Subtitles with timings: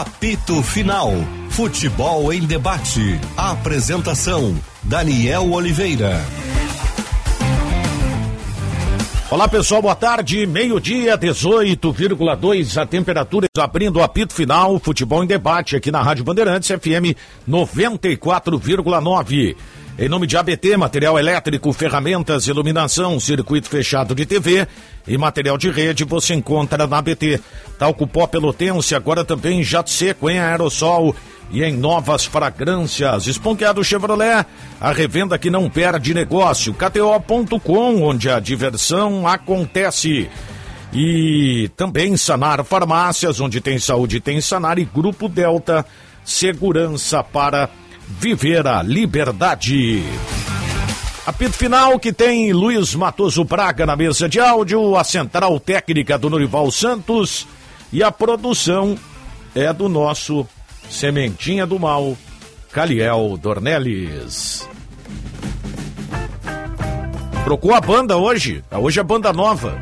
[0.00, 1.12] Apito Final.
[1.50, 3.20] Futebol em debate.
[3.36, 6.24] Apresentação: Daniel Oliveira.
[9.28, 10.46] Olá pessoal, boa tarde.
[10.46, 16.68] Meio-dia, 18,2 a temperatura, abrindo o apito final, futebol em debate aqui na Rádio Bandeirantes
[16.68, 17.18] FM
[17.48, 19.56] 94,9.
[20.00, 24.64] Em nome de ABT, material elétrico, ferramentas, iluminação, circuito fechado de TV
[25.08, 27.40] e material de rede você encontra na ABT.
[27.76, 31.16] Talco pó pelotense, agora também jato seco em aerossol
[31.50, 33.26] e em novas fragrâncias.
[33.26, 34.46] Esponqueado Chevrolet,
[34.80, 36.72] a revenda que não perde negócio.
[36.72, 40.30] KTO.com, onde a diversão acontece.
[40.92, 45.84] E também Sanar Farmácias, onde tem saúde, tem Sanar e Grupo Delta,
[46.24, 47.68] segurança para
[48.08, 50.02] viver a liberdade.
[51.26, 56.30] Apito final que tem Luiz Matoso Braga na mesa de áudio, a central técnica do
[56.30, 57.46] Norival Santos
[57.92, 58.96] e a produção
[59.54, 60.46] é do nosso
[60.88, 62.16] Sementinha do Mal,
[62.72, 64.66] Caliel Dornelles.
[67.44, 69.78] Trocou a banda hoje, hoje é banda nova.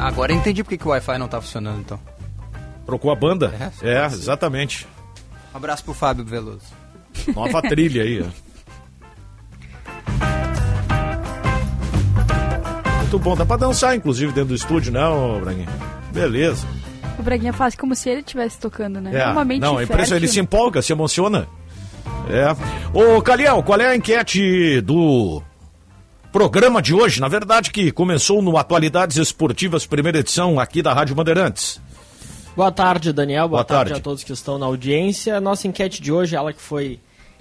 [0.00, 2.00] Agora entendi porque que o Wi-Fi não tá funcionando então.
[2.84, 3.54] Trocou a banda?
[3.82, 4.86] É, é exatamente.
[5.52, 6.64] Um abraço pro Fábio Veloso.
[7.34, 8.52] Nova trilha aí, ó.
[12.98, 15.68] Muito bom, dá pra dançar, inclusive, dentro do estúdio, não, Braguinha?
[16.12, 16.66] Beleza.
[17.18, 19.14] O Braguinha faz como se ele estivesse tocando, né?
[19.14, 19.26] É.
[19.26, 21.46] Normalmente Não, é impressionante, ele se empolga, se emociona.
[22.30, 22.56] É.
[22.96, 25.42] Ô, Caliel, qual é a enquete do
[26.32, 27.20] programa de hoje?
[27.20, 31.78] Na verdade, que começou no Atualidades Esportivas, primeira edição aqui da Rádio Bandeirantes.
[32.54, 33.48] Boa tarde, Daniel.
[33.48, 33.90] Boa, Boa tarde.
[33.90, 34.00] tarde.
[34.00, 35.40] a todos que estão na audiência.
[35.40, 37.00] Nossa enquete de hoje, ela que foi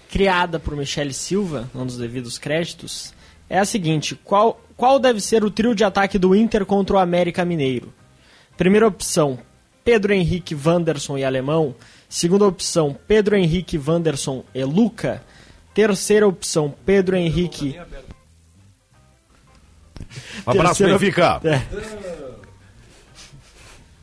[0.10, 3.14] criada por Michele Silva, não dos devidos créditos,
[3.50, 7.00] é a seguinte: qual, qual deve ser o trio de ataque do Inter contra o
[7.00, 7.94] América Mineiro?
[8.58, 9.40] Primeira opção,
[9.84, 11.76] Pedro Henrique, Wanderson e Alemão.
[12.08, 15.24] Segunda opção, Pedro Henrique, Wanderson e Luca.
[15.74, 17.78] Terceira opção, Pedro Henrique.
[20.46, 21.42] Um abraço, Terceira- Benfica.
[21.48, 22.31] É.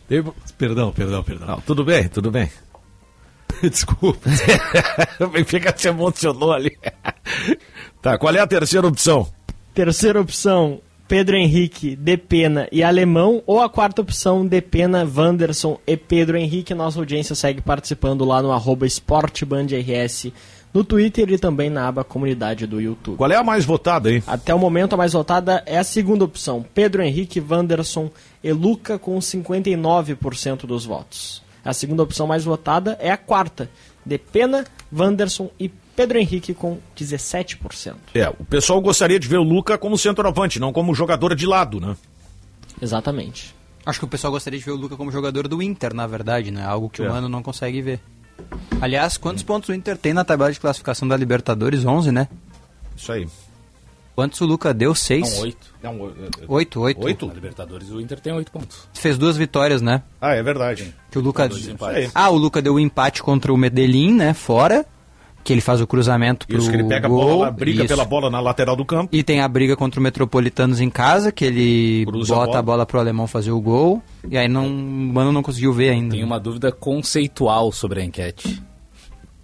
[0.08, 1.46] Teve- Perdão, perdão, perdão.
[1.46, 2.50] Não, tudo bem, tudo bem.
[3.62, 4.28] Desculpa.
[5.20, 6.76] o Benfica se emocionou ali.
[8.00, 9.28] tá, qual é a terceira opção?
[9.74, 13.42] Terceira opção, Pedro Henrique, Depena e Alemão.
[13.46, 16.74] Ou a quarta opção, Depena, Wanderson e Pedro Henrique.
[16.74, 20.32] Nossa audiência segue participando lá no arroba esportebandrs
[20.72, 23.16] no Twitter e também na aba comunidade do YouTube.
[23.16, 24.22] Qual é a mais votada aí?
[24.26, 28.10] Até o momento, a mais votada é a segunda opção, Pedro Henrique, Wanderson
[28.42, 31.42] e Luca com 59% dos votos.
[31.64, 33.70] A segunda opção mais votada é a quarta,
[34.04, 34.64] Depena,
[34.96, 37.94] Wanderson e Pedro Henrique com 17%.
[38.14, 41.80] É, o pessoal gostaria de ver o Luca como centroavante, não como jogador de lado,
[41.80, 41.96] né?
[42.80, 43.54] Exatamente.
[43.84, 46.50] Acho que o pessoal gostaria de ver o Luca como jogador do Inter, na verdade,
[46.50, 46.64] né?
[46.64, 47.08] Algo que É.
[47.08, 48.00] o Mano não consegue ver.
[48.80, 51.84] Aliás, quantos pontos o Inter tem na tabela de classificação da Libertadores?
[51.84, 52.28] 11, né?
[52.96, 53.26] Isso aí.
[54.18, 54.96] Quantos o Luca deu?
[54.96, 55.32] 6?
[55.36, 55.74] Não, oito.
[55.80, 56.10] Não,
[56.48, 57.04] 8, 8.
[57.04, 57.26] Oito?
[57.28, 58.88] Na Libertadores o Inter tem oito pontos.
[58.92, 60.02] Fez duas vitórias, né?
[60.20, 60.92] Ah, é verdade.
[61.08, 61.48] Que o Luca...
[62.12, 64.34] Ah, o Luca deu o empate contra o Medellín, né?
[64.34, 64.84] Fora.
[65.44, 67.20] Que ele faz o cruzamento pro Isso, que ele pega a gol.
[67.24, 67.94] bola, lá, briga Isso.
[67.94, 69.14] pela bola na lateral do campo.
[69.14, 72.58] E tem a briga contra o Metropolitanos em casa, que ele Cruza a bota bola.
[72.58, 74.02] a bola pro alemão fazer o gol.
[74.28, 74.70] E aí não, o
[75.14, 76.16] Mano não conseguiu ver ainda.
[76.16, 78.60] Tem uma dúvida conceitual sobre a enquete.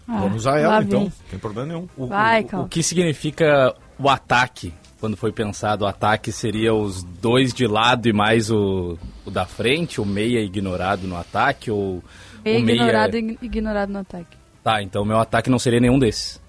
[0.08, 1.04] Ah, Vamos a ela, então.
[1.04, 1.88] Não tem problema nenhum.
[1.96, 4.72] O, Vai, o- o que significa o ataque?
[5.00, 8.96] Quando foi pensado o ataque, seria os dois de lado e mais o,
[9.26, 12.02] o da frente, o meia ignorado no ataque, ou
[12.44, 12.76] Meio o meia...
[12.76, 14.36] ignorado, ignorado no ataque.
[14.62, 16.40] Tá, então meu ataque não seria nenhum desses.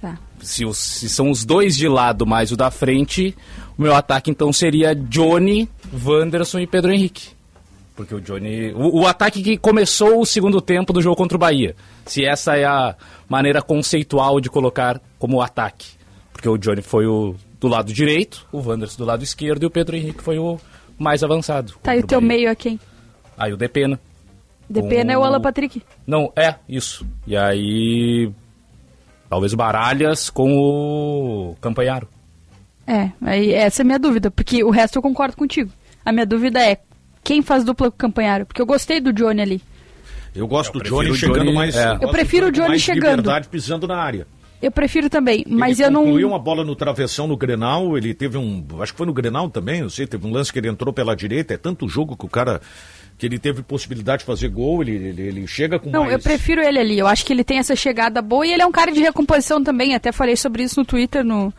[0.00, 0.16] Tá.
[0.38, 3.36] Se, os- se são os dois de lado mais o da frente,
[3.76, 5.68] o meu ataque então seria Johnny,
[6.04, 7.30] Wanderson e Pedro Henrique.
[7.96, 8.70] Porque o Johnny.
[8.74, 11.74] O, o ataque que começou o segundo tempo do jogo contra o Bahia.
[12.06, 12.94] Se essa é a
[13.28, 15.97] maneira conceitual de colocar como ataque.
[16.38, 19.70] Porque o Johnny foi o do lado direito, o Wanderson do lado esquerdo e o
[19.70, 20.56] Pedro Henrique foi o
[20.96, 21.74] mais avançado.
[21.82, 22.78] Tá, e o teu meio é quem?
[23.36, 23.98] Aí o Depena.
[24.70, 25.82] Depena é o Alan Patrick.
[26.06, 27.04] Não, é, isso.
[27.26, 28.30] E aí.
[29.28, 32.06] Talvez o Baralhas com o Campanharo.
[32.86, 35.72] É, aí essa é a minha dúvida, porque o resto eu concordo contigo.
[36.04, 36.78] A minha dúvida é
[37.24, 38.46] quem faz dupla com o Campanharo?
[38.46, 39.62] Porque eu gostei do Johnny ali.
[40.36, 41.74] Eu gosto Eu do Johnny chegando Johnny, mais.
[41.74, 41.94] é.
[41.94, 43.16] Eu do prefiro o Johnny mais chegando.
[43.22, 44.24] liberdade pisando na área.
[44.60, 46.02] Eu prefiro também, mas ele eu não.
[46.04, 49.48] concluiu uma bola no travessão no Grenal, ele teve um, acho que foi no Grenal
[49.48, 52.26] também, não sei, teve um lance que ele entrou pela direita, é tanto jogo que
[52.26, 52.60] o cara
[53.18, 56.12] que ele teve possibilidade de fazer gol, ele, ele, ele chega com Não, mais...
[56.12, 56.98] eu prefiro ele ali.
[56.98, 59.62] Eu acho que ele tem essa chegada boa e ele é um cara de recomposição
[59.62, 59.92] também.
[59.92, 61.52] Até falei sobre isso no Twitter no,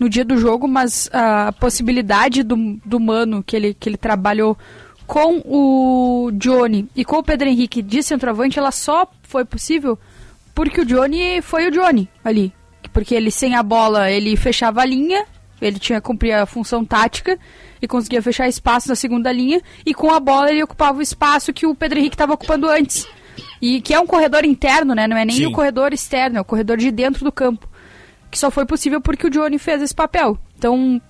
[0.00, 4.58] no dia do jogo, mas a possibilidade do, do Mano, que ele, que ele trabalhou
[5.06, 9.96] com o Johnny e com o Pedro Henrique de centroavante, ela só foi possível
[10.56, 12.50] porque o Johnny foi o Johnny ali.
[12.90, 15.26] Porque ele sem a bola, ele fechava a linha,
[15.60, 17.38] ele tinha cumprir a função tática
[17.80, 21.52] e conseguia fechar espaço na segunda linha, e com a bola ele ocupava o espaço
[21.52, 23.06] que o Pedro Henrique estava ocupando antes.
[23.60, 25.06] E que é um corredor interno, né?
[25.06, 25.46] Não é nem Sim.
[25.46, 27.68] o corredor externo, é o corredor de dentro do campo.
[28.30, 30.38] Que só foi possível porque o Johnny fez esse papel.
[30.56, 31.00] Então,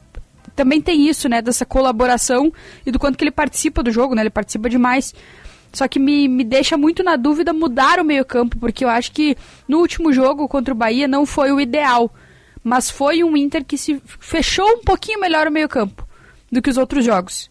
[0.56, 1.40] também tem isso, né?
[1.40, 2.52] Dessa colaboração
[2.84, 4.22] e do quanto que ele participa do jogo, né?
[4.22, 5.14] Ele participa demais.
[5.76, 9.36] Só que me, me deixa muito na dúvida mudar o meio-campo, porque eu acho que
[9.68, 12.10] no último jogo contra o Bahia não foi o ideal.
[12.64, 16.08] Mas foi um Inter que se fechou um pouquinho melhor o meio-campo
[16.50, 17.50] do que os outros jogos.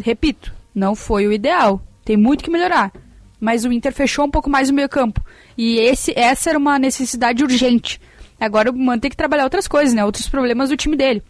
[0.00, 1.78] Repito, não foi o ideal.
[2.06, 2.90] Tem muito que melhorar.
[3.38, 5.22] Mas o Inter fechou um pouco mais o meio-campo.
[5.54, 8.00] E esse, essa era uma necessidade urgente.
[8.40, 10.06] Agora o Mano tem que trabalhar outras coisas, né?
[10.06, 11.22] Outros problemas do time dele.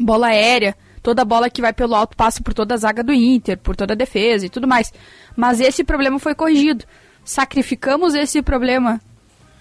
[0.00, 0.74] Bola aérea,
[1.08, 3.94] toda bola que vai pelo alto passa por toda a zaga do Inter, por toda
[3.94, 4.92] a defesa e tudo mais.
[5.34, 6.84] Mas esse problema foi corrigido.
[7.24, 9.00] Sacrificamos esse problema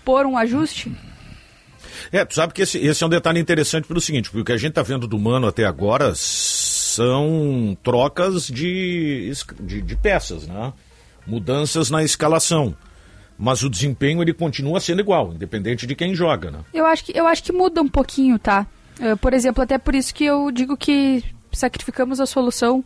[0.04, 0.92] por um ajuste?
[2.12, 4.52] É, tu sabe que esse, esse é um detalhe interessante pelo seguinte, porque o que
[4.52, 10.74] a gente tá vendo do Mano até agora são trocas de, de, de peças, né?
[11.26, 12.76] Mudanças na escalação.
[13.40, 16.60] Mas o desempenho ele continua sendo igual, independente de quem joga, né?
[16.74, 18.68] Eu acho que, eu acho que muda um pouquinho, tá?
[19.00, 21.24] Eh, por exemplo, até por isso que eu digo que
[21.58, 22.84] sacrificamos a solução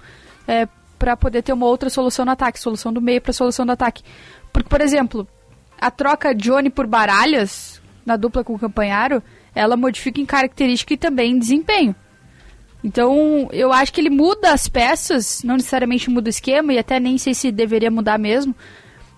[0.48, 3.72] é, para poder ter uma outra solução no ataque, solução do meio para solução do
[3.72, 4.04] ataque.
[4.54, 5.28] Porque, por exemplo,
[5.80, 9.22] a troca Johnny por Baralhas na dupla com o Campanharo,
[9.54, 11.96] ela modifica em característica e também em desempenho.
[12.84, 17.00] Então, eu acho que ele muda as peças, não necessariamente muda o esquema, e até
[17.00, 18.56] nem sei se deveria mudar mesmo.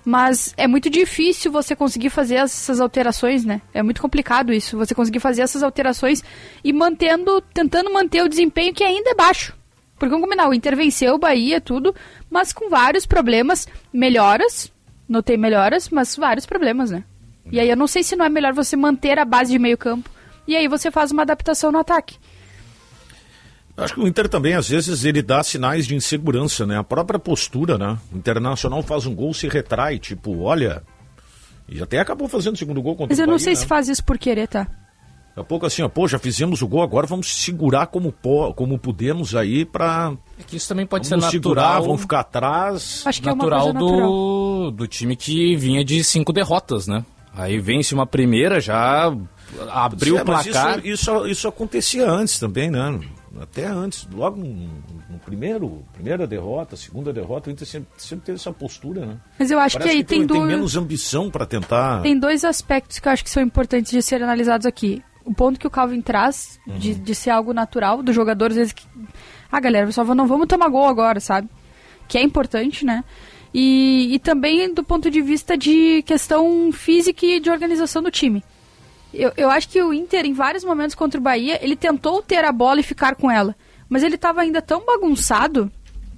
[0.05, 3.61] Mas é muito difícil você conseguir fazer essas alterações, né?
[3.73, 6.23] É muito complicado isso, você conseguir fazer essas alterações
[6.63, 9.55] e mantendo, tentando manter o desempenho que ainda é baixo.
[9.97, 11.95] Porque vamos combinar, o Inter venceu o Bahia, tudo,
[12.29, 14.69] mas com vários problemas, melhoras,
[15.07, 17.05] notei melhoras, mas vários problemas, né?
[17.51, 19.77] E aí eu não sei se não é melhor você manter a base de meio
[19.77, 20.09] campo,
[20.45, 22.17] e aí você faz uma adaptação no ataque.
[23.75, 26.77] Acho que o Inter também, às vezes, ele dá sinais de insegurança, né?
[26.77, 27.97] A própria postura, né?
[28.13, 30.83] O Internacional faz um gol, se retrai, tipo, olha...
[31.67, 33.59] E até acabou fazendo o segundo gol contra Mas o eu não Bahia, sei né?
[33.59, 34.63] se faz isso por querer, tá?
[34.65, 38.53] Daqui a pouco assim, ó, pô, já fizemos o gol, agora vamos segurar como, po
[38.53, 40.13] como podemos aí pra...
[40.37, 43.01] É que isso também pode Vamos ser segurar, natural, vamos ficar atrás.
[43.05, 44.09] Acho que natural, é uma coisa natural.
[44.11, 47.03] do, do time que vinha de cinco derrotas, né?
[47.33, 49.11] Aí vence uma primeira, já
[49.71, 50.79] abriu É, o mas placar.
[50.79, 52.99] Isso, isso, isso acontecia antes também, né?
[53.41, 54.45] Até antes, logo no,
[55.09, 59.17] no primeiro, primeira derrota, segunda derrota, o Inter sempre, sempre teve essa postura, né?
[59.39, 60.47] Mas eu acho Parece que aí tem, tem, duas...
[60.47, 62.01] menos ambição para tentar.
[62.03, 65.03] Tem dois aspectos que eu acho que são importantes de serem analisados aqui.
[65.25, 68.73] O ponto que o Calvin traz, de, de ser algo natural, do jogador, às vezes
[68.73, 68.85] que.
[69.51, 71.49] Ah, galera, só não vamos tomar gol agora, sabe?
[72.07, 73.03] Que é importante, né?
[73.53, 78.43] E, e também do ponto de vista de questão física e de organização do time.
[79.13, 82.43] Eu, eu acho que o Inter, em vários momentos contra o Bahia, ele tentou ter
[82.43, 83.55] a bola e ficar com ela.
[83.87, 85.71] Mas ele estava ainda tão bagunçado.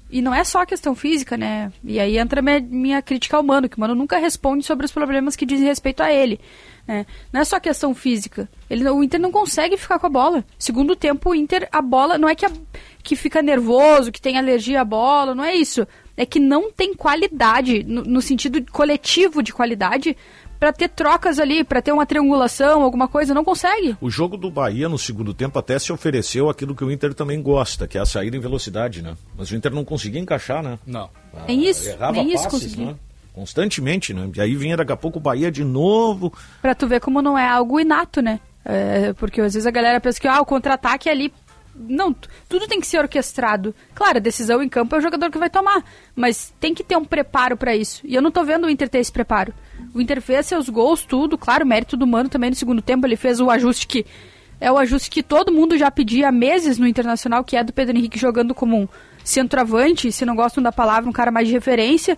[0.09, 1.73] E não é só a questão física, né?
[1.83, 4.91] E aí entra minha, minha crítica ao Mano, que o Mano nunca responde sobre os
[4.91, 6.39] problemas que dizem respeito a ele.
[6.87, 7.05] Né?
[7.33, 8.47] Não é só questão física.
[8.69, 10.45] Ele, o Inter não consegue ficar com a bola.
[10.59, 12.51] Segundo tempo, o Inter, a bola, não é que, a-
[13.03, 15.85] que fica nervoso, que tem alergia à bola, não é isso.
[16.15, 20.15] É que não tem qualidade, no, no sentido coletivo de qualidade,
[20.59, 23.95] para ter trocas ali, para ter uma triangulação, alguma coisa, não consegue.
[24.01, 27.41] O jogo do Bahia no segundo tempo até se ofereceu aquilo que o Inter também
[27.41, 29.15] gosta, que é a saída em velocidade, né?
[29.37, 30.79] Mas o Inter não conseguia encaixar, né?
[30.85, 31.09] Não.
[31.47, 32.85] Nem isso, Errava nem isso passes, conseguia.
[32.87, 32.95] né?
[33.33, 34.29] Constantemente, né?
[34.33, 36.31] E aí vinha daqui a pouco o Bahia de novo.
[36.61, 38.39] Pra tu ver como não é algo inato, né?
[38.63, 41.33] É, porque às vezes a galera pensa que ah, o contra-ataque é ali.
[41.75, 43.75] Não, tu- tudo tem que ser orquestrado.
[43.93, 45.83] Claro, a decisão em campo é o jogador que vai tomar,
[46.15, 47.99] mas tem que ter um preparo pra isso.
[48.05, 49.53] E eu não tô vendo o Inter ter esse preparo.
[49.95, 53.15] O Inter fez seus gols, tudo, claro, mérito do Mano também no segundo tempo, ele
[53.15, 54.05] fez o ajuste que
[54.59, 57.71] é o ajuste que todo mundo já pedia há meses no Internacional, que é do
[57.71, 58.87] Pedro Henrique jogando como um
[59.23, 62.17] centroavante, se não gostam da palavra, um cara mais de referência,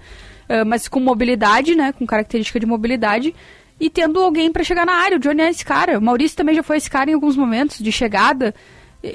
[0.49, 3.33] eh, mas com mobilidade, né, com característica de mobilidade
[3.79, 5.17] e tendo alguém para chegar na área.
[5.17, 5.99] O Johnny é esse cara.
[5.99, 8.53] O Maurício também já foi esse cara em alguns momentos de chegada.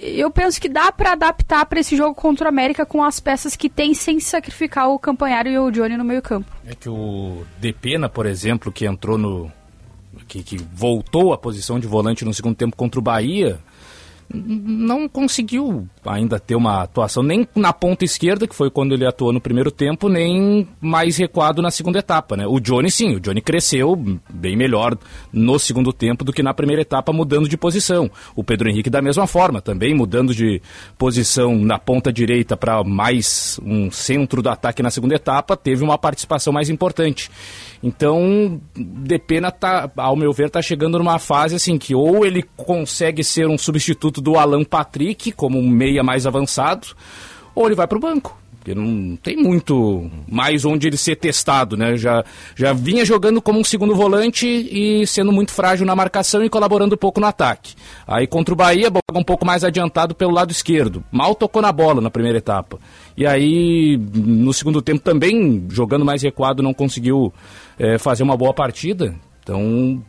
[0.00, 3.56] Eu penso que dá para adaptar para esse jogo contra o América com as peças
[3.56, 6.50] que tem sem sacrificar o Campanharo e o Johnny no meio-campo.
[6.66, 9.50] É que o Depena, por exemplo, que entrou no.
[10.28, 13.58] Que, que voltou à posição de volante no segundo tempo contra o Bahia,
[14.32, 19.32] não conseguiu ainda ter uma atuação nem na ponta esquerda, que foi quando ele atuou
[19.32, 22.46] no primeiro tempo, nem mais recuado na segunda etapa, né?
[22.46, 23.96] O Johnny sim, o Johnny cresceu
[24.28, 24.96] bem melhor
[25.32, 28.10] no segundo tempo do que na primeira etapa, mudando de posição.
[28.34, 30.60] O Pedro Henrique da mesma forma, também mudando de
[30.98, 35.98] posição na ponta direita para mais um centro do ataque na segunda etapa, teve uma
[35.98, 37.30] participação mais importante.
[37.82, 43.24] Então, Depena tá, ao meu ver, tá chegando numa fase assim que ou ele consegue
[43.24, 46.88] ser um substituto do Alan Patrick como um meia mais avançado,
[47.54, 48.38] ou ele vai para o banco.
[48.58, 51.96] Porque não tem muito mais onde ele ser testado, né?
[51.96, 56.48] Já, já vinha jogando como um segundo volante e sendo muito frágil na marcação e
[56.48, 57.74] colaborando pouco no ataque.
[58.06, 61.02] Aí contra o Bahia, um pouco mais adiantado pelo lado esquerdo.
[61.10, 62.78] Mal tocou na bola na primeira etapa.
[63.16, 67.34] E aí, no segundo tempo também, jogando mais recuado, não conseguiu
[67.76, 69.12] é, fazer uma boa partida.
[69.42, 70.00] Então,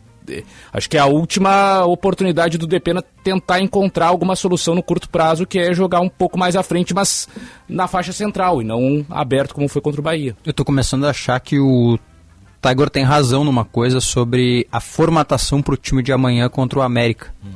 [0.71, 5.45] acho que é a última oportunidade do Depena tentar encontrar alguma solução no curto prazo,
[5.45, 7.27] que é jogar um pouco mais à frente, mas
[7.67, 10.35] na faixa central e não aberto como foi contra o Bahia.
[10.45, 11.97] Eu estou começando a achar que o
[12.61, 16.81] Tiger tem razão numa coisa sobre a formatação para o time de amanhã contra o
[16.81, 17.33] América.
[17.43, 17.51] Hum.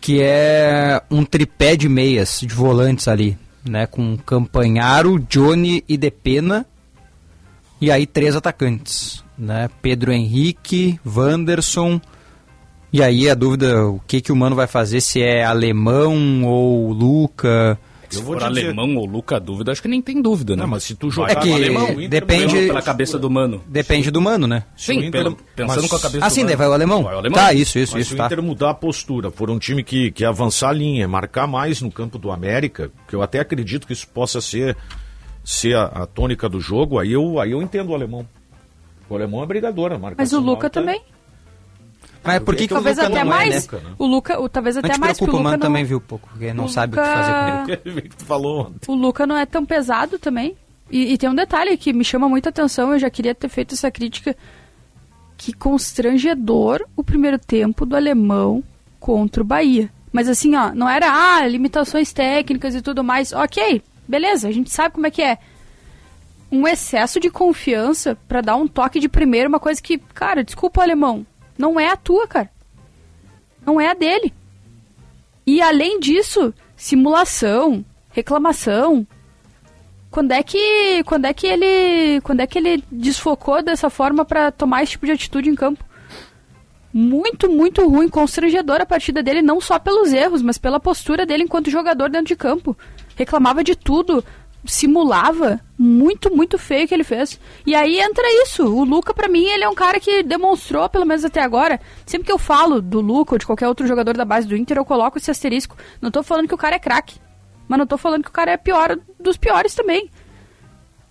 [0.00, 3.86] Que é um tripé de meias, de volantes ali, né?
[3.86, 6.66] Com Campanharo, Johnny e Depena.
[7.80, 9.68] E aí três atacantes né?
[9.82, 12.00] Pedro Henrique, Wanderson.
[12.92, 16.92] E aí a dúvida, o que que o Mano vai fazer, se é alemão ou
[16.92, 17.78] Luca...
[18.08, 20.62] Se for alemão ou Luca, dúvida, acho que nem tem dúvida, né?
[20.62, 23.60] Não, mas se tu jogar é que alemão, depende pela cabeça do mano.
[23.66, 24.64] Depende do mano, né?
[24.76, 27.02] Sim, Inter, pensando mas, com a cabeça ah, sim, daí vai o alemão.
[27.02, 27.36] Vai o alemão.
[27.36, 28.10] Tá, isso, isso, mas isso.
[28.10, 28.26] Se o tá.
[28.26, 31.90] Inter mudar a postura, for um time que, que avançar a linha, marcar mais no
[31.90, 34.76] campo do América, que eu até acredito que isso possa ser,
[35.42, 38.24] ser a, a tônica do jogo, aí eu, aí eu entendo o alemão.
[39.08, 40.80] O alemão é brigador, marca Mas o Luca alta...
[40.80, 41.02] também.
[42.22, 43.82] Mas por que, que talvez o Luca até não mais, é, né?
[43.98, 45.58] O Luca, o, talvez até mais porque o Luca não...
[45.58, 47.06] também viu pouco, porque não o sabe Luca...
[47.06, 48.08] o que fazer com ele.
[48.08, 48.90] tu falou ontem.
[48.90, 50.56] O Luca não é tão pesado também.
[50.90, 53.74] E, e, tem um detalhe que me chama muita atenção, eu já queria ter feito
[53.74, 54.36] essa crítica,
[55.36, 58.62] que constrangedor o primeiro tempo do alemão
[59.00, 59.90] contra o Bahia.
[60.12, 63.32] Mas assim, ó, não era, ah, limitações técnicas e tudo mais.
[63.32, 65.38] Ok, beleza, a gente sabe como é que é
[66.54, 70.82] um excesso de confiança para dar um toque de primeiro, uma coisa que, cara, desculpa
[70.82, 71.26] alemão,
[71.58, 72.50] não é a tua, cara.
[73.66, 74.32] Não é a dele.
[75.44, 79.06] E além disso, simulação, reclamação.
[80.10, 84.52] Quando é que quando é que ele quando é que ele desfocou dessa forma para
[84.52, 85.84] tomar esse tipo de atitude em campo?
[86.92, 91.42] Muito, muito ruim, constrangedora a partida dele, não só pelos erros, mas pela postura dele
[91.42, 92.76] enquanto jogador dentro de campo.
[93.16, 94.24] Reclamava de tudo,
[94.64, 97.38] simulava muito, muito feio que ele fez.
[97.66, 98.64] E aí entra isso.
[98.64, 102.26] O Luca, para mim, ele é um cara que demonstrou, pelo menos até agora, sempre
[102.26, 104.84] que eu falo do Luca ou de qualquer outro jogador da base do Inter, eu
[104.84, 105.76] coloco esse asterisco.
[106.00, 107.18] Não tô falando que o cara é craque,
[107.68, 110.10] mas não tô falando que o cara é pior dos piores também.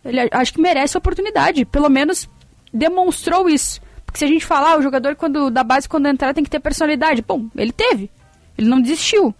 [0.03, 2.29] Ele acho que merece a oportunidade, pelo menos
[2.73, 3.81] demonstrou isso.
[4.05, 6.59] Porque se a gente falar, o jogador quando da base quando entrar tem que ter
[6.59, 7.21] personalidade.
[7.21, 8.11] Bom, ele teve.
[8.57, 9.33] Ele não desistiu.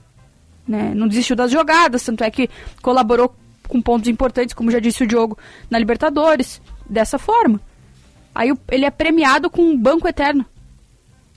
[0.68, 0.94] Né?
[0.96, 2.50] Não desistiu das jogadas, tanto é que
[2.82, 3.36] colaborou
[3.74, 5.36] com pontos importantes, como já disse o Diogo,
[5.68, 7.60] na Libertadores, dessa forma.
[8.36, 10.46] Aí ele é premiado com um banco eterno.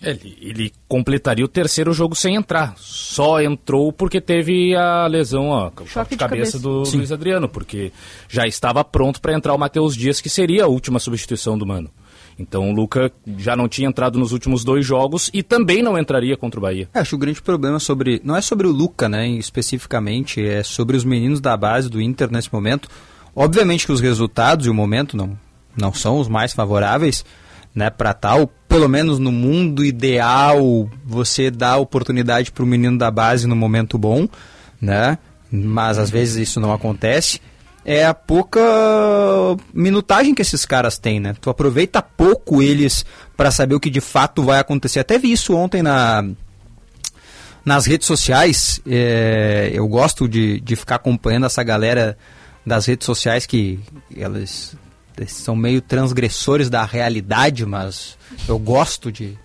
[0.02, 2.74] Ele, ele, completaria o terceiro jogo sem entrar.
[2.76, 6.58] Só entrou porque teve a lesão, ó, choque de cabeça, cabeça.
[6.58, 6.98] do Sim.
[6.98, 7.90] Luiz Adriano, porque
[8.28, 11.90] já estava pronto para entrar o Matheus Dias, que seria a última substituição do Mano.
[12.38, 16.36] Então o Luca já não tinha entrado nos últimos dois jogos e também não entraria
[16.36, 16.88] contra o Bahia.
[16.92, 18.20] É, acho o grande problema sobre.
[18.22, 22.30] Não é sobre o Luca, né, especificamente, é sobre os meninos da base do Inter
[22.30, 22.88] nesse momento.
[23.34, 25.38] Obviamente que os resultados e o momento não,
[25.76, 27.24] não são os mais favoráveis,
[27.74, 28.50] né, para tal.
[28.68, 33.96] Pelo menos no mundo ideal, você dá oportunidade para o menino da base no momento
[33.96, 34.28] bom,
[34.80, 35.18] né?
[35.50, 37.40] Mas às vezes isso não acontece
[37.88, 38.60] é a pouca
[39.72, 41.36] minutagem que esses caras têm, né?
[41.40, 44.98] Tu aproveita pouco eles para saber o que de fato vai acontecer.
[44.98, 46.24] Até vi isso ontem na
[47.64, 48.80] nas redes sociais.
[48.84, 52.18] É, eu gosto de, de ficar acompanhando essa galera
[52.66, 53.78] das redes sociais que
[54.16, 54.76] elas
[55.28, 59.38] são meio transgressores da realidade, mas eu gosto de,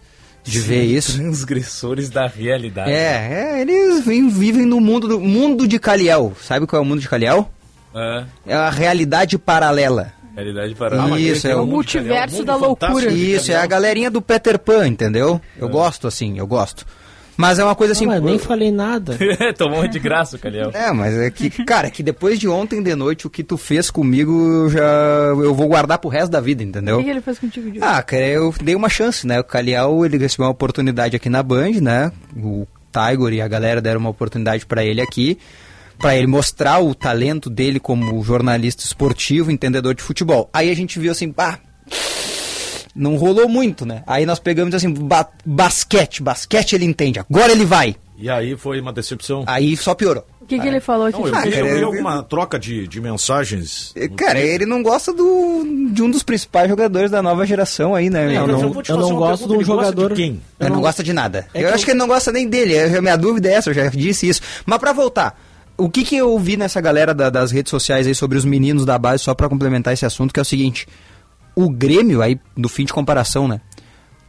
[0.43, 1.13] de Sim, ver isso.
[1.13, 2.89] Transgressores da realidade.
[2.89, 6.35] É, é eles vivem no mundo do mundo de Caliel.
[6.41, 7.47] Sabe qual é o mundo de Caliel?
[7.93, 8.25] É.
[8.47, 10.13] é a realidade paralela.
[10.35, 11.19] Realidade paralela.
[11.19, 13.11] Isso, é o multiverso da loucura.
[13.11, 15.41] Isso, é a galerinha do Peter Pan, entendeu?
[15.57, 15.71] Eu é.
[15.71, 16.85] gosto assim, eu gosto.
[17.41, 18.05] Mas é uma coisa assim.
[18.05, 19.17] Mas nem falei nada.
[19.57, 20.69] Tomou de graça, Calhão.
[20.73, 23.89] É, mas é que, cara, que depois de ontem de noite, o que tu fez
[23.89, 24.81] comigo, eu já.
[24.81, 26.99] Eu vou guardar pro resto da vida, entendeu?
[26.99, 27.85] O que, ele fez contigo, Diogo?
[27.85, 29.39] Ah, cara, eu dei uma chance, né?
[29.39, 32.11] O Calhau, ele recebeu uma oportunidade aqui na Band, né?
[32.37, 35.39] O Tiger e a galera deram uma oportunidade para ele aqui,
[36.01, 40.49] para ele mostrar o talento dele como jornalista esportivo, entendedor de futebol.
[40.51, 41.59] Aí a gente viu assim, pá,
[42.95, 44.03] não rolou muito, né?
[44.07, 47.95] Aí nós pegamos assim, ba basquete, basquete ele entende, agora ele vai.
[48.17, 49.43] E aí foi uma decepção.
[49.47, 50.25] Aí só piorou.
[50.41, 51.17] O que, que ele falou aqui?
[51.19, 53.93] Não, eu Ah, vi, eu vi eu- alguma troca de, de mensagens.
[53.95, 58.09] Eh, Cara, ele não gosta do, de um dos principais jogadores da nova geração aí,
[58.09, 58.25] né?
[58.25, 60.25] Eu Ele não- eu fazer não gosto de um ele gosta jogador- quem?
[60.31, 61.47] Ele Eu não, não- gosta de nada.
[61.53, 62.73] É eu que acho eu- que ele não gosta nem dele.
[62.75, 64.41] Eu- a minha dúvida é essa, eu já disse isso.
[64.65, 65.39] Mas pra voltar,
[65.77, 68.85] o que, que eu vi nessa galera da- das redes sociais aí sobre os meninos
[68.85, 70.87] da base, só pra complementar esse assunto, que é o seguinte:
[71.55, 73.61] o Grêmio, aí, do fim de comparação, né?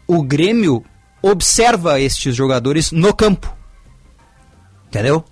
[0.07, 0.83] O Grêmio
[1.23, 3.55] observa estes jogadores no campo.
[4.89, 5.25] Entendeu?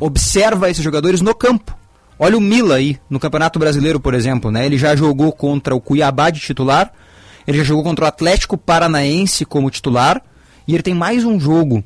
[0.00, 1.76] Observa esses jogadores no campo.
[2.18, 4.64] Olha o Mila aí, no Campeonato Brasileiro, por exemplo, né?
[4.66, 6.92] Ele já jogou contra o Cuiabá de titular,
[7.46, 10.22] ele já jogou contra o Atlético Paranaense como titular,
[10.68, 11.82] e ele tem mais um jogo.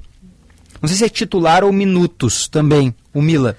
[0.87, 3.57] Não sei se é titular ou minutos também, o Mila.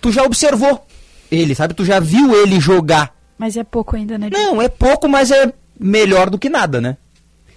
[0.00, 0.86] Tu já observou
[1.30, 1.74] ele, sabe?
[1.74, 3.14] Tu já viu ele jogar.
[3.36, 4.30] Mas é pouco ainda, né?
[4.32, 6.96] Não, é pouco, mas é melhor do que nada, né?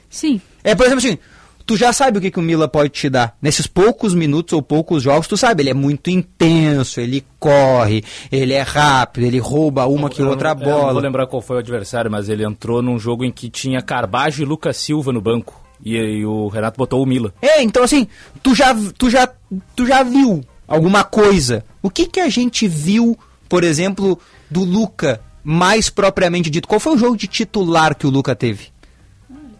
[0.10, 0.42] Sim.
[0.62, 1.18] É, por exemplo, assim,
[1.66, 3.38] tu já sabe o que, que o Mila pode te dar.
[3.42, 8.52] Nesses poucos minutos ou poucos jogos, tu sabe, ele é muito intenso, ele corre, ele
[8.52, 11.02] é rápido, ele rouba uma que Eu outra não- eu Não vou bola.
[11.02, 14.46] lembrar qual foi o adversário, mas ele entrou num jogo em que tinha Carbajo e
[14.46, 15.63] Lucas Silva no banco.
[15.84, 17.34] E, e o Renato botou o Mila.
[17.42, 18.08] É, então assim,
[18.42, 19.28] tu já, tu já,
[19.76, 21.64] tu já viu alguma coisa.
[21.82, 23.18] O que que a gente viu,
[23.50, 24.18] por exemplo,
[24.50, 26.68] do Luca, mais propriamente dito?
[26.68, 28.68] Qual foi o jogo de titular que o Luca teve?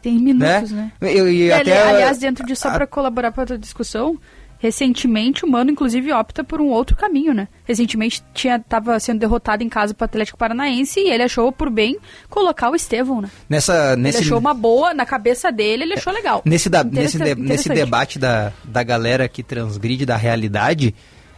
[0.02, 0.92] Tem minutos, né?
[1.02, 4.18] Eu, e E, ali- até, aliás, dentro disso, só a- pra colaborar pra outra discussão,
[4.64, 7.50] recentemente o Mano, inclusive, opta por um outro caminho, né?
[7.66, 11.98] Recentemente tinha, tava sendo derrotado em casa pro Atlético Paranaense e ele achou por bem
[12.30, 13.30] colocar o Estevão, né?
[13.50, 16.42] nessa, nesse, Ele achou uma boa, na cabeça dele, ele achou legal.
[16.46, 20.96] Nesse, da- nesse, de- nesse debate da, da galera que transgride da realidade,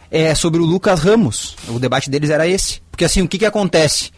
[0.08, 1.56] é sobre o Lucas Ramos.
[1.68, 2.80] O debate deles era esse.
[2.92, 4.12] Porque assim, o que, que acontece?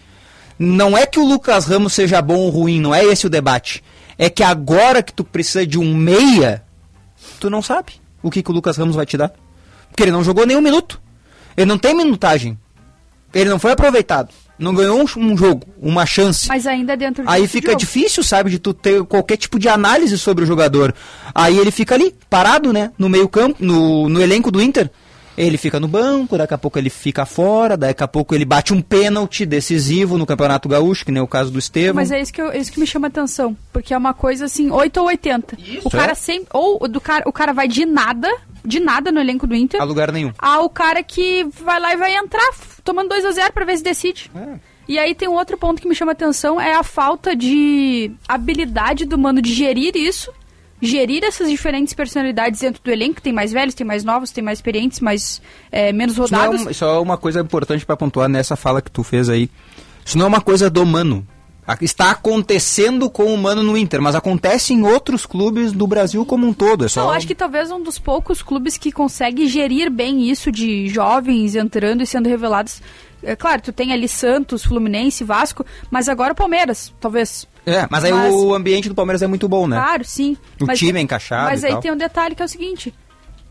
[0.58, 3.82] Não é que o Lucas Ramos seja bom ou ruim, não é esse o debate.
[4.18, 6.62] É que agora que tu precisa de um meia,
[7.40, 9.32] tu não sabe o que, que o Lucas Ramos vai te dar.
[9.88, 11.00] Porque ele não jogou nenhum minuto.
[11.56, 12.58] Ele não tem minutagem.
[13.34, 14.30] Ele não foi aproveitado.
[14.58, 16.48] Não ganhou um, um jogo, uma chance.
[16.48, 17.80] Mas ainda dentro Aí desse fica jogo.
[17.80, 20.93] difícil, sabe, de tu ter qualquer tipo de análise sobre o jogador.
[21.32, 24.90] Aí ele fica ali, parado, né, no meio campo, no, no elenco do Inter.
[25.38, 28.72] Ele fica no banco, daqui a pouco ele fica fora, daqui a pouco ele bate
[28.74, 31.94] um pênalti decisivo no Campeonato Gaúcho, que nem o caso do Estevam.
[31.94, 33.56] Mas é isso que, eu- isso que me chama atenção.
[33.72, 35.56] Porque é uma coisa assim, 8 ou 80.
[35.84, 36.14] o cara é.
[36.14, 36.48] sempre.
[36.52, 38.28] Ou o do cara, o cara vai de nada,
[38.64, 39.80] de nada no elenco do Inter.
[39.80, 40.32] A lugar nenhum.
[40.38, 42.50] ao cara que vai lá e vai entrar
[42.84, 44.30] tomando 2 a 0 pra ver se decide.
[44.88, 49.04] E aí tem um outro ponto que me chama atenção, é a falta de habilidade
[49.04, 50.32] do mano de gerir isso,
[50.80, 54.58] gerir essas diferentes personalidades dentro do elenco, tem mais velhos, tem mais novos, tem mais
[54.58, 56.67] experientes, mais é, menos Isso não é rodados.
[56.67, 59.50] um- Isso é uma coisa importante pra pontuar nessa fala que tu fez aí.
[60.04, 61.26] Isso não é uma coisa do Mano.
[61.67, 66.25] A- Está acontecendo com o Mano no Inter, mas acontece em outros clubes do Brasil
[66.25, 66.84] como um todo.
[66.86, 67.02] É só...
[67.02, 71.54] Não, acho que talvez um dos poucos clubes que consegue gerir bem isso de jovens
[71.54, 72.80] entrando e sendo revelados.
[73.23, 77.47] É claro, tu tem ali Santos, Fluminense, Vasco, mas agora o Palmeiras, talvez.
[77.69, 79.76] É, mas aí Mas- o ambiente do Palmeiras é muito bom, né?
[79.76, 80.37] Claro, sim.
[80.61, 81.81] O time é encaixado Mas aí tal.
[81.81, 82.95] tem um detalhe que é o seguinte: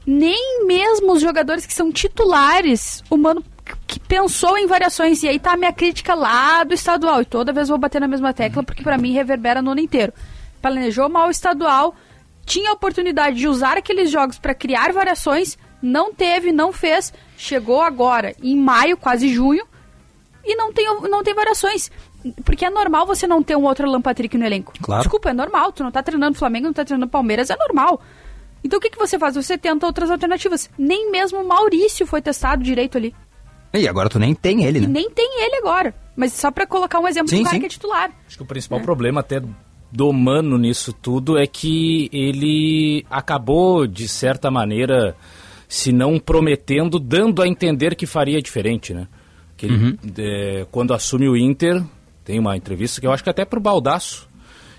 [0.05, 3.43] nem mesmo os jogadores que são titulares, o mano
[3.85, 7.51] que pensou em variações, e aí tá a minha crítica lá do estadual, e toda
[7.51, 10.13] vez vou bater na mesma tecla, porque pra mim reverbera no ano inteiro.
[10.61, 11.93] Planejou mal o estadual,
[12.45, 17.81] tinha a oportunidade de usar aqueles jogos pra criar variações, não teve, não fez, chegou
[17.81, 19.65] agora, em maio, quase junho,
[20.45, 21.91] e não tem, não tem variações.
[22.43, 24.73] Porque é normal você não ter um outro Alan Patrick no elenco.
[24.81, 25.03] Claro.
[25.03, 25.71] Desculpa, é normal.
[25.71, 28.01] Tu não tá treinando Flamengo, não tá treinando Palmeiras, é normal.
[28.63, 29.35] Então o que, que você faz?
[29.35, 30.69] Você tenta outras alternativas.
[30.77, 33.13] Nem mesmo o Maurício foi testado direito ali.
[33.73, 34.87] E agora tu nem tem ele, E né?
[34.87, 35.93] nem tem ele agora.
[36.15, 37.59] Mas só pra colocar um exemplo Sim, do cara sim.
[37.59, 38.11] que é titular.
[38.27, 39.41] Acho que o principal problema até
[39.91, 45.15] do Mano nisso tudo é que ele acabou, de certa maneira,
[45.67, 49.07] se não prometendo, dando a entender que faria diferente, né?
[49.55, 51.83] Que ele, é, quando assume o Inter,
[52.27, 54.27] tem uma entrevista que eu acho que até pro Baldaço,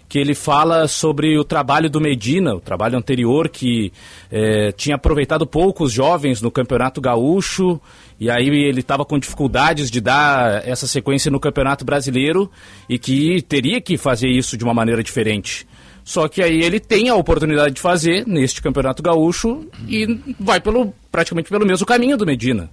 [0.06, 3.90] que ele fala sobre o trabalho do Medina, o trabalho anterior, que
[4.30, 7.80] é, tinha aproveitado poucos jovens no Campeonato Gaúcho,
[8.20, 12.50] e aí ele estava com dificuldades de dar essa sequência no Campeonato Brasileiro,
[12.86, 15.66] e que teria que fazer isso de uma maneira diferente.
[16.04, 20.06] Só que aí ele tem a oportunidade de fazer neste Campeonato Gaúcho e
[20.38, 22.68] vai pelo praticamente pelo mesmo caminho do Medina.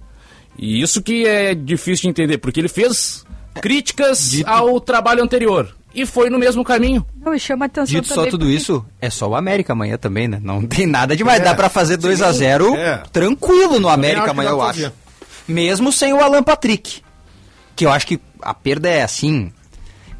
[0.58, 3.25] E isso que é difícil de entender, porque ele fez
[3.60, 5.74] críticas ao trabalho anterior.
[5.94, 7.04] e foi no mesmo caminho.
[7.24, 10.28] Não, e chama atenção Dito só tudo porque- isso, é só o América amanhã também,
[10.28, 10.38] né?
[10.42, 11.40] Não tem nada demais.
[11.40, 13.02] É, dá pra fazer 2 a 0 é.
[13.12, 14.92] tranquilo no América acho que amanhã, eu acho.
[15.48, 17.00] Mesmo sem o Alan Patrick.
[17.74, 19.52] Que eu acho que a perda é assim.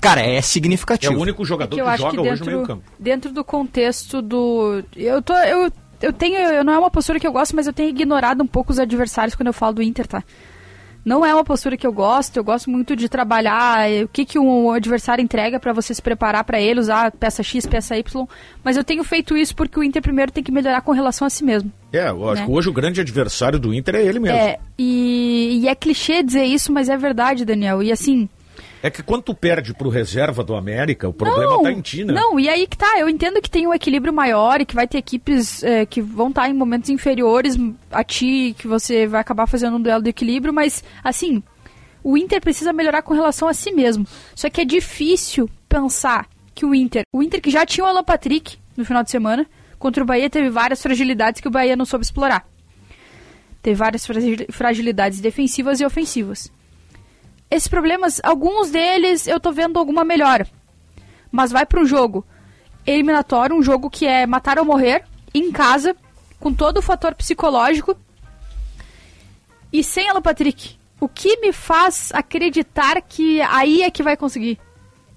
[0.01, 1.15] Cara, é É significativo.
[1.15, 2.83] o único jogador que que, eu acho joga que hoje no dentro, meio campo.
[2.99, 4.83] dentro do contexto do.
[4.95, 5.35] Eu tô.
[5.35, 5.71] Eu,
[6.01, 6.39] eu tenho.
[6.39, 8.79] Eu, não é uma postura que eu gosto, mas eu tenho ignorado um pouco os
[8.79, 10.23] adversários quando eu falo do Inter, tá?
[11.07, 14.25] Não é uma postura que eu gosto, eu gosto muito de trabalhar eh, o que,
[14.25, 18.27] que um adversário entrega pra você se preparar pra ele, usar peça X, peça Y,
[18.65, 21.31] mas eu tenho feito isso porque o Inter primeiro tem que melhorar com relação a
[21.31, 21.71] si mesmo.
[21.93, 22.47] É, eu acho Né?
[22.47, 24.37] que hoje o grande adversário do Inter é ele mesmo.
[24.37, 27.85] É, e, e é clichê dizer isso, mas é verdade, Daniel.
[27.85, 28.29] E assim,
[28.83, 32.13] É que quando tu perde pro reserva do América, o problema tá em ti, né?
[32.13, 32.99] Não, e aí que tá.
[32.99, 36.29] Eu entendo que tem um equilíbrio maior e que vai ter equipes é, que vão
[36.29, 37.57] estar em momentos inferiores
[37.91, 41.43] a ti, que você vai acabar fazendo um duelo de equilíbrio, mas assim,
[42.05, 44.07] o Inter precisa melhorar com relação a si mesmo.
[44.35, 48.05] Só que é difícil pensar que o Inter, o Inter que já tinha o Alan
[48.05, 49.47] Patrick no final de semana,
[49.79, 52.47] contra o Bahia teve várias fragilidades que o Bahia não soube explorar.
[53.63, 56.53] Teve várias fragil- fragilidades defensivas e ofensivas.
[57.51, 60.47] Esses problemas, alguns deles eu tô vendo alguma melhora
[61.37, 62.25] mas vai para um jogo
[62.87, 65.05] eliminatório, um jogo que é matar ou morrer,
[65.35, 65.95] em casa,
[66.41, 67.95] com todo o fator psicológico
[69.71, 70.79] e sem Alan Patrick.
[70.99, 74.59] O que me faz acreditar que aí é que vai conseguir?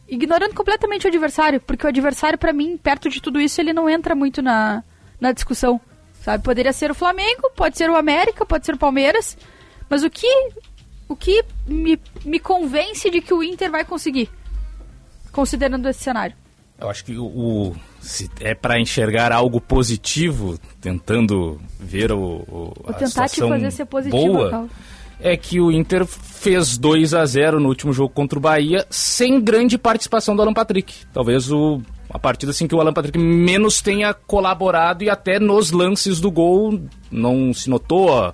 [0.09, 3.89] Ignorando completamente o adversário, porque o adversário, para mim, perto de tudo isso, ele não
[3.89, 4.83] entra muito na,
[5.21, 5.79] na discussão.
[6.21, 6.43] Sabe?
[6.43, 9.37] Poderia ser o Flamengo, pode ser o América, pode ser o Palmeiras,
[9.89, 10.27] mas o que,
[11.09, 14.29] o que me, me convence de que o Inter vai conseguir?
[15.31, 16.35] considerando esse cenário.
[16.79, 22.17] Eu acho que o, o- se é para enxergar algo positivo, tentando ver o,
[22.47, 24.69] o Vou a tentar te fazer ser positiva, boa, Paulo.
[25.19, 29.39] é que o Inter fez 2 a 0 no último jogo contra o Bahia sem
[29.41, 30.93] grande participação do Alan Patrick.
[31.13, 35.69] Talvez o a partida assim que o Alan Patrick menos tenha colaborado e até nos
[35.69, 38.33] lances do gol não se notou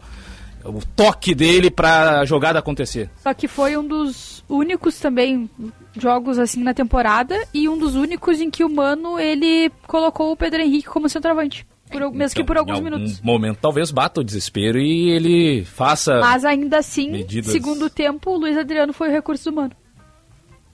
[0.66, 3.10] o toque dele para a jogada acontecer.
[3.22, 5.50] Só que foi um dos únicos também
[5.98, 10.36] jogos assim na temporada e um dos únicos em que o Mano ele colocou o
[10.38, 11.66] Pedro Henrique como centroavante.
[11.92, 13.22] Por mesmo que Então, por alguns em algum minutos.
[13.22, 18.38] momento talvez bata o desespero e ele faça Mas ainda assim, medidas- segundo tempo, o
[18.38, 19.72] Luiz Adriano foi o recurso do Mano.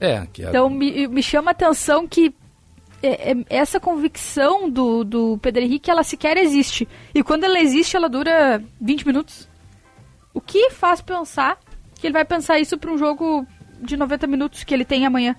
[0.00, 2.34] é, que é- Então me, me chama a atenção que
[3.02, 6.86] é, é, essa convicção do, do Pedro Henrique, ela sequer existe.
[7.14, 9.48] E quando ela existe, ela dura 20 minutos.
[10.34, 11.58] O que faz pensar
[12.00, 13.46] que ele vai pensar isso para um jogo
[13.80, 15.36] de 90 minutos que ele tem amanhã?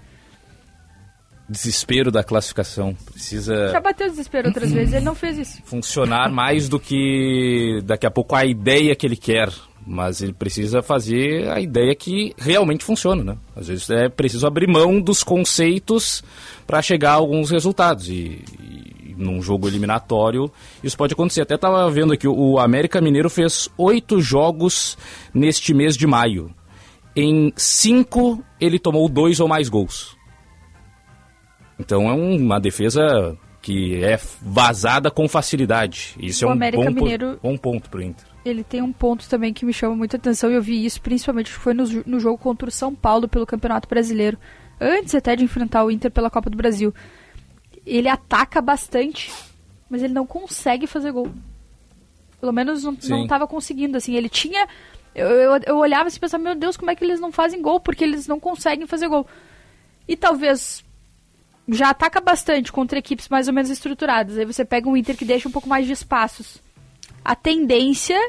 [1.47, 2.91] desespero da classificação.
[2.91, 5.61] Já Precisa bateu o desespero outras vezes, ele não fez isso.
[5.65, 9.49] funcionar mais do que daqui a pouco a ideia que ele quer.
[9.85, 13.37] Mas ele precisa fazer a ideia que realmente funciona, né?
[13.53, 16.23] Às vezes é preciso abrir mão dos conceitos
[16.65, 18.07] para chegar a alguns resultados.
[18.07, 20.51] E, e num jogo eliminatório
[20.83, 21.41] isso pode acontecer.
[21.41, 24.97] Até estava vendo aqui, o América Mineiro fez oito jogos
[25.33, 26.53] neste mês de maio.
[27.15, 30.17] Em cinco ele tomou dois ou mais gols.
[31.79, 36.15] Então é um- uma defesa que é vazada com facilidade.
[36.19, 38.25] Isso O é um América bom, Mineiro- bom ponto pro Inter.
[38.45, 41.49] Ele tem um ponto também que me chama muita atenção e eu vi isso principalmente
[41.49, 44.37] foi no, no jogo contra o São Paulo pelo Campeonato Brasileiro.
[44.81, 46.93] Antes até de enfrentar o Inter pela Copa do Brasil.
[47.85, 49.31] Ele ataca bastante,
[49.89, 51.31] mas ele não consegue fazer gol.
[52.39, 53.09] Pelo menos não, Sim.
[53.09, 54.15] não tava conseguindo, assim.
[54.15, 54.67] Ele tinha...
[55.15, 57.61] Eu, eu, eu olhava assim e pensava, meu Deus, como é que eles não fazem
[57.61, 57.79] gol?
[57.79, 59.27] Porque eles não conseguem fazer gol.
[60.07, 60.83] E talvez
[61.67, 64.37] já ataca bastante contra equipes mais ou menos estruturadas.
[64.37, 66.61] Aí você pega um Inter que deixa um pouco mais de espaços.
[67.23, 68.19] A tendência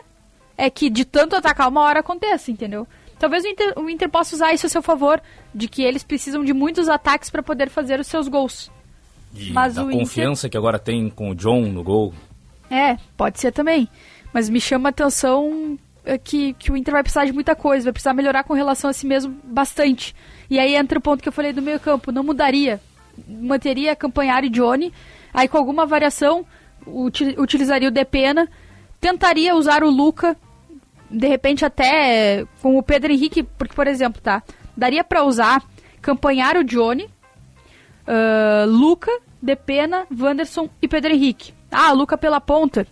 [0.56, 2.86] é que de tanto atacar uma hora aconteça, entendeu?
[3.18, 5.20] Talvez o Inter, o Inter possa usar isso a seu favor,
[5.54, 8.70] de que eles precisam de muitos ataques para poder fazer os seus gols.
[9.36, 12.12] E Mas da o Inter- confiança que agora tem com o John no gol.
[12.70, 13.88] É, pode ser também.
[14.32, 17.84] Mas me chama a atenção é, que, que o Inter vai precisar de muita coisa,
[17.84, 20.14] vai precisar melhorar com relação a si mesmo bastante.
[20.50, 22.80] E aí entra o ponto que eu falei do meio campo, não mudaria.
[23.28, 24.92] Manteria Campanhar e Johnny,
[25.32, 26.44] aí com alguma variação,
[26.86, 28.48] uti- utilizaria o Depena,
[29.00, 30.36] tentaria usar o Luca,
[31.10, 34.42] de repente até com o Pedro Henrique, porque, por exemplo, tá,
[34.76, 35.62] daria pra usar
[36.02, 37.08] Campanhar o Johnny,
[38.06, 41.52] ah, Luca, Depena, Wanderson e Pedro Henrique.
[41.70, 42.86] Ah, Luca pela ponta.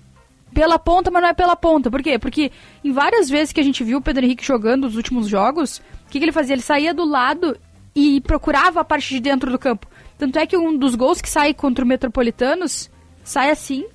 [0.53, 1.90] Pela ponta, mas não é pela ponta.
[1.90, 2.18] Por quê?
[2.18, 2.53] Porque
[2.85, 6.11] em várias vezes que a gente viu o Pedro Henrique jogando nos últimos jogos, o
[6.11, 6.55] que, que ele fazia?
[6.55, 7.57] Ele saía do lado
[7.94, 9.87] e procurava a parte de dentro do campo.
[10.18, 12.90] Tanto é que um dos gols que sai contra o Metropolitanos
[13.25, 13.87] sai assim.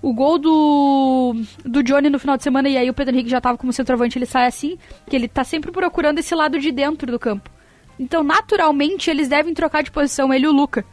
[0.00, 3.40] O gol do, do Johnny no final de semana, e aí o Pedro Henrique já
[3.40, 4.78] tava como centroavante, ele sai assim,
[5.08, 7.50] que ele tá sempre procurando esse lado de dentro do campo.
[7.98, 10.84] Então, naturalmente, eles devem trocar de posição, ele e o Luca.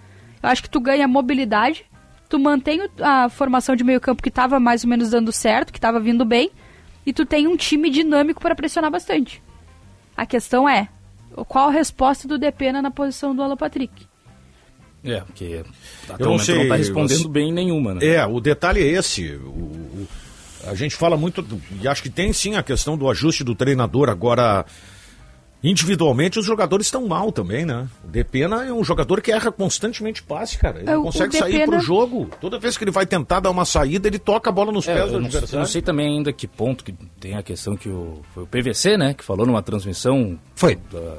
[0.42, 1.86] Eu acho que tu ganha mobilidade,
[2.30, 5.78] tu mantém a formação de meio campo que estava mais ou menos dando certo, que
[5.78, 6.50] estava vindo bem,
[7.06, 9.42] e tu tem um time dinâmico para pressionar bastante.
[10.18, 10.88] A questão é,
[11.48, 14.08] qual a resposta do Depena na posição do Alan Patrick?
[15.04, 15.64] É, porque
[16.10, 18.06] até Eu não sei, não tá respondendo você- bem nenhuma, né?
[18.06, 19.34] É, o detalhe é esse.
[19.36, 20.08] O, o-
[20.66, 23.54] a gente fala muito, do- e acho que tem sim a questão do ajuste do
[23.54, 24.10] treinador.
[24.10, 24.66] Agora,
[25.70, 27.88] individualmente, os jogadores estão mal também, né?
[28.04, 30.80] O Depena é um jogador que erra constantemente passe, cara.
[30.80, 32.30] Ele É, não consegue o sair Depena- pro jogo.
[32.40, 34.94] Toda vez que ele vai tentar dar uma saída, ele toca a bola nos É,
[34.94, 35.60] pés eu do não, eu adversário.
[35.60, 38.98] não sei também ainda que ponto que tem a questão que o, foi o PVC,
[38.98, 40.76] né, que falou numa transmissão Foi.
[40.92, 41.18] da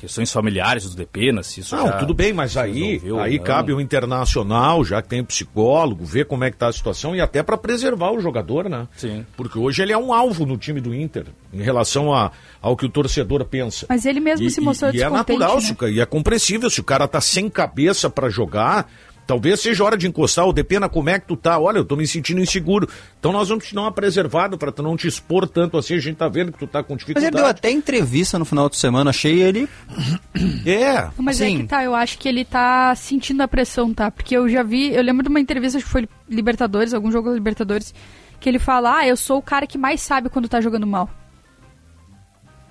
[0.00, 3.44] questões familiares do Depena, se isso Não, já tudo bem, mas aí, resolveu aí não.
[3.44, 7.20] cabe o internacional, já que tem psicólogo, ver como é que tá a situação e
[7.20, 8.88] até para preservar o jogador, né?
[8.96, 9.26] Sim.
[9.36, 12.32] Porque hoje ele é um alvo no time do Inter, em relação a,
[12.62, 13.86] ao que o torcedor pensa.
[13.88, 15.90] Mas ele mesmo E- se mostrou e, e é natural, né?
[15.90, 18.90] e é compreensível, se o cara tá sem cabeça para jogar,
[19.30, 21.56] talvez seja hora de encostar o Depena, como é que tu tá?
[21.56, 22.88] Olha, eu tô me sentindo inseguro.
[23.20, 26.00] Então nós vamos te dar uma preservada para tu não te expor tanto assim, a
[26.00, 27.26] gente tá vendo que tu tá com Mas dificuldade.
[27.36, 29.68] ele deu até entrevista no final de semana, achei ele.
[30.66, 31.58] É, Mas é Sim.
[31.58, 34.10] que tá, eu acho que ele tá sentindo a pressão, tá?
[34.10, 37.28] Porque eu já vi, eu lembro de uma entrevista, acho que foi Libertadores, algum jogo
[37.28, 37.94] da Libertadores,
[38.40, 41.08] que ele fala, ah, eu sou o cara que mais sabe quando tá jogando mal.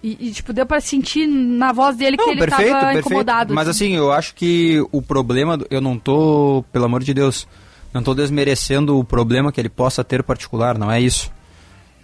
[0.02, 3.06] E, e, tipo, deu pra sentir na voz dele que Não, ele perfeito, tava perfeito.
[3.08, 3.54] incomodado.
[3.54, 5.58] Mas assim, eu acho que o problema.
[5.58, 7.46] do- Eu não tô, pelo amor de Deus,
[7.94, 11.30] não tô desmerecendo o problema que ele possa ter particular, não é isso.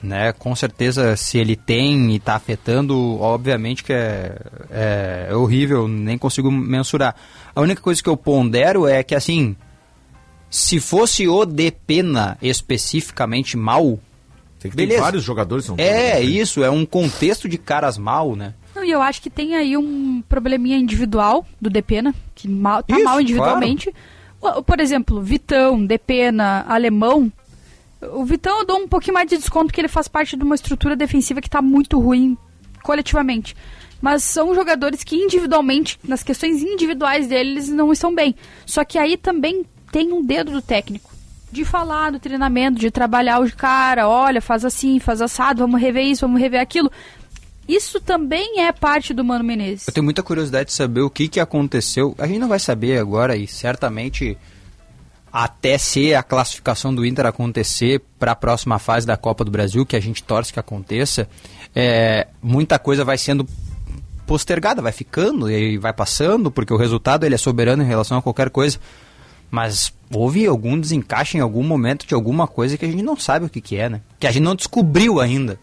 [0.04, 0.34] Né?
[0.34, 4.36] Com certeza, se ele tem e está afetando, obviamente que é,
[4.70, 7.16] é, é horrível, nem consigo mensurar.
[7.56, 9.56] A única coisa que eu pondero é que, assim,
[10.50, 13.98] se fosse o de pena especificamente mal,
[14.60, 15.02] tem que ter Beleza.
[15.02, 15.68] vários jogadores.
[15.70, 18.54] Não é isso, é um contexto de caras mal, né?
[18.76, 22.96] Não, e eu acho que tem aí um probleminha individual do Depena, que mal, tá
[22.96, 23.94] Isso, mal individualmente.
[24.42, 27.32] O- Por exemplo, Vitão, Depena, Alemão.
[28.14, 30.56] O Vitão eu dou um pouquinho mais de desconto que ele faz parte de uma
[30.56, 32.38] estrutura defensiva que tá muito ruim
[32.84, 33.56] coletivamente.
[34.02, 38.36] Mas são jogadores que individualmente, nas questões individuais deles, não estão bem.
[38.66, 41.15] Só que aí também tem um dedo do técnico.
[41.56, 46.04] De falar do treinamento, de trabalhar o cara, olha, faz assim, faz assado, vamos rever
[46.04, 46.92] isso, vamos rever aquilo.
[47.66, 49.88] Isso também é parte do Mano Menezes.
[49.88, 52.14] Eu tenho muita curiosidade de saber o que, que aconteceu.
[52.18, 54.38] A gente não vai saber agora e certamente
[55.32, 59.86] até ser a classificação do Inter acontecer para a próxima fase da Copa do Brasil,
[59.86, 61.26] que a gente torce que aconteça,
[61.74, 63.48] é, muita coisa vai sendo
[64.28, 68.22] postergada, vai ficando e vai passando, porque o resultado ele é soberano em relação a
[68.22, 68.78] qualquer coisa.
[69.56, 73.46] Mas houve algum desencaixe em algum momento de alguma coisa que a gente não sabe
[73.46, 74.02] o que, que é, né?
[74.20, 75.58] Que a gente não descobriu ainda.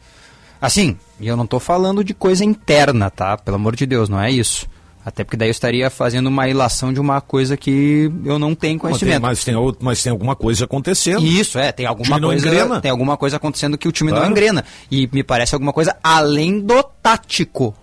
[0.59, 3.37] Assim, e eu não tô falando de coisa interna, tá?
[3.37, 4.66] Pelo amor de Deus, não é isso.
[5.05, 8.81] Até porque daí eu estaria fazendo uma ilação de uma coisa que eu não tenho
[8.83, 9.22] Mas tem, conhecimento.
[9.22, 11.26] mas, tem, mas tem alguma coisa acontecendo.
[11.26, 14.31] Isso, é, tem alguma não coisa, tem alguma coisa acontecendo que o time não Claro.
[14.33, 14.64] engrena.
[14.90, 17.74] E me parece alguma coisa além do tático.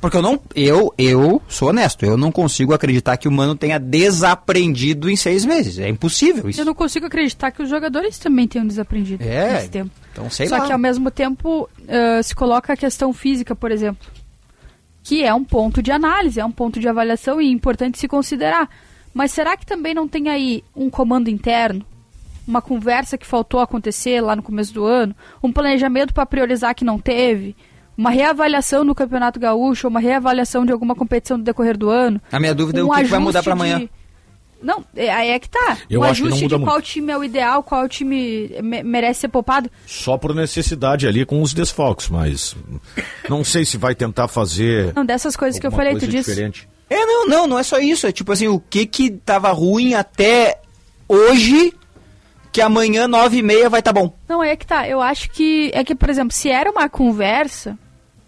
[0.00, 3.78] Porque eu não, eu, eu sou honesto, eu não consigo acreditar que o Mano tenha
[3.78, 5.78] desaprendido em seis meses.
[5.78, 6.60] É impossível isso.
[6.60, 9.90] Eu não consigo acreditar que os jogadores também tenham desaprendido É, nesse tempo.
[10.12, 10.66] então sei Só lá.
[10.66, 14.06] que ao mesmo tempo ah, se coloca a questão física, por exemplo,
[15.02, 18.68] que é um ponto de análise, é um ponto de avaliação e importante se considerar.
[19.14, 21.84] Mas será que também não tem aí um comando interno?
[22.46, 25.16] Uma conversa que faltou acontecer lá no começo do ano?
[25.42, 27.56] Um planejamento para priorizar que não teve?
[27.96, 29.88] Uma reavaliação no Campeonato Gaúcho?
[29.88, 32.20] Uma reavaliação de alguma competição do decorrer do ano?
[32.30, 33.78] A minha dúvida é Um o que, que vai mudar para amanhã.
[33.80, 33.90] de-
[34.62, 35.78] Não, é, aí é que tá.
[35.88, 36.70] Eu um acho que não ajuste muda de muito.
[36.70, 39.70] qual time é o ideal, qual time me- merece ser poupado.
[39.86, 42.54] Só por necessidade ali com os desfalques, mas
[43.28, 46.30] não sei se vai tentar fazer Não, dessas coisas que eu falei, tu disse.
[46.30, 46.68] diferente.
[46.88, 48.06] É, não, não, não é só isso.
[48.06, 50.60] É tipo assim, o que que tava ruim até
[51.08, 51.72] hoje,
[52.52, 54.14] que amanhã, nove e meia, vai tá bom.
[54.28, 54.88] Não, aí é que tá.
[54.88, 55.70] Eu acho que.
[55.74, 57.76] É que, por exemplo, se era uma conversa.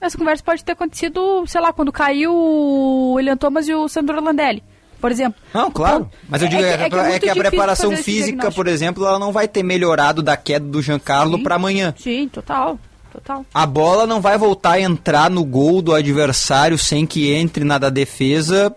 [0.00, 4.20] Essa conversa pode ter acontecido, sei lá, quando caiu o William Thomas e o Sandro
[4.22, 4.62] Landelli,
[5.00, 5.40] por exemplo.
[5.52, 6.06] Não, claro.
[6.08, 7.96] Então, Mas eu é digo, que- é, é que é é muito que a preparação
[7.96, 11.94] física, por exemplo, ela não vai ter melhorado da queda do Giancarlo para amanhã.
[11.98, 12.78] Sim, total.
[13.12, 13.44] Total.
[13.52, 17.76] A bola não vai voltar a entrar no gol do adversário sem que entre na
[17.78, 18.72] da defesa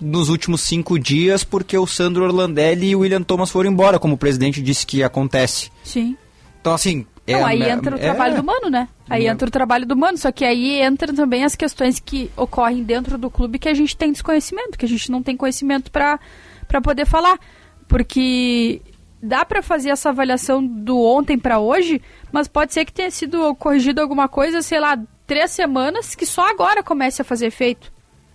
[0.00, 4.14] nos últimos cinco dias, porque o Sandro Orlandelli e o William Thomas foram embora, como
[4.14, 5.70] o presidente disse que acontece.
[5.82, 6.16] Sim.
[6.60, 7.04] Então, assim.
[7.28, 8.88] Não, é- aí é- entra o é- trabalho do mano, né?
[9.08, 12.82] Aí entra o trabalho do mano, só que aí entram também as questões que ocorrem
[12.82, 16.18] dentro do clube que a gente tem desconhecimento, que a gente não tem conhecimento pra
[16.82, 17.38] poder falar.
[17.86, 18.80] Porque
[19.22, 22.00] dá pra fazer essa avaliação do ontem pra hoje,
[22.32, 26.48] mas pode ser que tenha sido corrigido alguma coisa, sei lá, três semanas que só
[26.48, 27.92] agora comece a fazer efeito.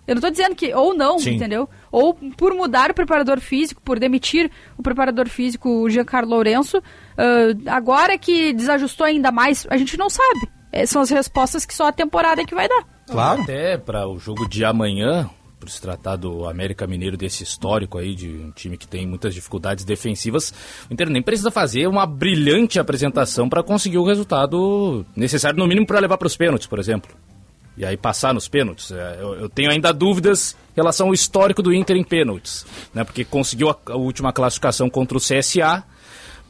[0.07, 1.35] Eu não tô dizendo que, ou não, Sim.
[1.35, 1.69] entendeu?
[1.91, 6.81] Ou por mudar o preparador físico, por demitir o preparador físico, o Giancarlo Lourenço,
[7.15, 10.58] ah, agora que desajustou ainda mais, a gente não sabe.
[10.71, 12.83] Eh, são as respostas que só a temporada é que vai dar.
[13.07, 13.41] Claro.
[13.41, 15.29] Até para o jogo de amanhã,
[15.59, 19.33] por se tratar do América Mineiro desse histórico aí, de um time que tem muitas
[19.33, 20.53] dificuldades defensivas,
[20.89, 25.85] o Inter nem precisa fazer uma brilhante apresentação para conseguir o resultado necessário, no mínimo,
[25.85, 27.11] para levar para os pênaltis, por exemplo.
[27.75, 28.91] E aí passar nos pênaltis.
[28.91, 33.03] É, Eu, eu tenho ainda dúvidas em relação ao histórico do Inter em pênaltis, né?
[33.03, 35.83] Porque conseguiu a, a última classificação contra o CSA,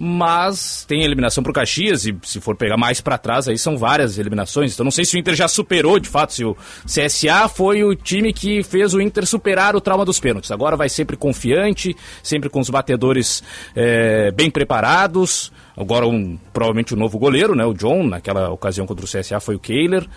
[0.02, 4.18] mas tem eliminação pro Caxias e se for pegar mais para trás aí são várias
[4.18, 4.74] eliminações.
[4.74, 7.94] Então não sei se o Inter já superou de fato, se o CSA foi o
[7.94, 10.52] time que fez o Inter superar o trauma dos pênaltis.
[10.52, 13.44] Agora vai sempre confiante, sempre com os batedores
[13.76, 15.52] eh, bem preparados.
[15.76, 19.56] Agora um, provavelmente o novo goleiro, né, o John, naquela ocasião contra o CSA foi
[19.56, 20.08] o Kehler.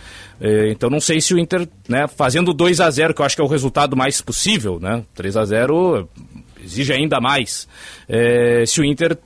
[0.40, 3.34] Eh, então não sei se o Inter, né, fazendo 2 a 0 que eu acho
[3.34, 6.08] que é o resultado mais possível, né, 3 a 0
[6.64, 7.68] exige ainda mais.
[8.08, 9.18] Eh, se o Inter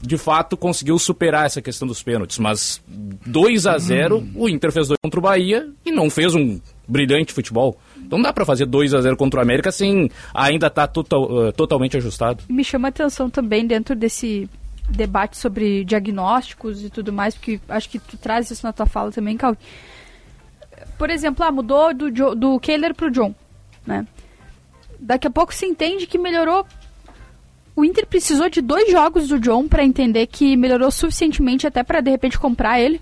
[0.00, 4.88] de fato conseguiu superar essa questão dos pênaltis, mas 2 a 0 o Inter fez
[4.88, 7.76] dois contra o Bahia e não fez um brilhante futebol.
[7.96, 11.52] Então dá pra fazer 2 a 0 contra o América sem ainda estar total, eh,
[11.52, 12.44] totalmente ajustado.
[12.48, 14.48] Me chama a atenção também dentro desse
[14.88, 19.10] debate sobre diagnósticos e tudo mais, porque acho que tu traz isso na tua fala
[19.12, 19.54] também, Cal.
[20.96, 23.34] Por exemplo, ah, mudou do, Jo- do Kehler pro John,
[23.86, 24.06] né?
[24.98, 26.64] Daqui a pouco se entende que melhorou.
[27.78, 32.00] O Inter precisou de dois jogos do John pra entender que melhorou suficientemente até pra
[32.00, 33.00] de repente comprar ele.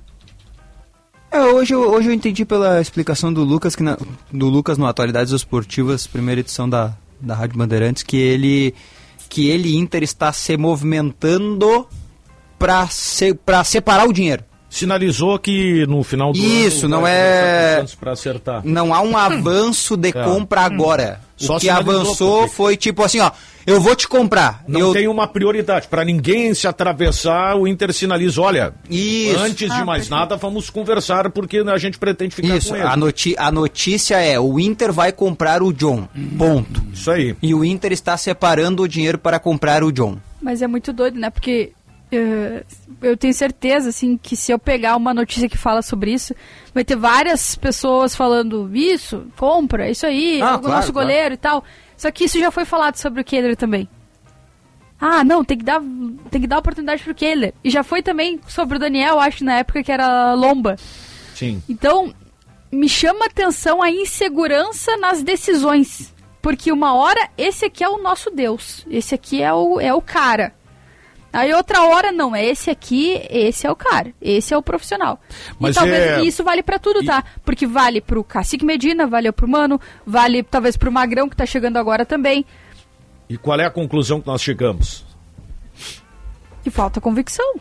[1.30, 3.96] É, hoje, eu- hoje eu entendi pela explicação do Lucas, que na-
[4.30, 8.74] do Lucas no Atualidades Esportivas, primeira edição da, da Rádio Bandeirantes, que ele,
[9.30, 11.88] que ele, Inter, está se movimentando
[12.58, 14.44] para se, pra separar o dinheiro.
[14.68, 18.60] Sinalizou que no final do Isso, ano não é- pra acertar.
[18.62, 21.20] Não há um avanço de compra agora.
[21.36, 23.30] Só o que avançou porque- foi tipo assim, ó,
[23.66, 24.64] eu vou te comprar.
[24.66, 24.92] Não eu...
[24.92, 25.86] tem uma prioridade.
[25.88, 29.38] Para ninguém se atravessar, o Inter sinaliza: olha, Isso.
[29.38, 30.10] antes de Ah, mais perfeito.
[30.20, 32.84] nada, vamos conversar porque a gente pretende ficar Isso, com ele.
[32.84, 36.82] a, noti a notícia é, o Inter vai comprar o John, ponto.
[36.92, 37.36] Isso aí.
[37.42, 40.16] E o Inter está separando o dinheiro para comprar o John.
[40.40, 41.28] Mas é muito doido, né?
[41.28, 41.72] Porque
[43.02, 46.34] eu tenho certeza, assim, que se eu pegar uma notícia que fala sobre isso,
[46.72, 51.08] vai ter várias pessoas falando isso, compra, isso aí, Ah, o claro, nosso claro.
[51.08, 51.64] goleiro e tal.
[51.96, 53.88] Só que isso já foi falado sobre o Kehler também.
[55.00, 55.80] Ah, não, tem que dar,
[56.30, 57.52] tem que dar oportunidade pro Kehler.
[57.62, 60.76] E já foi também sobre o Daniel, acho, na época que era Lomba.
[61.34, 61.62] Sim.
[61.68, 62.14] Então,
[62.72, 66.14] me chama atenção a insegurança nas decisões.
[66.40, 68.86] Porque uma hora, esse aqui é o nosso Deus.
[68.88, 70.54] Esse aqui é o, é o cara.
[71.32, 74.12] Aí outra hora, não, é esse aqui, esse é o cara.
[74.22, 75.20] Esse é o profissional.
[75.60, 77.22] Mas e talvez é- e isso vale pra tudo, tá?
[77.44, 81.76] Porque vale pro Cacique Medina, vale pro Mano, vale talvez pro Magrão, que tá chegando
[81.76, 82.44] agora também.
[83.28, 85.04] E qual é a conclusão que nós chegamos?
[86.62, 87.54] Que falta convicção.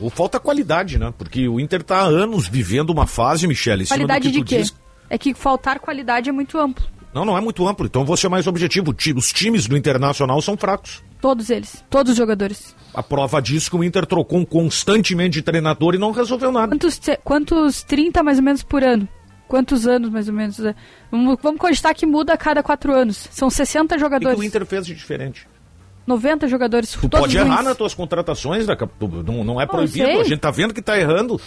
[0.00, 1.12] Ou falta qualidade, né?
[1.16, 4.58] Porque o Inter tá há anos vivendo uma fase, Michele, Qualidade de quê?
[4.58, 4.74] diz.
[5.08, 6.84] É que faltar qualidade é muito amplo.
[7.14, 7.86] Não, não é muito amplo.
[7.86, 8.92] Então vou ser mais objetivo.
[8.92, 11.02] Ti- Os times do Internacional são fracos.
[11.20, 11.84] Todos eles.
[11.90, 12.74] Todos os jogadores.
[12.94, 16.68] A prova disso é que o Inter trocou constantemente de treinador e não resolveu nada.
[16.68, 19.08] Quantos, quantos 30 mais ou menos por ano?
[19.48, 20.58] Quantos anos mais ou menos?
[20.60, 20.74] é?
[21.10, 23.28] Vamos, vamos cogitar que muda a cada quatro anos.
[23.30, 24.38] São 60 O que, jogadores.
[24.38, 25.46] o Inter fez de diferente?
[26.06, 26.92] 90 jogadores.
[26.92, 27.64] Tu pode errar ruins.
[27.64, 28.66] nas tuas contratações,
[29.24, 30.06] não, não é proibido.
[30.06, 30.20] sei.
[30.20, 31.40] A gente tá vendo que tá errando.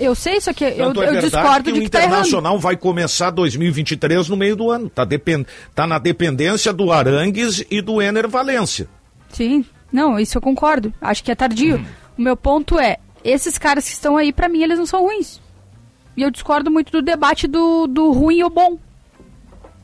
[0.00, 2.14] Eu sei, só que eu, Tanto é eu discordo que de o que tá errando.
[2.14, 4.88] Internacional vai começar 2023 no meio do ano.
[4.88, 5.44] Tá, depen...
[5.74, 8.88] tá na dependência do Arangues e do Ener Valência.
[9.30, 10.92] Sim, não, isso eu concordo.
[11.00, 11.78] Acho que é tardio.
[11.78, 11.84] Hum.
[12.16, 15.40] O meu ponto é, esses caras que estão aí, pra mim, eles não são ruins.
[16.16, 18.78] E eu discordo muito do debate do, do ruim ou bom.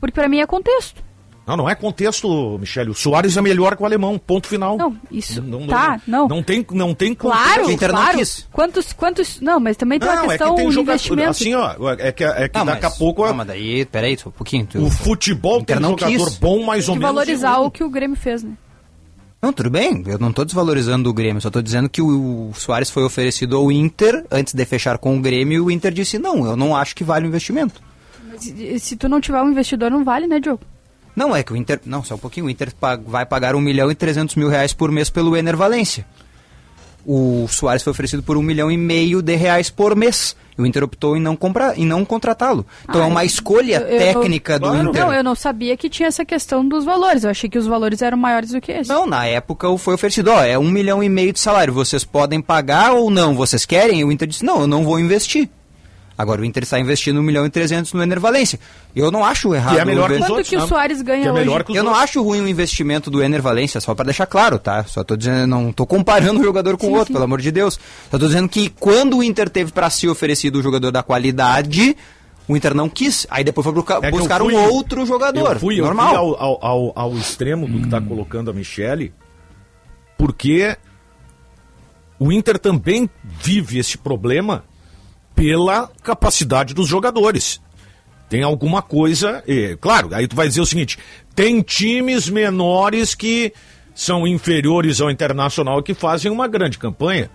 [0.01, 1.04] Porque pra mim é contexto.
[1.47, 2.89] Não, não é contexto, Michele.
[2.91, 4.79] O Soares é melhor que o alemão, ponto final.
[4.79, 5.43] Não, isso.
[5.69, 6.27] tá, não.
[6.27, 8.17] Não tem, não tem Claro, O Inter não claro.
[8.19, 8.49] quis.
[8.51, 9.41] Quantos, quantos.
[9.43, 10.93] Não, mas também tem uma Não, é questão que tem de jogador.
[10.95, 11.31] investimento.
[11.31, 14.17] Assim, ó, é que, é que Ah, daqui mas- a pouco Não, mas daí, peraí,
[14.17, 14.67] só um pouquinho.
[14.67, 16.39] tu- o futebol tem não jogador quis.
[16.39, 17.15] bom mais ou Tem que menos.
[17.15, 18.53] valorizar o que o Grêmio fez, né?
[19.43, 22.89] Não, tudo bem, eu não estou desvalorizando o Grêmio, só estou dizendo que o, Soares
[22.89, 26.47] foi oferecido ao Inter antes de fechar com o Grêmio e o Inter disse não,
[26.47, 27.83] eu não acho que vale o investimento.
[28.31, 28.43] Mas
[28.83, 30.63] se tu não tiver um investidor, não vale, né, Diogo?
[31.17, 31.81] Não, é que o Inter.
[31.87, 32.47] Não, só um pouquinho.
[32.47, 32.73] O Inter
[33.07, 36.05] vai pagar 1 milhão e 300 mil reais por mês pelo Ener Valência.
[37.07, 40.35] O Soares foi oferecido por 1 milhão e meio de reais por mês.
[40.57, 42.65] E o Inter optou em não, comprar, em não contratá-lo.
[42.89, 44.89] Então Ah, é uma escolha eu- eu- técnica do Claro.
[44.89, 45.03] Inter.
[45.05, 47.25] Não, eu não sabia que tinha essa questão dos valores.
[47.25, 48.89] Eu achei que os valores eram maiores do que esse.
[48.89, 52.05] Não, na época o- foi oferecido, ó, é um milhão e meio de salário, vocês
[52.05, 54.01] podem pagar ou não, vocês querem?
[54.01, 55.51] E o Inter disse, não, eu não vou investir.
[56.17, 58.61] Agora o Inter está investindo 1 milhão e 300 no Ener Valência.
[58.95, 59.75] Eu não acho errado.
[59.75, 60.67] Que é melhor o que Quanto outros, que o né?
[60.67, 63.95] Soares ganha Que é que Eu não acho ruim o investimento do Ener Valência, só
[63.95, 64.85] para deixar claro, tá?
[64.85, 67.13] Só tô dizendo, não tô comparando um jogador com o outro, sim.
[67.15, 67.79] pelo amor de Deus.
[68.11, 71.97] Só tô dizendo que quando o Inter teve para si oferecido o jogador da qualidade,
[72.47, 73.27] o Inter não quis.
[73.29, 75.55] Aí depois foi buscar, É eu buscar fui- um outro jogador.
[75.55, 76.09] Eu fui, eu normal.
[76.11, 79.13] fui ao, ao, ao, ao extremo do que está colocando a Michele,
[80.17, 80.77] porque
[82.21, 84.63] o Inter também vive esse problema
[85.35, 87.61] pela capacidade dos jogadores.
[88.29, 89.43] Tem alguma coisa.
[89.47, 90.99] eh, claro, aí tu vai dizer o seguinte:
[91.35, 93.53] tem times menores que
[93.95, 97.31] são inferiores ao internacional que fazem uma grande campanha.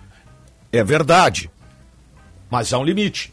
[0.72, 1.50] É verdade.
[2.50, 3.32] Mas há um limite.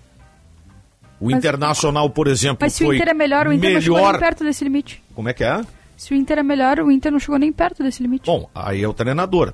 [1.19, 3.97] O Mas- Internacional, por exemplo, Mas se o Inter é melhor, o Inter não chegou
[3.97, 4.11] melhor.
[4.13, 5.03] nem perto desse limite.
[5.15, 5.61] Como é que é?
[5.95, 8.25] Se o Inter é melhor, o Inter não chegou nem perto desse limite.
[8.27, 9.51] Bom, aí é o treinador.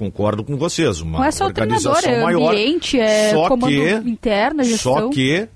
[0.00, 1.02] Concordo com vocês.
[1.02, 2.52] Uma não é só o treinador, organização é maior.
[2.52, 4.94] ambiente, é só comando que, interno, gestão.
[4.94, 5.46] Só que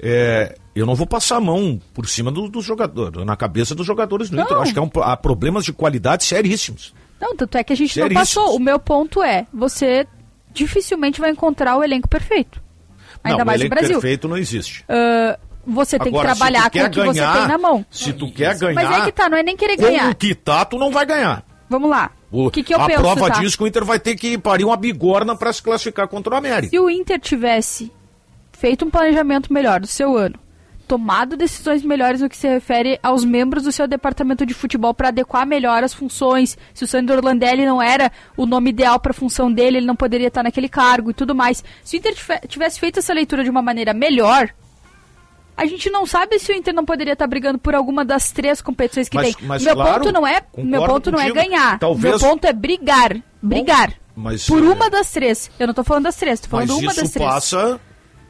[0.00, 3.86] é, eu não vou passar a mão por cima do, do jogador, na cabeça dos
[3.86, 4.40] jogadores do.
[4.40, 4.56] Inter.
[4.56, 6.92] Eu acho que é um, há problemas de qualidade seríssimos.
[7.20, 8.56] Não, tanto é que a gente não passou.
[8.56, 10.08] O meu ponto é, você
[10.52, 12.60] dificilmente vai encontrar o elenco perfeito.
[13.22, 14.00] Ainda não, mais o no elenco Brasil.
[14.00, 14.84] perfeito não existe.
[14.88, 17.86] Ah, você tem Agora, que trabalhar com o que você ganhar, tem na mão.
[17.88, 20.10] Se tu quer ganhar, Mas é que tá, não é nem querer com ganhar.
[20.10, 21.44] o que tá, tu não vai ganhar.
[21.72, 22.10] Vamos lá.
[22.30, 23.40] O que, que eu a penso, prova tá?
[23.40, 26.36] disso que o Inter vai ter que parir uma bigorna para se classificar contra o
[26.36, 26.68] América.
[26.68, 27.90] Se o Inter tivesse
[28.52, 30.38] feito um planejamento melhor do seu ano,
[30.86, 35.08] tomado decisões melhores no que se refere aos membros do seu departamento de futebol para
[35.08, 39.14] adequar melhor as funções, se o Sandro Orlandelli não era o nome ideal para a
[39.14, 41.64] função dele, ele não poderia estar naquele cargo e tudo mais.
[41.82, 42.14] Se o Inter
[42.46, 44.50] tivesse feito essa leitura de uma maneira melhor,
[45.62, 48.60] a gente não sabe se o Inter não poderia estar brigando por alguma das três
[48.60, 49.46] competições que Mas- tem.
[49.46, 51.48] mas meu claro, ponto não é, meu ponto não é contigo.
[51.48, 51.78] ganhar.
[51.78, 53.92] Talvez- Meu ponto é brigar, brigar.
[54.14, 55.50] mas, por é, uma das três.
[55.58, 57.28] Eu não tô falando das três, tô falando Mas uma das isso três.
[57.30, 57.80] passa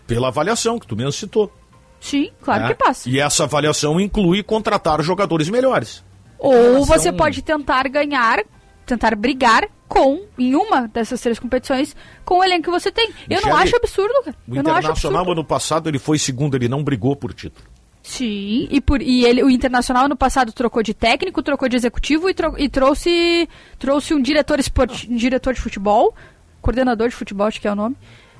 [0.06, 1.52] pela avaliação que tu mesmo citou.
[2.00, 2.68] Sim, claro né?
[2.68, 3.08] que passa.
[3.08, 6.04] E essa avaliação inclui contratar jogadores melhores.
[6.38, 8.40] Ou relação- você pode tentar ganhar,
[8.86, 13.10] tentar brigar com, em uma dessas três competições, com o elenco que você tem.
[13.28, 14.36] Eu não acho absurdo, cara.
[14.48, 15.32] O Eu Internacional, absurdo.
[15.32, 17.66] ano passado, ele foi segundo, ele não brigou por título.
[18.02, 22.28] Sim, e, por, e ele, o Internacional ano passado trocou de técnico, trocou de executivo
[22.28, 26.12] e, tro- e trouxe, trouxe um diretor, esporti, um diretor de futebol,
[26.60, 27.94] coordenador de futebol, acho que é o nome,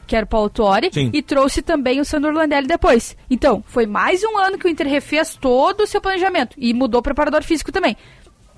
[0.05, 1.11] que era o Paulo Tuori, Sim.
[1.12, 3.16] e trouxe também o Sandro Landelli depois.
[3.30, 6.99] Então, foi mais um ano que o Inter refez todo o seu planejamento e mudou
[6.99, 7.97] o preparador físico também.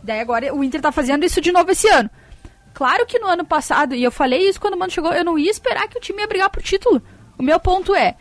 [0.05, 2.11] Daí agora o Inter tá fazendo isso de novo esse ano.
[2.75, 5.39] Claro que no ano passado, e eu falei isso quando o Mano chegou, eu não
[5.39, 7.01] ia esperar que o time ia brigar por título.
[7.39, 8.15] O meu ponto é,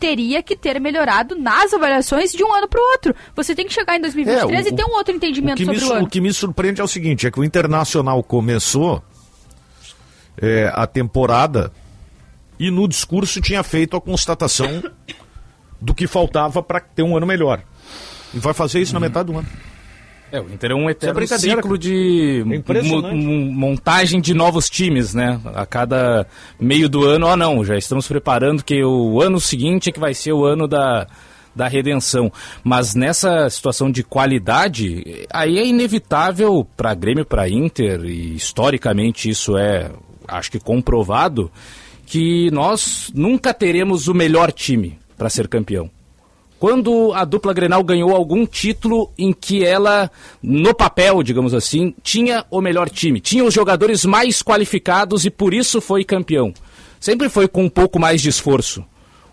[0.00, 3.14] teria que ter melhorado nas avaliações de um ano para o outro.
[3.36, 5.66] Você tem que chegar em 2023 É, e o- ter um outro O entendimento que,
[5.66, 6.06] me, sobre o su- ano.
[6.06, 9.02] o que me surpreende é o seguinte, é que o Internacional começou
[10.36, 11.70] é, a temporada
[12.58, 14.82] e no discurso tinha feito a constatação
[15.80, 17.62] do que faltava para ter um ano melhor.
[18.32, 19.48] E vai fazer isso na metade do ano.
[20.34, 25.40] É, o Inter é um eterno brincadeira, ciclo de É montagem de novos times, né?
[25.54, 26.26] A cada
[26.58, 30.12] meio do ano, ó não, já estamos preparando que o ano seguinte é que vai
[30.12, 31.06] ser o ano da,
[31.54, 32.32] da redenção.
[32.64, 39.56] Mas nessa situação de qualidade, aí é inevitável para Grêmio, para Inter, e historicamente isso
[39.56, 39.92] é,
[40.26, 41.48] acho que comprovado,
[42.06, 45.88] que nós nunca teremos o melhor time para ser campeão.
[46.58, 50.10] Quando a dupla Grenal ganhou algum título em que ela,
[50.42, 55.52] no papel, digamos assim, tinha o melhor time, tinha os jogadores mais qualificados e por
[55.52, 56.54] isso foi campeão.
[56.98, 58.84] Sempre foi com um pouco mais de esforço.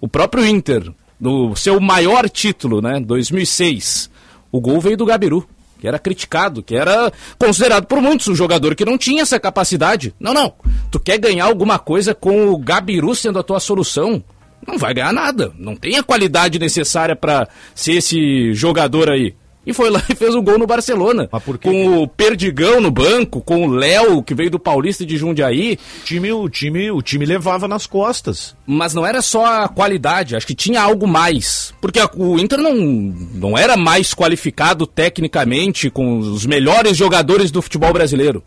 [0.02, 4.10] O próprio Inter, no seu maior título, né, 2006,
[4.52, 5.48] o gol veio do Gabiru,
[5.80, 10.14] que era criticado, que era considerado por muitos um jogador que não tinha essa capacidade.
[10.20, 10.54] Não, não.
[10.92, 14.24] Tu quer ganhar alguma coisa com o Gabiru sendo a tua solução?
[14.68, 15.52] Não vai ganhar nada.
[15.58, 19.34] Não tem a qualidade necessária para ser esse jogador aí.
[19.64, 21.28] E foi lá e fez o gol no Barcelona.
[21.70, 25.78] Com o Perdigão no banco, com o Léo, que veio do Paulista de Jundiaí.
[26.02, 28.56] O time, o time, o time levava nas costas.
[28.66, 31.76] Mas não era só a qualidade, acho que tinha algo mais.
[31.80, 37.62] Porque a- o Inter não, não era mais qualificado tecnicamente com os melhores jogadores do
[37.62, 38.44] futebol brasileiro.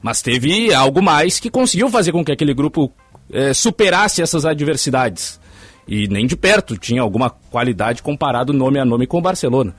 [0.00, 2.92] Mas teve algo mais que conseguiu fazer com que aquele grupo
[3.32, 5.40] eh, superasse essas adversidades.
[5.86, 9.74] E nem de perto tinha alguma qualidade comparado nome a nome com o Barcelona.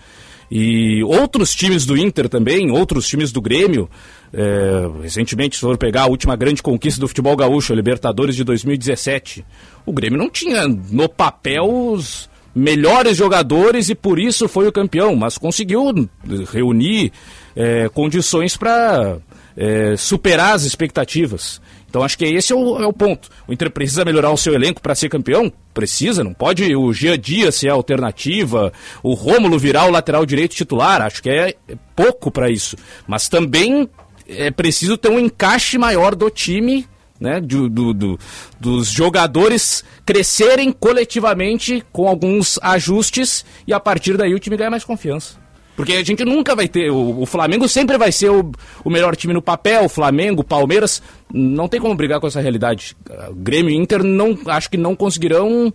[0.50, 3.90] E outros times do Inter também, outros times do Grêmio,
[4.34, 8.46] eh, recentemente, se for pegar a última grande conquista do futebol gaúcho, a Libertadores de
[8.46, 9.46] 2017,
[9.86, 15.16] o Grêmio não tinha no papel os melhores jogadores e por isso foi o campeão,
[15.16, 16.10] mas conseguiu
[16.52, 17.12] reunir
[17.56, 19.18] é, condições para
[19.56, 21.62] é, superar as expectativas.
[21.90, 23.30] Então acho que esse é o, é o ponto.
[23.48, 25.52] O Inter precisa melhorar o seu elenco para ser campeão?
[25.74, 28.72] Precisa, não pode o Gia Dias ser a alternativa,
[29.02, 32.76] o Rômulo virar o lateral direito titular, acho que é, é pouco para isso.
[33.08, 33.90] Mas também
[34.28, 36.86] é preciso ter um encaixe maior do time
[37.20, 38.20] né, do, do, do,
[38.60, 44.84] dos jogadores crescerem coletivamente com alguns ajustes e a partir daí o time ganha mais
[44.84, 45.36] confiança.
[45.78, 46.90] Porque a gente nunca vai ter.
[46.90, 48.52] O, o Flamengo sempre vai ser o,
[48.84, 49.86] o, melhor time no papel.
[49.86, 51.04] O Flamengo, Palmeiras.
[51.32, 52.98] Não tem como brigar com essa realidade.
[53.30, 55.72] O Grêmio e Inter não, acho que não conseguirão.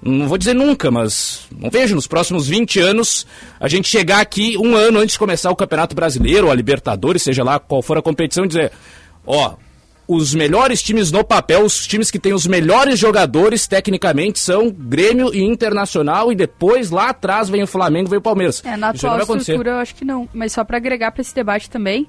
[0.00, 3.26] Não vou dizer nunca, mas não vejo nos próximos 20 anos
[3.60, 7.42] a gente chegar aqui um ano antes de começar o Campeonato Brasileiro, a Libertadores, seja
[7.42, 8.72] lá qual for a competição, e dizer:
[9.26, 9.54] ó,
[10.06, 15.34] os melhores times no papel, os times que têm os melhores jogadores tecnicamente são Grêmio
[15.34, 18.62] e Internacional e depois lá atrás vem o Flamengo, vem o Palmeiras.
[18.64, 21.70] É, na atual estrutura eu acho que não, mas só para agregar para esse debate
[21.70, 22.06] também,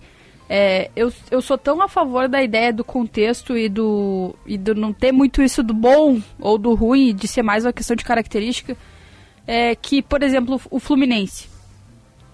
[0.48, 4.76] é, eu, eu sou tão a favor da ideia do contexto e do, e do
[4.76, 8.04] não ter muito isso do bom ou do ruim, de ser mais uma questão de
[8.04, 8.78] característica,
[9.48, 11.50] é, que, por exemplo, o Fluminense.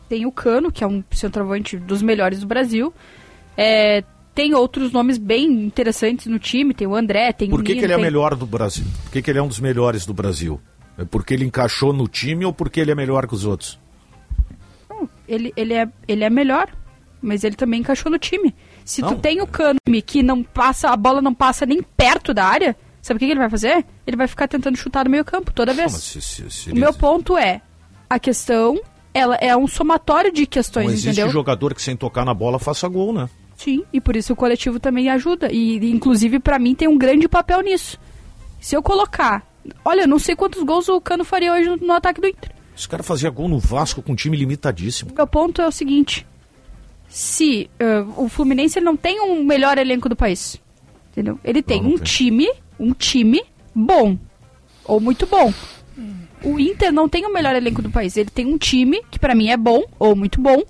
[0.10, 2.94] Tem o Cano, que é um centroavante dos melhores do Brasil,
[3.56, 4.04] é,
[4.34, 7.80] tem outros nomes bem interessantes no time, tem o André, tem Por que, o Nino,
[7.80, 8.02] que ele tem...
[8.02, 8.86] é melhor do Brasil?
[9.04, 10.60] Por que, que ele é um dos melhores do Brasil?
[10.98, 13.80] É porque ele encaixou no time ou porque ele é melhor que os outros?
[15.28, 16.70] ele, ele, é, ele é melhor,
[17.22, 18.54] mas ele também encaixou no time.
[18.84, 19.10] Se não.
[19.10, 22.76] tu tem o Cano que não passa, a bola não passa nem perto da área,
[23.02, 23.86] sabe o que, que ele vai fazer?
[24.06, 25.94] Ele vai ficar tentando chutar no meio campo toda vez.
[25.94, 26.80] Se, se, se o ele...
[26.80, 27.62] meu ponto é,
[28.10, 28.80] a questão
[29.14, 31.30] ela é um somatório de questões, não existe entendeu?
[31.30, 33.30] jogador que sem tocar na bola faça gol, né?
[33.64, 35.52] Sim, e por isso o coletivo também ajuda.
[35.52, 38.00] E, inclusive, para mim, tem um grande papel nisso.
[38.60, 39.46] Se eu colocar.
[39.86, 42.52] Olha, não sei quantos gols o Cano faria hoje no, no ataque do Inter.
[42.76, 45.12] Esse cara fazia gol no Vasco com um time limitadíssimo.
[45.16, 46.26] Meu ponto é o seguinte:
[47.08, 50.60] se uh, o Fluminense não tem um melhor elenco do país,
[51.12, 51.40] entendeu?
[51.44, 52.06] Ele tem não, não um tem.
[52.06, 53.44] time, um time
[53.76, 54.18] bom
[54.84, 55.54] ou muito bom.
[56.44, 58.18] O Inter não tem o melhor elenco do país.
[58.18, 60.64] Ele tem um time que para mim é bom ou muito bom,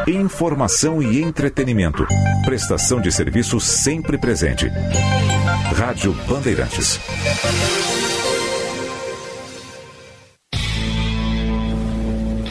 [0.09, 2.03] Informação e entretenimento.
[2.43, 4.67] Prestação de serviço sempre presente.
[5.75, 6.99] Rádio Bandeirantes.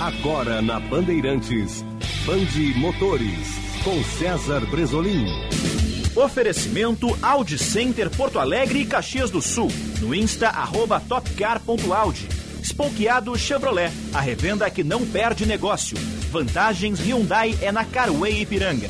[0.01, 1.85] Agora na Bandeirantes.
[2.25, 3.59] Bande Motores.
[3.83, 5.27] Com César Bresolim.
[6.15, 9.73] Oferecimento Audi Center Porto Alegre e Caxias do Sul.
[10.01, 12.48] No Insta, arroba topcar.audi.
[12.69, 15.97] Spokeado Chevrolet, a revenda que não perde negócio.
[16.31, 18.89] Vantagens Hyundai é na Carway Ipiranga.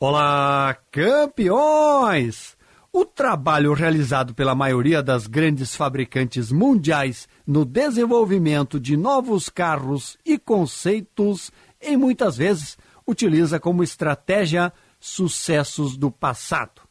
[0.00, 2.56] Olá, campeões!
[2.92, 10.38] O trabalho realizado pela maioria das grandes fabricantes mundiais no desenvolvimento de novos carros e
[10.38, 11.50] conceitos,
[11.82, 16.82] e muitas vezes utiliza como estratégia sucessos do passado.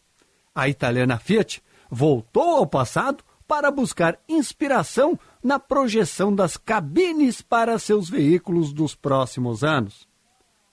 [0.53, 3.23] A italiana Fiat voltou ao passado
[3.53, 10.07] para buscar inspiração na projeção das cabines para seus veículos dos próximos anos.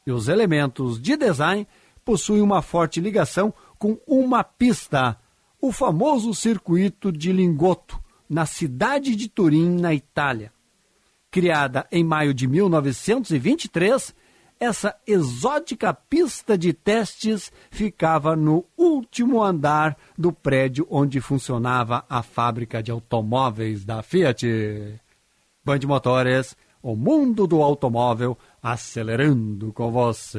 [0.07, 1.69] E os elementos de design
[2.03, 5.19] possuem uma forte ligação com uma pista,
[5.61, 10.51] o famoso circuito de Lingotto, na cidade de Turim, na Itália.
[11.31, 14.15] Criada em maio de 1923,
[14.61, 22.83] essa exótica pista de testes ficava no último andar do prédio onde funcionava a fábrica
[22.83, 25.01] de automóveis da Fiat.
[25.65, 30.39] Band Motores, o mundo do automóvel acelerando com você.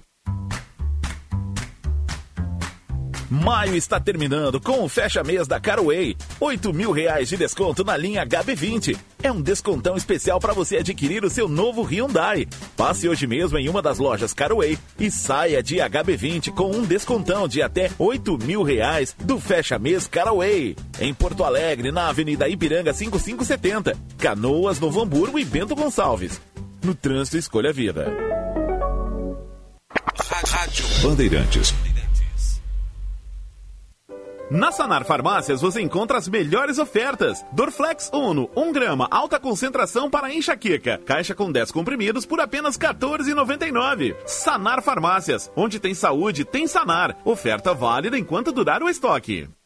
[3.31, 6.17] Maio está terminando com o fecha mês da Carway.
[6.37, 8.97] 8 mil reais de desconto na linha HB20.
[9.23, 12.45] É um descontão especial para você adquirir o seu novo Hyundai.
[12.75, 17.47] Passe hoje mesmo em uma das lojas Carway e saia de HB20 com um descontão
[17.47, 20.75] de até 8 mil reais do fecha mês Carway.
[20.99, 23.97] Em Porto Alegre, na Avenida Ipiranga 5570.
[24.17, 26.41] Canoas, Novo Hamburgo e Bento Gonçalves.
[26.83, 28.13] No trânsito, escolha a vida.
[30.43, 31.73] Rádio Bandeirantes.
[34.51, 37.41] Na Sanar Farmácias você encontra as melhores ofertas.
[37.53, 40.97] Dorflex Uno, 1 grama, alta concentração para enxaqueca.
[41.05, 44.13] Caixa com 10 comprimidos por apenas R$ 14,99.
[44.25, 47.15] Sanar Farmácias, onde tem saúde, tem Sanar.
[47.23, 49.47] Oferta válida enquanto durar o estoque.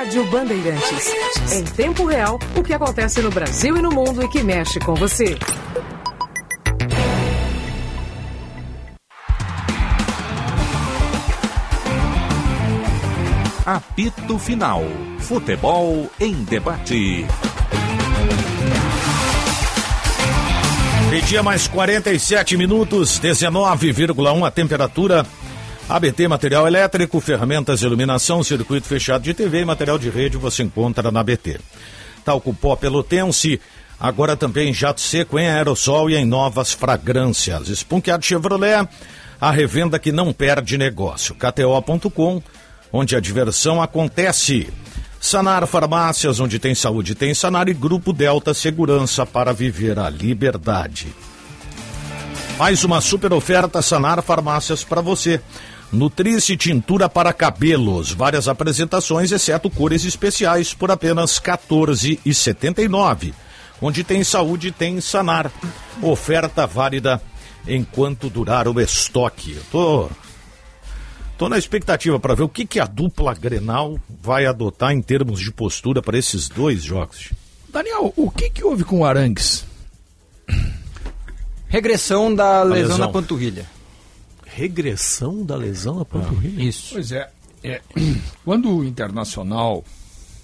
[0.00, 1.12] Rádio Bandeirantes.
[1.52, 4.94] Em tempo real, o que acontece no Brasil e no mundo e que mexe com
[4.94, 5.36] você.
[13.66, 14.82] Apito Final.
[15.18, 17.26] Futebol em debate.
[21.10, 25.26] Media mais 47 minutos, 19,1 a temperatura.
[25.90, 30.62] ABT Material Elétrico, ferramentas de iluminação, circuito fechado de TV e material de rede você
[30.62, 31.58] encontra na ABT.
[32.24, 33.60] Talco pó pelotense,
[33.98, 37.68] agora também jato seco em aerossol e em novas fragrâncias.
[37.68, 38.88] Espunqueado Chevrolet,
[39.40, 41.34] a revenda que não perde negócio.
[41.34, 42.40] KTO.com,
[42.92, 44.68] onde a diversão acontece.
[45.20, 51.08] Sanar Farmácias, onde tem saúde, tem Sanar e Grupo Delta Segurança para viver a liberdade.
[52.56, 55.40] Mais uma super oferta Sanar Farmácias para você.
[55.92, 63.32] Nutrice tintura para cabelos, várias apresentações, exceto cores especiais, por apenas R$ 14,79.
[63.82, 65.50] Onde tem saúde, tem Sanar.
[66.00, 67.20] Oferta válida
[67.66, 69.56] enquanto durar o estoque.
[69.56, 70.10] Eu tô,
[71.36, 75.40] tô na expectativa para ver o que, que a dupla Grenal vai adotar em termos
[75.40, 77.32] de postura para esses dois jogos.
[77.68, 79.64] Daniel, o que, que houve com o Arangues?
[81.68, 82.98] Regressão da lesão, lesão.
[82.98, 83.79] na panturrilha.
[84.54, 86.58] Regressão da lesão na panturrilha?
[86.58, 86.94] Ah, isso.
[86.94, 87.30] Pois é,
[87.62, 87.80] é.
[88.44, 89.84] Quando o Internacional,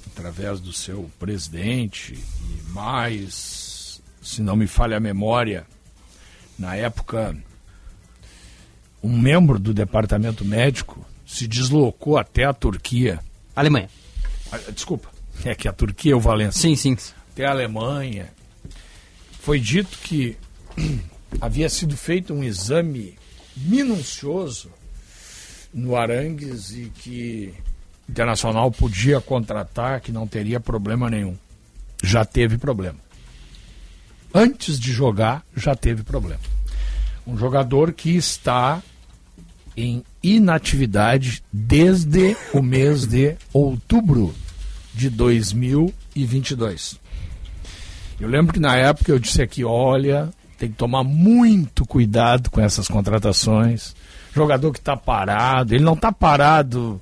[0.07, 5.67] através do seu presidente e mais, se não me falha a memória,
[6.59, 7.37] na época,
[9.03, 13.21] um membro do departamento médico se deslocou até a Turquia.
[13.55, 13.91] Alemanha.
[14.51, 15.11] Ah, desculpa,
[15.45, 16.61] é que a Turquia é o Valência.
[16.61, 16.97] Sim, sim.
[17.33, 18.33] Até a Alemanha.
[19.41, 20.37] Foi dito que
[21.41, 23.19] havia sido feito um exame
[23.57, 24.71] minucioso
[25.73, 27.55] no Arangues e que
[28.09, 31.37] o Internacional podia contratar, que não teria problema nenhum.
[32.03, 32.99] Já teve problema.
[34.33, 36.41] Antes de jogar, já teve problema.
[37.27, 38.83] Um jogador que está
[39.77, 44.35] em inatividade desde o mês de outubro
[44.95, 46.99] de 2022.
[48.19, 52.61] Eu lembro que na época eu disse aqui, olha, tem que tomar muito cuidado com
[52.61, 53.95] essas contratações.
[54.35, 57.01] Jogador que está parado, ele não está parado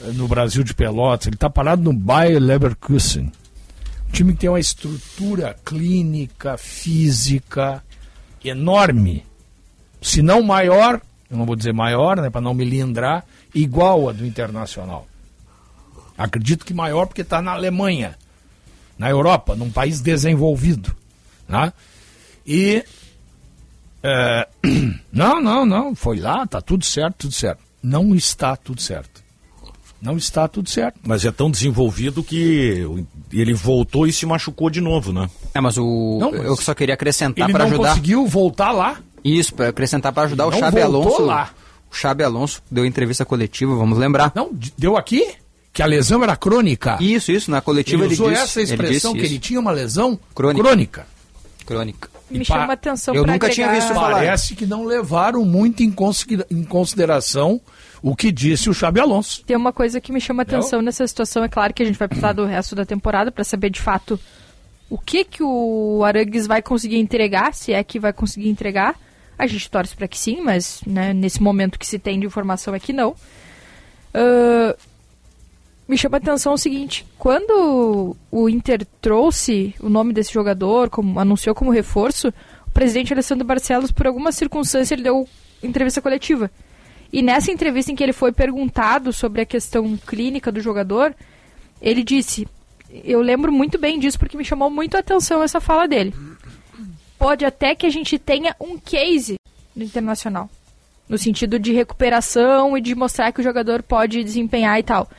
[0.00, 3.32] eh, no Brasil de Pelotas, ele está parado no Bayer Leverkusen.
[4.08, 7.82] Um time que tem uma estrutura clínica, física
[8.44, 9.24] enorme.
[10.02, 13.24] Se não maior, eu não vou dizer maior, né, para não me lindrar,
[13.54, 15.06] igual a do Internacional.
[16.16, 18.16] Acredito que maior porque está na Alemanha,
[18.98, 20.94] na Europa, num país desenvolvido.
[21.48, 21.72] Né?
[22.50, 22.84] E.
[24.02, 24.48] é,
[25.12, 27.62] não, não, não, foi lá, tá tudo certo, tudo certo.
[27.82, 29.20] Não está tudo certo.
[30.02, 30.98] Não está tudo certo.
[31.02, 32.86] Mas é tão desenvolvido que
[33.32, 35.28] ele voltou e se machucou de novo, né?
[35.54, 37.88] É, mas o Não, mas eu só queria acrescentar Ele para não ajudar.
[37.90, 38.98] conseguiu voltar lá.
[39.22, 41.22] Isso, para acrescentar para ajudar o Não Xabi voltou Alonso.
[41.26, 41.50] lá.
[41.92, 44.32] O Xabi Alonso deu entrevista coletiva, vamos lembrar.
[44.34, 45.34] Não, deu aqui
[45.72, 46.96] que a lesão era crônica.
[47.00, 49.70] Isso, isso, na coletiva ele ele, usou disse, essa expressão ele que ele tinha uma
[49.70, 50.62] lesão Crônica.
[50.64, 51.06] crônica.
[51.66, 52.09] Crônica.
[52.30, 54.12] Me pa- chama a atenção eu pra nunca tinha agregar- visto falar.
[54.14, 57.60] Parece que não levaram muito em, considera- em consideração
[58.02, 59.42] o que disse o Xabi Alonso.
[59.44, 61.42] Tem uma coisa que me chama atenção nessa situação.
[61.44, 64.18] É claro que a gente vai precisar do resto da temporada para saber de fato
[64.88, 68.94] o que que o Arangues vai conseguir entregar, se é que vai conseguir entregar.
[69.38, 72.74] A gente torce para que sim, mas né, nesse momento que se tem de informação
[72.74, 73.14] é que não.
[74.12, 74.76] Ah,
[75.90, 81.18] me chama a atenção o seguinte: quando o Inter trouxe o nome desse jogador, como,
[81.18, 82.28] anunciou como reforço,
[82.66, 85.28] o presidente Alessandro Barcelos, por alguma circunstância, ele deu
[85.60, 86.48] entrevista coletiva.
[87.12, 91.12] E nessa entrevista em que ele foi perguntado sobre a questão clínica do jogador,
[91.82, 92.46] ele disse:
[92.88, 96.14] Eu lembro muito bem disso porque me chamou muito a atenção essa fala dele.
[97.18, 99.34] Pode até que a gente tenha um case
[99.74, 100.48] no internacional,
[101.08, 105.10] no sentido de recuperação e de mostrar que o jogador pode desempenhar e tal.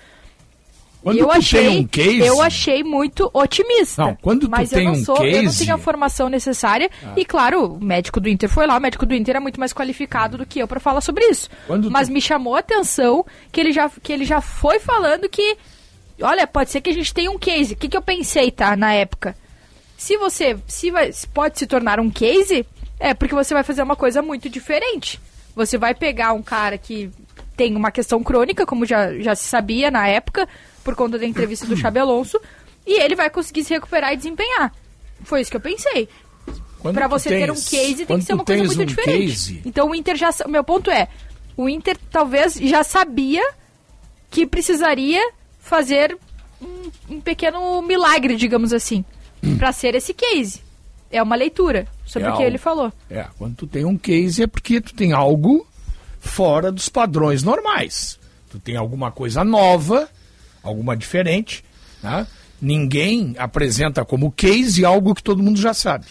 [1.03, 4.03] Quando eu tu achei, tem um case, eu achei muito otimista.
[4.03, 6.29] Não, quando tu mas tem eu não um sou, eu não case- tenho a formação
[6.29, 6.89] necessária.
[7.03, 7.13] Ah.
[7.17, 9.73] E claro, o médico do Inter foi lá, o médico do Inter é muito mais
[9.73, 11.49] qualificado do que eu para falar sobre isso.
[11.65, 15.27] Quando tu- Mas me chamou a atenção que ele já que ele já foi falando
[15.27, 15.57] que
[16.21, 17.73] olha, pode ser que a gente tenha um case.
[17.73, 19.35] O que, que eu pensei, tá, na época?
[19.97, 22.63] Se você se vai, pode se tornar um case,
[22.99, 25.19] é porque você vai fazer uma coisa muito diferente.
[25.55, 27.09] Você vai pegar um cara que
[27.57, 30.47] tem uma questão crônica, como já, já se sabia na época,
[30.83, 32.39] por conta da entrevista do Xabi Alonso,
[32.85, 34.73] e ele vai conseguir se recuperar e desempenhar.
[35.23, 36.07] Foi isso que eu pensei.
[36.83, 39.27] Tu você ter um tens- case, tem que ser uma coisa tens muito um diferente.
[39.31, 40.31] case- Então o Inter já.
[40.31, 41.07] sa- Meu ponto é:
[41.55, 43.47] o Inter talvez já sabia
[44.31, 45.21] que precisaria
[45.59, 46.17] fazer
[46.59, 49.05] um, um pequeno milagre, digamos assim,
[49.59, 50.61] pra ser esse case.
[51.11, 52.91] É uma leitura sobre É o que ele falou.
[53.09, 55.67] É, quando tu tem um case é porque tu tem algo
[56.19, 58.17] fora dos padrões normais.
[58.49, 60.09] Tu tem alguma coisa nova,
[60.63, 61.63] alguma diferente.
[62.01, 62.25] Né?
[62.61, 66.05] Ninguém apresenta como case algo que todo mundo já sabe.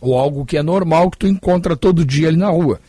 [0.00, 2.80] Ou algo que é normal que tu encontra todo dia ali na rua.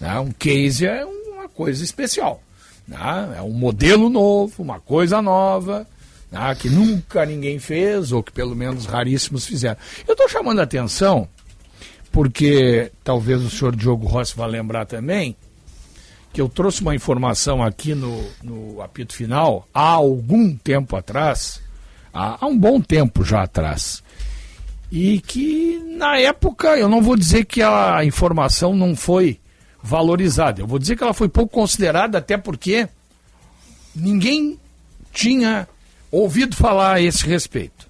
[0.00, 0.18] né?
[0.20, 2.42] Um case é uma coisa especial.
[2.86, 3.34] né?
[3.36, 5.86] É um modelo novo, uma coisa nova,
[6.30, 6.54] né?
[6.54, 9.76] que nunca ninguém fez, ou que pelo menos raríssimos fizeram.
[10.06, 11.28] Eu estou chamando a atenção
[12.12, 15.36] porque talvez o senhor Diogo Rossi vá lembrar também
[16.34, 21.60] que eu trouxe uma informação aqui no, no apito final há algum tempo atrás,
[22.12, 24.02] há, há um bom tempo já atrás,
[24.90, 29.38] e que na época eu não vou dizer que a informação não foi
[29.80, 32.88] valorizada, eu vou dizer que ela foi pouco considerada, até porque
[33.94, 34.58] ninguém
[35.12, 35.68] tinha
[36.10, 37.88] ouvido falar a esse respeito.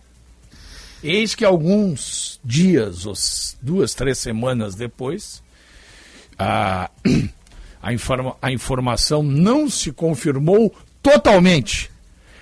[1.02, 5.42] Eis que alguns dias, duas, três semanas depois,
[6.38, 6.90] a,
[7.84, 11.90] a, informa- a informação não se confirmou totalmente,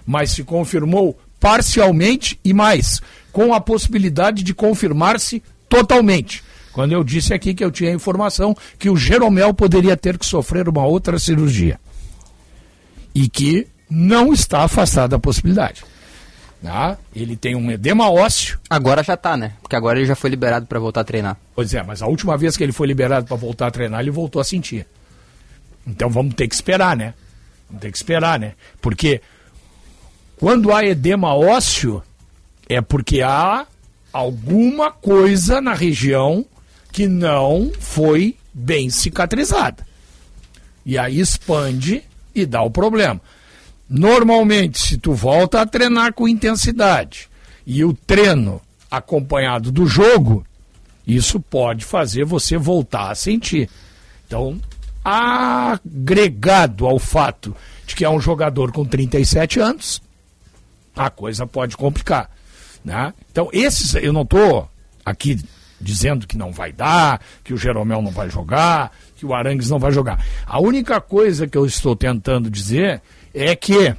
[0.06, 3.00] mas se confirmou parcialmente e mais,
[3.32, 6.44] com a possibilidade de confirmar-se totalmente.
[6.72, 10.24] Quando eu disse aqui que eu tinha a informação que o Jeromel poderia ter que
[10.24, 11.80] sofrer uma outra cirurgia.
[13.12, 15.82] E que não está afastada a possibilidade.
[16.62, 16.96] Tá?
[17.14, 18.60] Ele tem um edema ósseo.
[18.70, 19.54] Agora já tá, né?
[19.60, 21.36] Porque agora ele já foi liberado para voltar a treinar.
[21.54, 24.12] Pois é, mas a última vez que ele foi liberado para voltar a treinar, ele
[24.12, 24.86] voltou a sentir.
[25.86, 27.14] Então vamos ter que esperar, né?
[27.68, 28.54] Vamos ter que esperar, né?
[28.80, 29.20] Porque
[30.36, 32.02] quando há edema ósseo,
[32.68, 33.66] é porque há
[34.12, 36.44] alguma coisa na região
[36.90, 39.86] que não foi bem cicatrizada.
[40.84, 42.02] E aí expande
[42.34, 43.20] e dá o problema.
[43.88, 47.28] Normalmente, se tu volta a treinar com intensidade
[47.66, 48.60] e o treino
[48.90, 50.44] acompanhado do jogo,
[51.06, 53.68] isso pode fazer você voltar a sentir.
[54.26, 54.58] Então,
[55.04, 57.54] agregado ao fato
[57.86, 60.02] de que é um jogador com 37 anos,
[60.96, 62.30] a coisa pode complicar.
[62.84, 63.12] Né?
[63.30, 64.68] Então, esses, eu não estou
[65.04, 65.42] aqui
[65.80, 69.78] dizendo que não vai dar, que o Jeromel não vai jogar, que o Arangues não
[69.78, 70.24] vai jogar.
[70.46, 73.02] A única coisa que eu estou tentando dizer
[73.34, 73.94] é que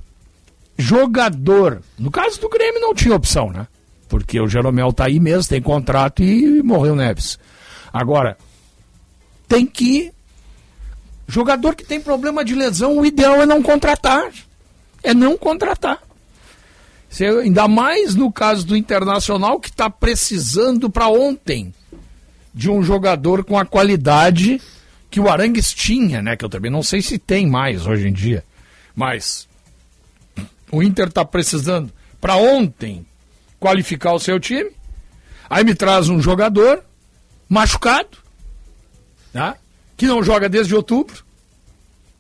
[0.78, 3.68] jogador, no caso do Grêmio não tinha opção, né?
[4.08, 7.40] Porque o Jeromel tá aí mesmo, tem contrato e morreu Neves.
[7.92, 8.38] Agora,
[9.48, 10.13] tem que.
[11.28, 14.32] Jogador que tem problema de lesão, o ideal é não contratar.
[15.02, 16.02] É não contratar.
[17.10, 21.74] Você, ainda mais no caso do Internacional, que está precisando para ontem
[22.54, 24.62] de um jogador com a qualidade
[25.10, 26.36] que o Arangues tinha, né?
[26.36, 28.44] Que eu também não sei se tem mais hoje em dia.
[28.96, 29.48] Mas
[30.72, 33.06] o Inter está precisando para ontem
[33.60, 34.72] qualificar o seu time.
[35.48, 36.84] Aí me traz um jogador
[37.48, 38.18] machucado,
[39.32, 39.56] né?
[39.96, 41.24] Que não joga desde outubro.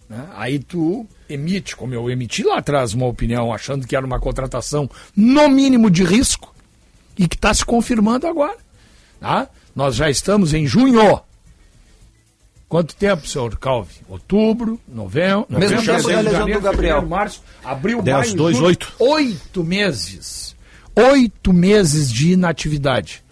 [0.09, 0.27] Né?
[0.35, 4.89] Aí tu emite, como eu emiti lá atrás, uma opinião achando que era uma contratação
[5.15, 6.53] no mínimo de risco
[7.17, 8.57] e que está se confirmando agora.
[9.19, 9.47] Tá?
[9.75, 11.21] Nós já estamos em junho.
[12.67, 13.93] Quanto tempo, senhor Calvi?
[14.09, 17.01] Outubro, novembro, Mesmo novembro, tempo da lesão janeiro, do Gabriel.
[17.05, 18.67] março, abril, 10, maio, 2, junho.
[18.67, 18.93] 8.
[18.99, 20.55] Oito meses.
[20.95, 23.23] Oito meses de inatividade.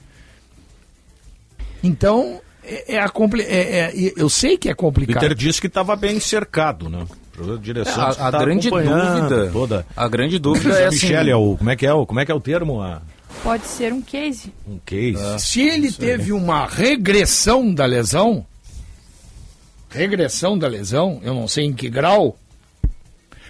[1.83, 2.39] Então,
[2.87, 5.23] é, é a compli é- é- eu sei que é O complicado.
[5.23, 7.05] Inter disse que estava bem cercado, né?
[7.39, 9.85] A direção É, a- a tá grande acompanhando dúvida- toda.
[9.95, 11.07] A grande dúvida é assim.
[11.07, 13.01] Michele é o como é que é o como é que é o termo a,
[13.43, 14.53] Pode ser um case.
[14.67, 15.39] um case.
[15.39, 18.45] Se ele teve uma regressão da lesão,
[19.89, 22.37] regressão da lesão, eu não sei em que grau,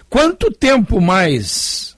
[0.10, 1.91] quanto tempo mais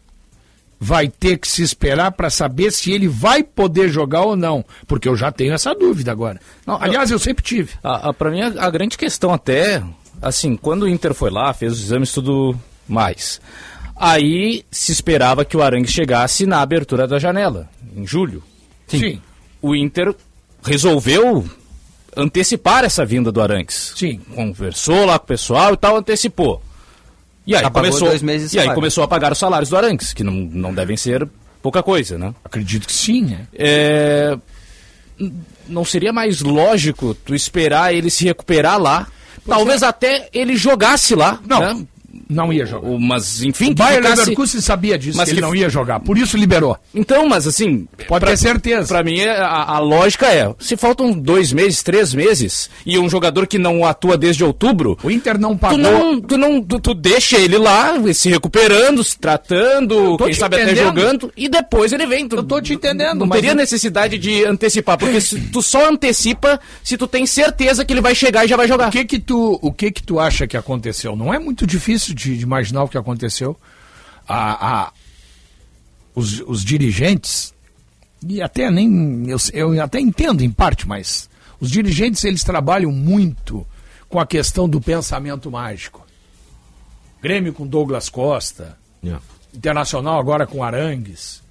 [0.83, 4.65] vai ter que se esperar para saber se ele vai poder jogar ou não?
[4.85, 6.41] Porque eu já tenho essa dúvida agora.
[6.67, 7.71] Não, Aliás, eu sempre tive.
[7.81, 9.81] A, a, pra mim, a, a grande questão até,
[10.21, 12.53] assim, quando o Inter foi lá, fez os exames tudo
[12.85, 13.39] mais,
[13.95, 18.43] aí se esperava que o Arangue chegasse na abertura da janela, em julho.
[18.87, 19.21] Sim.
[19.61, 20.13] O Inter
[20.61, 21.49] resolveu
[22.13, 23.93] antecipar essa vinda do Arangues.
[23.95, 24.19] Sim.
[24.35, 26.61] Conversou lá com o pessoal e tal, antecipou.
[27.45, 30.13] E aí, começou, dois meses de e aí começou a pagar os salários do Arangues,
[30.13, 31.27] que não, não devem ser
[31.61, 32.33] pouca coisa, né?
[32.43, 33.47] Acredito que sim, né?
[33.53, 34.37] É,
[35.67, 39.07] Não seria mais lógico tu esperar ele se recuperar lá?
[39.47, 41.39] Talvez até ele jogasse lá.
[41.45, 41.85] Não, né?
[42.33, 42.87] Não ia jogar.
[42.89, 45.55] O- Mas, enfim, O que Bayer ficasse- Leverkusen sabia disso, Mas que ele que- não
[45.55, 46.77] ia jogar, por isso liberou.
[46.93, 47.87] Então, mas assim.
[48.07, 48.87] Pode pra- ter certeza.
[48.87, 53.09] Pra mim, é- a, a lógica é: se faltam dois meses, três meses, e um
[53.09, 54.97] jogador que não atua desde outubro.
[55.03, 55.77] O Inter não Tu pagou.
[55.77, 60.65] não, tu não, tu, tu deixa ele lá, se recuperando, se tratando, quem sabe até
[60.71, 60.85] entendendo.
[60.99, 62.27] jogando, e depois ele vem.
[62.27, 65.61] Tu, Eu tô te entendendo, Não mas teria eu- necessidade de antecipar, porque se, tu
[65.61, 68.89] só antecipa se tu tem certeza que ele vai chegar e já vai jogar.
[68.89, 71.15] O que que tu, o que que tu acha que aconteceu?
[71.15, 73.57] Não é muito difícil de, de imaginar o que aconteceu.
[74.27, 74.91] A, a-
[76.15, 77.53] os, os dirigentes,
[78.27, 81.27] e até nem, eu, eu até entendo em parte, mas
[81.59, 83.65] os dirigentes eles trabalham muito
[84.07, 86.05] com a questão do pensamento mágico.
[87.21, 89.21] Grêmio com Douglas Costa, Yeah.
[89.53, 91.41] Internacional agora com Arangues,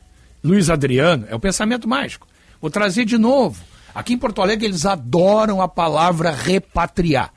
[0.43, 2.27] Luiz Adriano, é o pensamento mágico.
[2.61, 3.63] Vou trazer de novo.
[3.95, 7.31] Aqui em Porto Alegre eles adoram a palavra repatriar.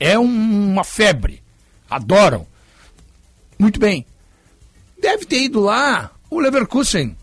[0.00, 1.42] É um- uma febre.
[1.90, 2.46] Adoram.
[3.58, 4.06] Muito bem.
[5.00, 6.10] Deve ter ido lá.
[6.30, 7.16] O Leverkusen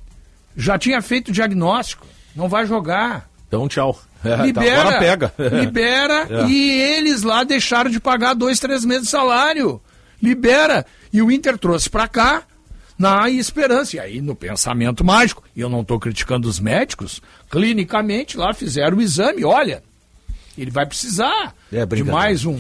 [0.56, 2.08] já tinha feito o diagnóstico.
[2.36, 3.30] Não vai jogar.
[3.48, 4.00] Então, tchau.
[4.24, 4.82] É, tá, Libera.
[4.82, 5.34] agora pega.
[5.60, 6.28] Libera.
[6.30, 6.48] É.
[6.48, 9.82] E eles lá deixaram de pagar dois, três meses de salário.
[10.22, 10.86] Libera.
[11.14, 12.44] E o Inter trouxe pra cá
[12.98, 13.96] na esperança.
[13.96, 18.98] E aí, no pensamento mágico, e eu não estou criticando os médicos, clinicamente lá fizeram
[18.98, 19.44] o exame.
[19.46, 19.84] Olha,
[20.58, 22.60] ele vai precisar É, de mais um,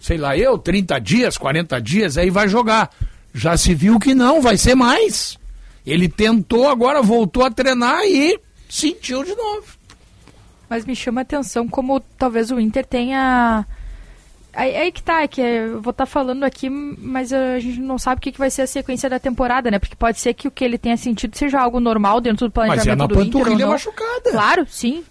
[0.00, 2.90] sei lá eu, 30 dias, 40 dias, aí vai jogar.
[3.34, 5.38] Já se viu que não, vai ser mais.
[5.86, 8.38] Ele tentou, agora voltou a treinar e
[8.68, 9.64] sentiu de novo.
[10.68, 13.66] Mas me chama a atenção como talvez o Inter tenha.
[14.52, 17.96] Aí, aí que tá, é que eu vou estar falando aqui, mas a gente não
[17.96, 19.78] sabe o que, que vai ser a sequência da temporada, né?
[19.78, 22.66] Porque pode ser que o que ele tenha sentido seja algo normal dentro do Mas
[22.66, 23.48] planejamento é na do Inter.
[23.48, 23.68] ou não.
[23.68, 24.30] machucada.
[24.30, 25.04] Claro, sim.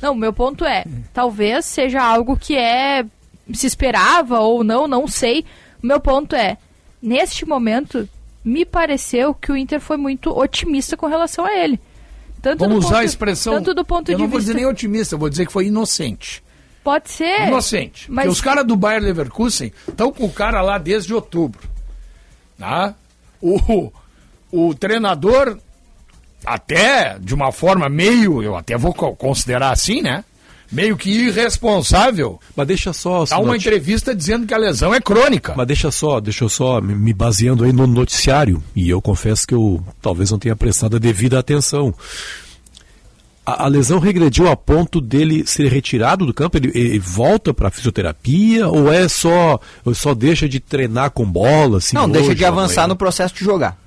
[0.00, 3.04] Não, o meu ponto é, talvez seja algo que é
[3.52, 5.44] se esperava ou não, não sei.
[5.82, 6.56] O meu ponto é,
[7.02, 8.08] neste momento,
[8.44, 11.78] me pareceu que o Inter foi muito otimista com relação a ele.
[12.42, 13.54] Tanto Vamos usar ponto- a expressão.
[13.54, 14.52] Tanto do ponto eu de não vou vista.
[14.52, 16.42] dizer nem otimista, vou dizer que foi inocente.
[16.82, 17.46] Pode ser.
[17.48, 18.10] Inocente.
[18.10, 21.66] Mas Porque os caras do Bayer Leverkusen estão com o cara lá desde outubro.
[22.58, 22.94] Tá?
[23.40, 23.90] O,
[24.52, 25.58] o treinador,
[26.44, 30.24] até de uma forma meio, eu até vou co- considerar assim, né?
[30.74, 33.24] Meio que irresponsável, Mas deixa só.
[33.24, 35.54] dá uma entrevista dizendo que a lesão é crônica.
[35.56, 38.62] Mas deixa só, deixa eu só me baseando aí no noticiário.
[38.74, 41.94] E eu confesso que eu talvez não tenha prestado a devida atenção.
[43.46, 46.56] A, a lesão regrediu a ponto dele ser retirado do campo?
[46.56, 48.68] Ele, ele volta para fisioterapia?
[48.68, 51.78] Ou é só, ou só deixa de treinar com bola?
[51.78, 52.88] Assim, Não, deixa hoje, de avançar amanhã?
[52.88, 53.78] no processo de jogar.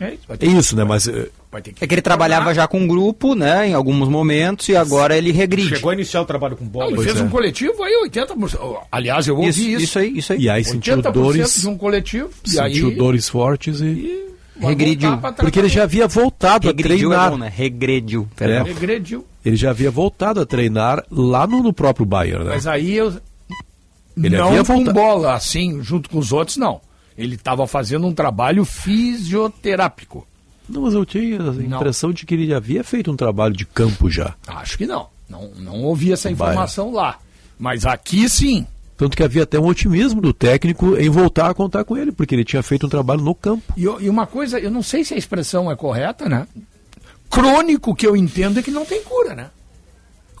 [0.00, 0.84] É, vai É isso, né?
[0.84, 4.68] Mas eh, vai ter É que ele trabalhava já com grupo, né, em alguns momentos,
[4.68, 5.68] e agora ele regride.
[5.68, 6.86] Chegou a iniciar o trabalho com bola.
[6.88, 7.22] ele Pois fez é.
[7.24, 8.78] um coletivo aí, 80%.
[8.90, 9.80] Aliás, eu ouvi Isso, isso.
[9.82, 10.40] isso aí, isso aí.
[10.40, 12.30] e aí sentiu 80% dores, de um coletivo.
[12.52, 13.84] e aí, sentiu dores fortes e...
[13.86, 14.24] e
[14.56, 15.18] Regrediu.
[15.36, 17.30] Porque ele já havia voltado a Regrediu é treinar.
[17.32, 17.52] bom, né?
[17.54, 18.64] Regrediu, perdão.
[18.64, 19.26] Regrediu.
[19.44, 22.50] Ele já havia voltado a treinar lá no, no próprio Bayern, né?
[22.54, 23.12] Mas aí eu.
[24.16, 24.94] Ele não havia com voltado.
[24.94, 26.80] bola, assim, junto com os outros, não.
[27.18, 30.24] Ele estava fazendo um trabalho fisioterápico.
[30.68, 34.10] Não, mas eu tinha a impressão de que ele havia feito um trabalho de campo
[34.10, 34.34] já.
[34.46, 35.08] Acho que não.
[35.28, 37.18] Não, não ouvi essa informação lá.
[37.58, 38.66] Mas aqui sim.
[38.96, 42.34] Tanto que havia até um otimismo do técnico em voltar a contar com ele, porque
[42.34, 43.72] ele tinha feito um trabalho no campo.
[43.76, 46.46] E, e uma coisa, eu não sei se a expressão é correta, né?
[47.28, 49.50] Crônico que eu entendo é que não tem cura, né?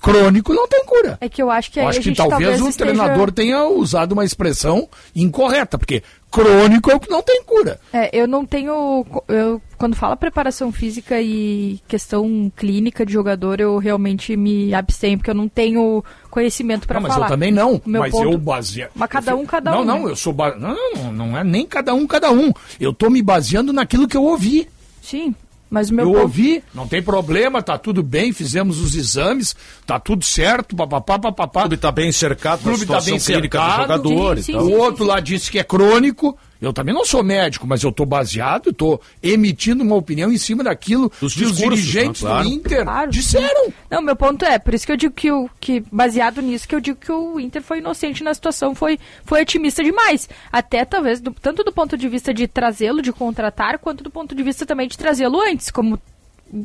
[0.04, 1.16] Crônico não tem cura.
[1.20, 4.12] É que eu acho que Eu acho que gente talvez, o esteja- treinador tenha usado
[4.12, 4.86] uma expressão
[5.16, 7.80] incorreta, porque crônico é o que não tem cura.
[7.92, 9.06] É, eu não tenho.
[9.28, 15.30] Eu, quando fala preparação física e questão clínica de jogador, eu realmente me abstenho, porque
[15.30, 17.26] eu não tenho conhecimento para não, mas falar.
[17.26, 17.80] eu também não.
[17.86, 18.88] Meu mas ponto- eu baseio.
[18.94, 19.84] Mas cada um, cada não, um.
[19.84, 20.10] Não, né?
[20.10, 20.32] eu sou.
[20.34, 20.54] Ba...
[20.54, 22.52] Não, não, não, não é nem cada um, cada um.
[22.78, 24.68] Eu tô me baseando naquilo que eu ouvi.
[25.00, 25.34] Sim,
[25.74, 26.22] mas o meu eu ponto.
[26.22, 31.60] ouvi, não tem problema, tá tudo bem, fizemos os exames, tá tudo certo, papapá, papapá.
[31.60, 33.82] O clube está bem cercado O clube da tá bem cercado.
[33.82, 34.38] jogador.
[34.38, 34.64] Sim, e tal.
[34.66, 36.38] sim, o outro lá disse que é crônico.
[36.64, 40.64] Eu também não sou médico, mas eu tô baseado, tô emitindo uma opinião em cima
[40.64, 42.28] daquilo Dos que os discursos, dirigentes né?
[42.30, 42.48] Claro.
[42.48, 43.10] do Inter Claro.
[43.10, 43.72] disseram.
[43.90, 46.74] Não, meu ponto é, por isso que eu digo que, o, que baseado nisso, que
[46.74, 50.28] eu digo que o Inter foi inocente na situação, foi, foi otimista demais.
[50.50, 54.34] Até talvez, do- tanto do ponto de vista de trazê-lo, de contratar, quanto do ponto
[54.34, 56.00] de vista também de trazê-lo antes, como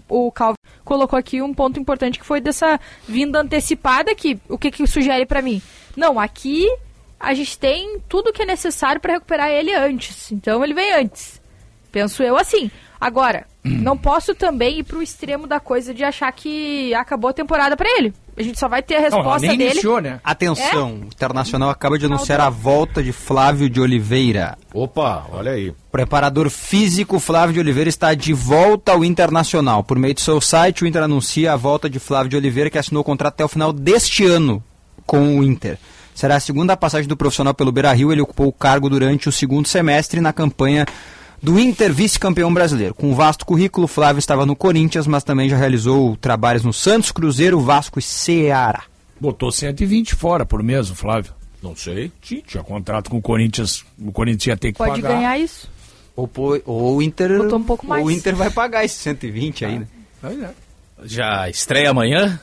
[0.08, 4.70] o Calvin colocou aqui um ponto importante que foi dessa vinda antecipada que o que
[4.72, 5.62] que sugere pra mim?
[5.96, 6.68] Não, aqui
[7.20, 10.32] a gente tem tudo que é necessário pra recuperar ele antes.
[10.32, 11.40] Então ele vem antes.
[11.92, 12.70] Penso eu assim.
[13.02, 17.76] Agora, não posso também ir pro extremo da coisa de achar que acabou a temporada
[17.78, 18.14] pra ele.
[18.38, 19.72] A gente só vai ter a Não, resposta nem dele.
[19.72, 20.20] iniciou, né?
[20.24, 24.58] Atenção, o Internacional acaba de anunciar a volta de Flávio de Oliveira.
[24.74, 25.74] Opa, olha aí.
[25.92, 29.84] Preparador físico Flávio de Oliveira está de volta ao Internacional.
[29.84, 32.78] Por meio do seu site, o Inter anuncia a volta de Flávio de Oliveira, que
[32.78, 34.62] assinou o contrato até o final deste ano
[35.06, 35.78] com o Inter.
[36.20, 38.12] Será a segunda passagem do profissional pelo Beira-Rio.
[38.12, 40.86] Ele ocupou o cargo durante o segundo semestre na campanha
[41.42, 42.94] do Inter vice-campeão brasileiro.
[42.94, 47.14] Com um vasto currículo, Flávio estava no Corinthians, mas também já realizou trabalhos no Santos,
[47.14, 48.84] Cruzeiro, Vasco e Ceará.
[49.18, 51.32] Botou 120 fora por mês, o Flávio.
[51.64, 52.12] Não sei.
[52.22, 55.16] Tinha, tinha contrato com o Corinthians, o Corinthians ia ter que Pode pagar.
[55.16, 55.70] ganhar isso.
[56.18, 56.30] Ou,
[56.66, 57.38] ou o Inter.
[57.38, 58.02] Botou um pouco mais.
[58.02, 59.88] ou O Inter vai pagar esses 120 aí, né?
[60.20, 60.50] Pois é.
[61.06, 62.42] Já estreia amanhã?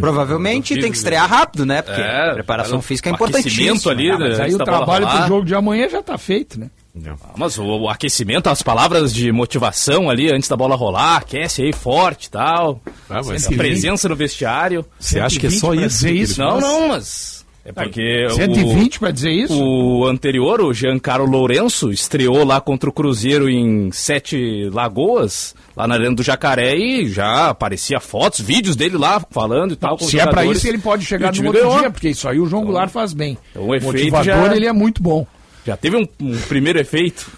[0.00, 1.82] Provavelmente tem que estrear rápido, né?
[1.82, 3.92] Porque É, preparação o física é importantíssima.
[3.92, 6.58] ali, Ah, mas né, aí o bola trabalho pro jogo de amanhã já tá feito,
[6.58, 6.70] né?
[7.06, 11.62] Ah, Mas o, o aquecimento, as palavras de motivação ali antes da bola rolar, aquece
[11.62, 12.80] aí forte e tal.
[13.08, 14.84] Ah, mas a presença no vestiário.
[14.98, 16.06] Você acha que é 120 só isso?
[16.06, 16.40] que isso?
[16.40, 17.45] Não, não, mas.
[17.68, 18.28] É porque.
[18.30, 19.60] 120 pra dizer isso?
[19.60, 25.96] O, anterior, o Giancarlo Lourenço, estreou lá contra o Cruzeiro em Sete Lagoas, lá na
[25.96, 29.98] Arena do Jacaré, e já aparecia fotos, vídeos dele lá falando e tal.
[29.98, 30.58] Se é pra jogadores.
[30.58, 31.80] isso, ele pode chegar no outro ganhou.
[31.80, 33.36] dia, porque isso aí o João Goulart faz bem.
[33.50, 35.26] Então, o o efeito motivador, já- ele é muito bom.
[35.66, 37.28] Já teve um, um primeiro efeito.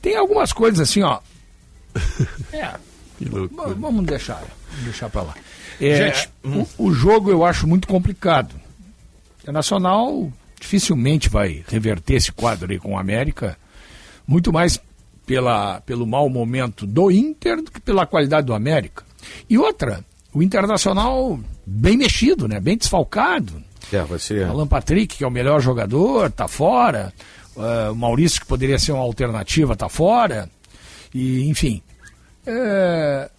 [0.00, 1.18] Tem algumas coisas assim, ó.
[2.52, 2.70] É,
[3.76, 5.34] vamos deixar, vamos deixar pra lá.
[5.80, 6.12] É,
[6.44, 8.54] o, o jogo eu acho muito complicado.
[9.40, 13.56] O Internacional dificilmente vai reverter esse quadro aí com o América,
[14.26, 14.78] muito mais
[15.26, 19.02] pela, pelo mau momento do Inter do que pela qualidade do América.
[19.48, 22.60] E outra, o Internacional bem mexido, né?
[22.60, 23.62] Bem desfalcado.
[23.92, 24.44] É, vai ser.
[24.44, 27.12] Alan Patrick, que é o melhor jogador, tá fora.
[27.90, 30.48] O Maurício, que poderia ser uma alternativa, tá fora.
[31.12, 31.82] E, enfim.
[32.46, 33.30] É,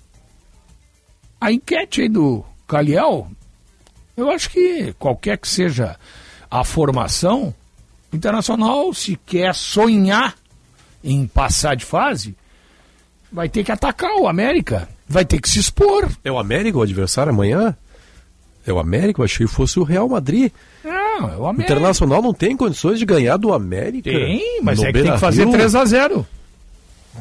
[1.39, 3.31] A enquete aí do Caliel,
[4.17, 5.95] eu acho que qualquer que seja
[6.49, 7.53] a formação,
[8.11, 10.35] o Internacional, se quer sonhar
[11.03, 12.35] em passar de fase,
[13.31, 14.87] vai ter que atacar o América.
[15.07, 16.09] Vai ter que se expor.
[16.23, 17.75] É o América o adversário amanhã?
[18.67, 19.21] É o América?
[19.21, 20.51] Eu achei que fosse o Real Madrid.
[20.83, 21.73] Não, é o O América.
[21.73, 24.09] Internacional não tem condições de ganhar do América.
[24.11, 25.71] Tem, mas no é que tem que fazer Beira-Rio?
[25.71, 26.27] 3 a 0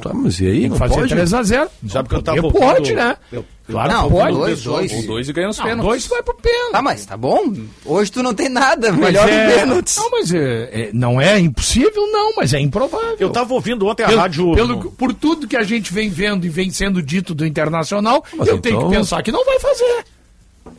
[0.02, 0.60] Tá, mas e aí?
[0.60, 1.08] Tem não que fazer pode?
[1.14, 3.16] 3 a 0 Sabe que eu tava pode, ouvindo- né?
[3.32, 4.36] eu- Claro não, que pode.
[4.36, 4.92] dois, dois.
[4.92, 5.86] O dois e ganha os Não, pênaltis.
[5.88, 6.72] dois vai pro pênalti.
[6.72, 7.54] Tá, mas tá bom.
[7.84, 8.92] Hoje tu não tem nada.
[8.92, 9.96] Mas Melhor é- que pênaltis.
[9.96, 10.38] Não, mas é,
[10.72, 13.16] é- não é impossível, não, mas é improvável.
[13.18, 14.54] Eu tava ouvindo ontem a Pelo- rádio.
[14.54, 18.48] pelo- por tudo que a gente vem vendo e vem sendo dito do Internacional, Mas
[18.48, 20.04] eu tenho então- que pensar que não vai fazer.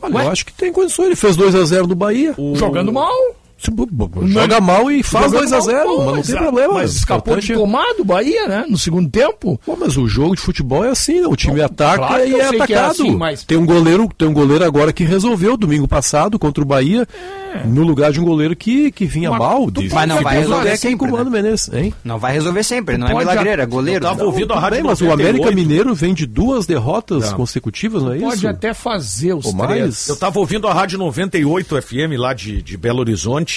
[0.00, 0.24] Olha, Ué?
[0.26, 1.06] eu acho que tem condições.
[1.06, 2.34] Ele fez 2x0 no Bahia.
[2.54, 3.12] Jogando mal.
[4.26, 6.74] Joga mal e faz Jogando 2x0, mal, mas não tem problema.
[6.74, 8.64] Mas escapou de Importante- tomar do Bahia, né?
[8.68, 9.60] No segundo tempo.
[9.64, 11.26] Pô, mas o jogo de futebol é assim, né?
[11.26, 12.90] O time Não, ataca claro e é é atacado.
[12.90, 16.66] assim, mas- Tem um goleiro, tem um goleiro agora que resolveu domingo passado contra o
[16.66, 17.06] Bahia,
[17.66, 19.70] no lugar de um goleiro que, que vinha Mas mal.
[19.70, 21.42] De, Mas não vai resolver sempre, Comando né?
[21.42, 21.94] Menezes, hein?
[22.04, 24.04] Não vai resolver sempre, não é Pode- milagreiro, é goleiro.
[24.04, 24.26] Eu tava Não.
[24.26, 25.36] ouvindo a rádio bem, mas o 98.
[25.42, 28.48] América Mineiro vem de duas derrotas consecutivas, não é Pode isso?
[28.48, 29.54] até fazer os três.
[29.56, 30.08] mais.
[30.08, 33.51] Eu tava ouvindo a rádio 98 FM lá de, de Belo Horizonte.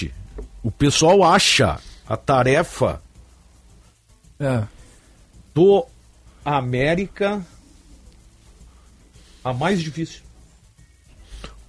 [0.65, 2.99] O pessoal acha a tarefa
[4.39, 4.63] É.
[5.53, 5.85] do
[6.43, 7.45] América
[9.43, 10.21] a mais difícil.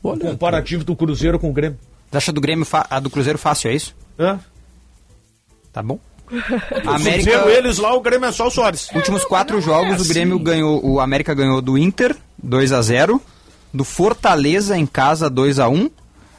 [0.03, 1.78] O Olha, comparativo do Cruzeiro com o Grêmio.
[2.11, 3.94] Você acha do Grêmio a do Cruzeiro fácil, é isso?
[4.18, 4.40] Hã?
[5.74, 6.01] Tá bom.
[6.26, 8.90] Cruzeiro, América, eles lá, o Grêmio é só o Soares.
[8.94, 13.20] últimos quatro jogos, o Grêmio ganhou, o América ganhou do Inter 2 a 0
[13.74, 15.90] do Fortaleza em casa 2 a 1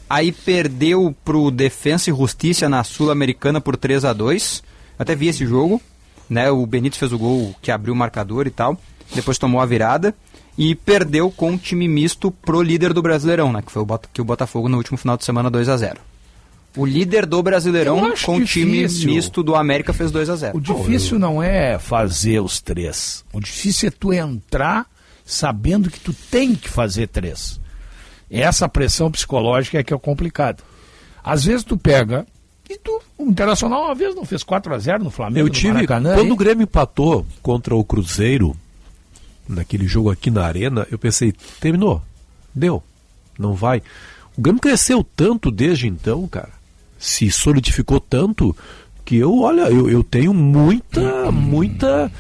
[0.10, 4.64] aí perdeu pro Defensa e Justiça na Sul-Americana por 3 a 2
[5.00, 5.82] até vi esse jogo,
[6.30, 6.50] né?
[6.50, 8.80] O Benítez fez o gol que abriu o marcador e tal,
[9.14, 10.16] depois tomou a virada
[10.58, 13.62] e perdeu com um time misto pro líder do Brasileirão, né?
[13.62, 16.00] Que foi o, Bota- que o Botafogo no último final de semana 2 a 0
[16.76, 20.62] O líder do Brasileirão com o time misto do América fez 2 a 0 O
[20.62, 23.24] difícil não é fazer os três.
[23.32, 24.88] O difícil é tu entrar
[25.24, 27.60] sabendo que tu tem que fazer três.
[28.30, 30.64] Essa pressão psicológica é que é complicado.
[31.24, 32.26] Às vezes tu pega
[32.70, 35.50] e tu, o Internacional uma vez não fez 4 a 0 no Flamengo, Eu no
[35.52, 35.74] tive.
[35.74, 36.32] Maracanã, quando hein?
[36.34, 38.56] o Grêmio empatou contra o Cruzeiro,
[39.48, 42.02] naquele jogo aqui na Arena, eu pensei, terminou.
[42.54, 42.84] Deu.
[43.40, 43.82] Não vai.
[44.38, 46.52] O Grêmio cresceu tanto desde então, cara.
[47.00, 48.56] Se solidificou tanto
[49.06, 52.12] que eu, olha, eu, eu tenho muita, muita.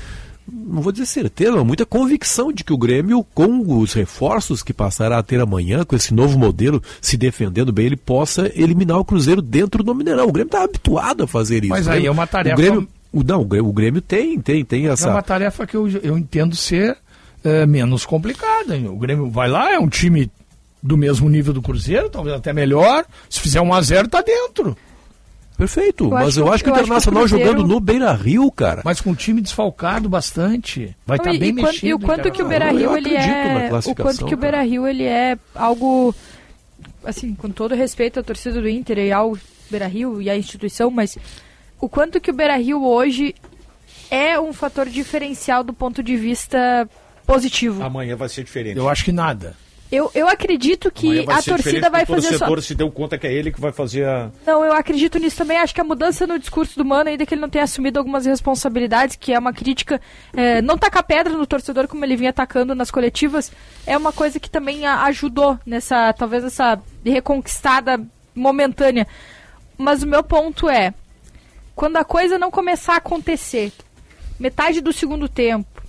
[0.68, 4.74] Não vou dizer certeza, mas muita convicção de que o Grêmio, com os reforços que
[4.74, 9.05] passará a ter amanhã, com esse novo modelo se defendendo bem, ele possa eliminar o
[9.05, 10.28] Cruzeiro dentro do Mineirão.
[10.28, 11.70] O Grêmio está habituado a fazer isso.
[11.70, 14.91] Mas aí é uma tarefa- O Grêmio, o, não, o Grêmio, tem, tem, tem É
[14.91, 15.09] essa.
[15.09, 16.97] uma tarefa que eu, eu entendo ser
[17.43, 18.76] é, menos complicada.
[18.76, 18.88] hein?
[18.89, 20.30] O Grêmio vai lá, é um time
[20.84, 23.05] do mesmo nível do Cruzeiro, talvez até melhor.
[23.30, 24.76] Se fizer 1 a 0 tá dentro.
[25.58, 27.80] Perfeito, Eu mas acho eu acho que o acho que o Internacional Cruzeiro- jogando no
[27.80, 28.82] Beira Rio, cara.
[28.86, 30.95] Mas com o time desfalcado bastante.
[31.05, 31.88] Vai estar e, bem e, mexido.
[31.88, 32.49] e o quanto que o Internacional.
[32.49, 33.70] Beira Rio ele é.
[33.86, 34.38] O quanto que o.
[34.38, 36.14] Beira Rio ele é algo.
[37.03, 39.36] Assim, com todo respeito à torcida do Inter e ao
[39.70, 41.18] Beira Rio e à instituição, mas
[41.80, 43.34] o quanto que o Beira Rio hoje
[44.12, 46.88] é um fator diferencial do ponto de vista
[47.26, 47.84] positivo.
[47.84, 48.78] Amanhã vai ser diferente.
[48.78, 49.55] Eu acho que nada.
[49.90, 52.30] Eu, eu acredito que a torcida vai fazer O só.
[52.40, 54.30] torcedor se deu conta que é ele que vai fazer a.
[54.46, 55.58] Não, eu acredito nisso também.
[55.58, 58.26] Acho que a mudança no discurso do Mano, ainda que ele não tenha assumido algumas
[58.26, 60.02] responsabilidades, que é uma crítica,
[60.34, 63.50] é, não tacar pedra no torcedor como ele vinha atacando nas coletivas,
[63.86, 68.00] é uma coisa que também a- ajudou nessa, talvez essa reconquistada
[68.36, 69.08] momentânea.
[69.78, 70.94] Mas o meu ponto é,
[71.76, 73.72] quando a coisa não começar a acontecer,
[74.38, 75.82] metade do segundo tempo,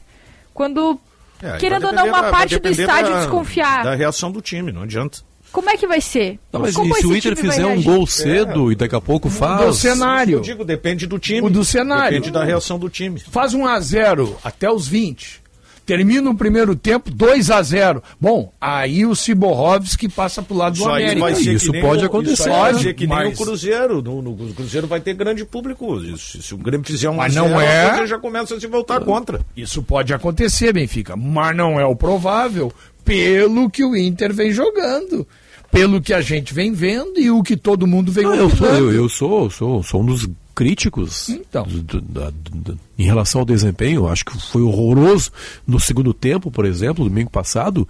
[0.55, 1.01] quando
[1.43, 3.85] É, Querendo ou não, uma da- parte do estádio da- desconfiar.
[3.85, 5.19] Da reação do time, não adianta.
[5.53, 6.39] como é que vai ser?
[6.53, 9.29] Não, mas como e se o Inter fizer um gol cedo e daqui a pouco
[9.29, 9.77] Do faz.
[9.77, 10.39] cenário.
[10.39, 11.41] Eu digo, depende do time.
[11.47, 12.11] O do cenário.
[12.19, 13.19] Depende da reação do time.
[13.21, 15.41] Faz 1 a 0 até os 20.
[15.89, 18.03] Termina o primeiro tempo 2 a 0.
[18.21, 21.21] Bom, aí o Siborovski passa pro lado do Isso América.
[21.21, 22.79] vai ser Isso nem pode o- acontecer, Isso vai né?
[22.79, 24.03] ser que nem Mas- o Cruzeiro.
[24.03, 25.97] No, no- o Cruzeiro vai ter grande público.
[25.99, 28.61] Isso, se o Grêmio fizer um Mas não zero, é- o Cruzeiro já começa a
[28.61, 29.41] se voltar contra.
[29.57, 32.71] Isso pode acontecer, Benfica, mas não é o provável
[33.03, 35.27] pelo que o Inter vem jogando,
[35.73, 38.67] pelo que a gente vem vendo e o que todo mundo vem Não, eu sou,
[38.69, 40.29] eu, eu sou, sou, sou um dos
[40.59, 41.63] críticos Então.
[41.65, 44.01] do- do- do- do- em relação ao desempenho.
[44.03, 45.31] Eu Acho que foi horroroso
[45.65, 47.87] no segundo tempo, por exemplo, domingo passado.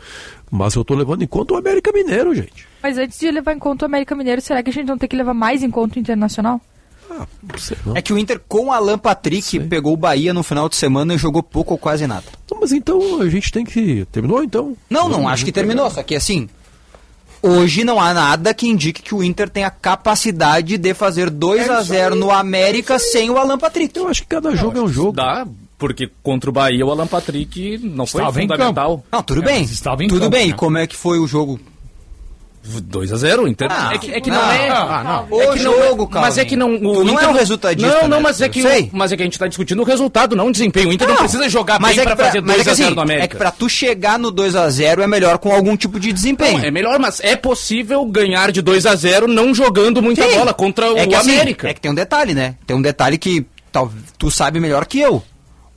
[0.51, 2.67] Mas eu tô levando em conta o América Mineiro, gente.
[2.83, 5.09] Mas antes de levar em conta o América Mineiro, será que a gente não tem
[5.09, 6.61] que levar mais em conta o Internacional?
[7.11, 7.97] Não sei, não.
[7.97, 11.19] É que o Inter com Alan Patrick pegou o Bahia no final de semana e
[11.19, 12.25] jogou pouco ou quase nada.
[12.51, 14.05] Não, Mas então a gente tem que.
[14.13, 14.77] Terminou então?
[14.91, 16.49] Não, não acho que terminou, só que assim,
[17.43, 21.69] hoje não há nada que indique que o Inter tem a capacidade de fazer 2
[21.71, 23.97] a 0 no América sem o Alan Patrick.
[23.99, 25.13] Eu acho que cada jogo é um jogo.
[25.13, 25.47] Dá,
[25.79, 29.05] porque contra o Bahia o Alan Patrick não foi Estava fundamental.
[29.13, 29.63] Não, tudo É, bem.
[29.63, 30.47] estava em Tudo campo, bem.
[30.49, 30.53] né?
[30.53, 31.61] E como é que foi o jogo?
[32.69, 33.69] 2x0, o Inter.
[33.71, 34.37] Ah, é que, é que não.
[34.43, 34.69] não, é.
[34.69, 35.41] Ah, não.
[35.41, 36.75] É O que não jogo, é, Mas é que não.
[36.75, 38.23] O Tu não Inter é um resultadista, Não, não, né?
[38.23, 40.53] mas é que, o, mas é que a gente tá discutindo o resultado, não o
[40.53, 40.89] desempenho.
[40.89, 42.95] O Inter não, precisa jogar bem é pra, que fazer mas é que 2x0 assim,
[42.95, 43.25] no América.
[43.25, 46.59] É que pra tu chegar no 2x0 é melhor com algum tipo de desempenho.
[46.59, 50.37] Não, é melhor, mas é possível ganhar de 2 a 0 não jogando muita Sim.
[50.37, 51.69] bola contra o é que, assim, América.
[51.69, 52.55] é que tem um detalhe, né?
[52.67, 55.23] Tem um detalhe que tal, tu sabe melhor que eu.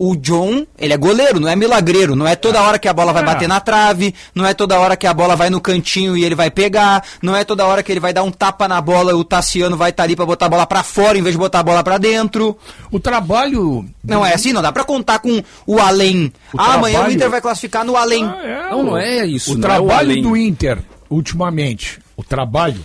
[0.03, 2.15] O John, ele é goleiro, não é milagreiro.
[2.15, 4.97] Não é toda hora que a bola vai bater na trave, não é toda hora
[4.97, 7.91] que a bola vai no cantinho e ele vai pegar, não é toda hora que
[7.91, 10.47] ele vai dar um tapa na bola e o Tassiano vai estar ali pra botar
[10.47, 12.57] a bola pra fora em vez de botar a bola pra dentro.
[12.91, 13.85] O trabalho.
[14.03, 16.33] Não é assim, não dá pra contar com o além.
[16.51, 18.23] O ah, amanhã o trabalho- Inter vai classificar no além.
[18.23, 19.51] Não, não é isso.
[19.53, 20.23] O não é trabalho além.
[20.23, 20.79] do Inter,
[21.11, 22.81] ultimamente, o trabalho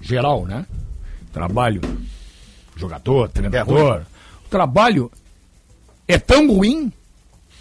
[0.00, 0.64] geral, né?
[1.34, 1.82] Trabalho,
[2.74, 4.04] jogador, treinador.
[4.46, 5.10] o trabalho
[6.08, 6.92] é tão ruim,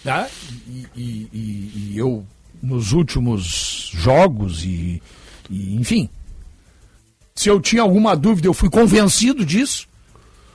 [0.04, 0.28] né?
[0.68, 2.26] E, e- e- e eu,
[2.62, 5.02] nos últimos jogos, e,
[5.50, 6.10] e, enfim,
[7.34, 9.88] se eu tinha alguma dúvida, eu fui convencido disso.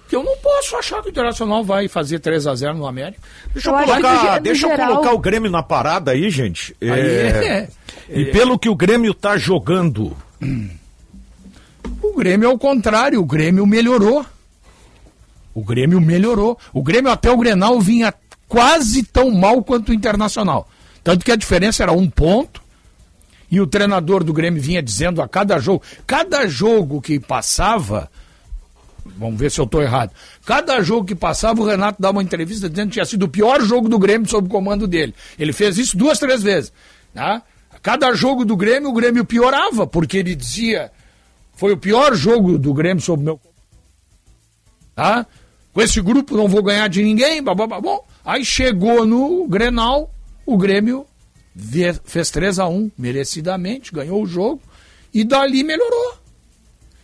[0.09, 3.21] Que eu não posso achar que o Internacional vai fazer 3 a 0 no América.
[3.53, 6.77] Deixa Eu eu, que, colocar, no deixa eu colocar o Grêmio na parada aí, gente.
[6.81, 7.69] É, Aí é-
[8.09, 10.17] E pelo que o Grêmio tá jogando,
[12.03, 14.25] O Grêmio é o contrário, o Grêmio melhorou.
[15.55, 16.59] O Grêmio melhorou.
[16.73, 18.13] O Grêmio até o Grenal vinha
[18.49, 20.69] quase tão mal quanto o Internacional.
[21.03, 22.63] Tanto que a diferença era um ponto.
[23.51, 28.09] E o treinador do Grêmio vinha dizendo a cada jogo, cada jogo que passava,
[29.17, 30.13] vamos ver se eu estou errado.
[30.47, 33.61] Cada jogo que passava, o Renato dava uma entrevista dizendo que tinha sido o pior
[33.61, 35.13] jogo do Grêmio sob o comando dele.
[35.37, 36.73] Ele fez isso duas, três vezes.
[37.13, 37.43] Tá?
[37.83, 40.93] Cada jogo do Grêmio, o Grêmio piorava, porque ele dizia
[41.61, 43.39] foi o pior jogo do Grêmio sob meu.
[44.95, 45.27] Tá?
[45.73, 47.43] Com esse grupo não vou ganhar de ninguém.
[47.43, 47.55] Blá.
[47.55, 50.13] Bom, aí chegou no Grenal,
[50.45, 51.07] o Grêmio
[52.05, 54.61] fez 3 a 1 merecidamente, ganhou o jogo
[55.13, 56.15] e dali melhorou.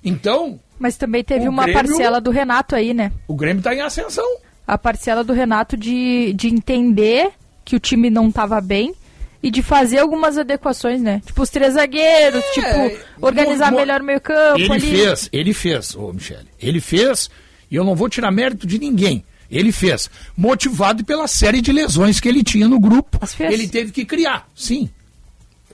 [0.05, 3.13] Então, Mas também teve uma Grêmio- parcela do Renato aí, né?
[3.27, 4.25] o Grêmio está em ascensão.
[4.67, 7.31] A parcela do Renato de, de entender
[7.65, 8.95] que o time não tava bem
[9.43, 11.23] e de fazer algumas adequações, né?
[11.25, 14.81] Tipo, os três zagueiros, tipo, organizar É, mo- mo- melhor o meio campo Ele ali.
[14.97, 16.49] fez, ele fez, ô Michele.
[16.61, 17.31] Ele fez,
[17.71, 19.25] e eu não vou tirar mérito de ninguém.
[19.51, 23.19] Ele fez, motivado pela série de lesões que ele tinha no grupo.
[23.39, 24.91] Ele teve que criar, sim.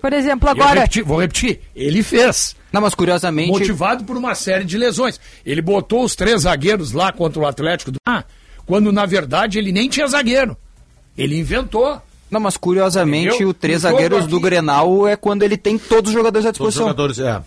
[0.01, 0.81] Por exemplo, eu agora...
[0.81, 2.55] repeti- vou repetir, ele fez.
[2.73, 3.51] Não, mas curiosamente.
[3.51, 5.19] Motivado por uma série de lesões.
[5.47, 8.25] Ele botou os três zagueiros lá contra o Atlético do Ah,
[8.67, 10.57] quando na verdade ele nem tinha zagueiro.
[11.17, 12.01] Ele inventou.
[12.31, 13.49] Não, mas curiosamente, Entendeu?
[13.51, 16.53] o três O jogo zagueiros do Grenal é quando ele tem todos os jogadores à
[16.53, 16.89] todos os disposição.
[16.89, 17.19] jogadores.
[17.19, 17.43] É.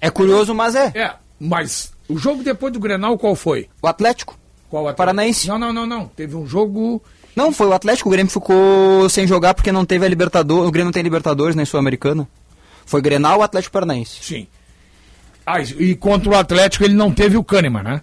[0.00, 0.92] É curioso, mas é.
[0.94, 3.68] É, mas o jogo depois do Grenal qual foi?
[3.80, 4.38] O Atlético.
[4.68, 4.96] Qual Atlético?
[4.98, 5.48] Paranaense.
[5.48, 6.06] Não, não, não, não.
[6.08, 7.02] Teve um jogo.
[7.36, 8.08] Não, foi o Atlético.
[8.08, 10.68] O Grêmio ficou sem jogar porque não teve a Libertadores.
[10.68, 12.28] O Grêmio não tem Libertadores nem Sul-Americana.
[12.84, 14.18] Foi Grenal o Atlético Paranaense.
[14.22, 14.46] Sim.
[15.46, 18.00] Ah, e contra o Atlético ele não teve o Kahneman, né?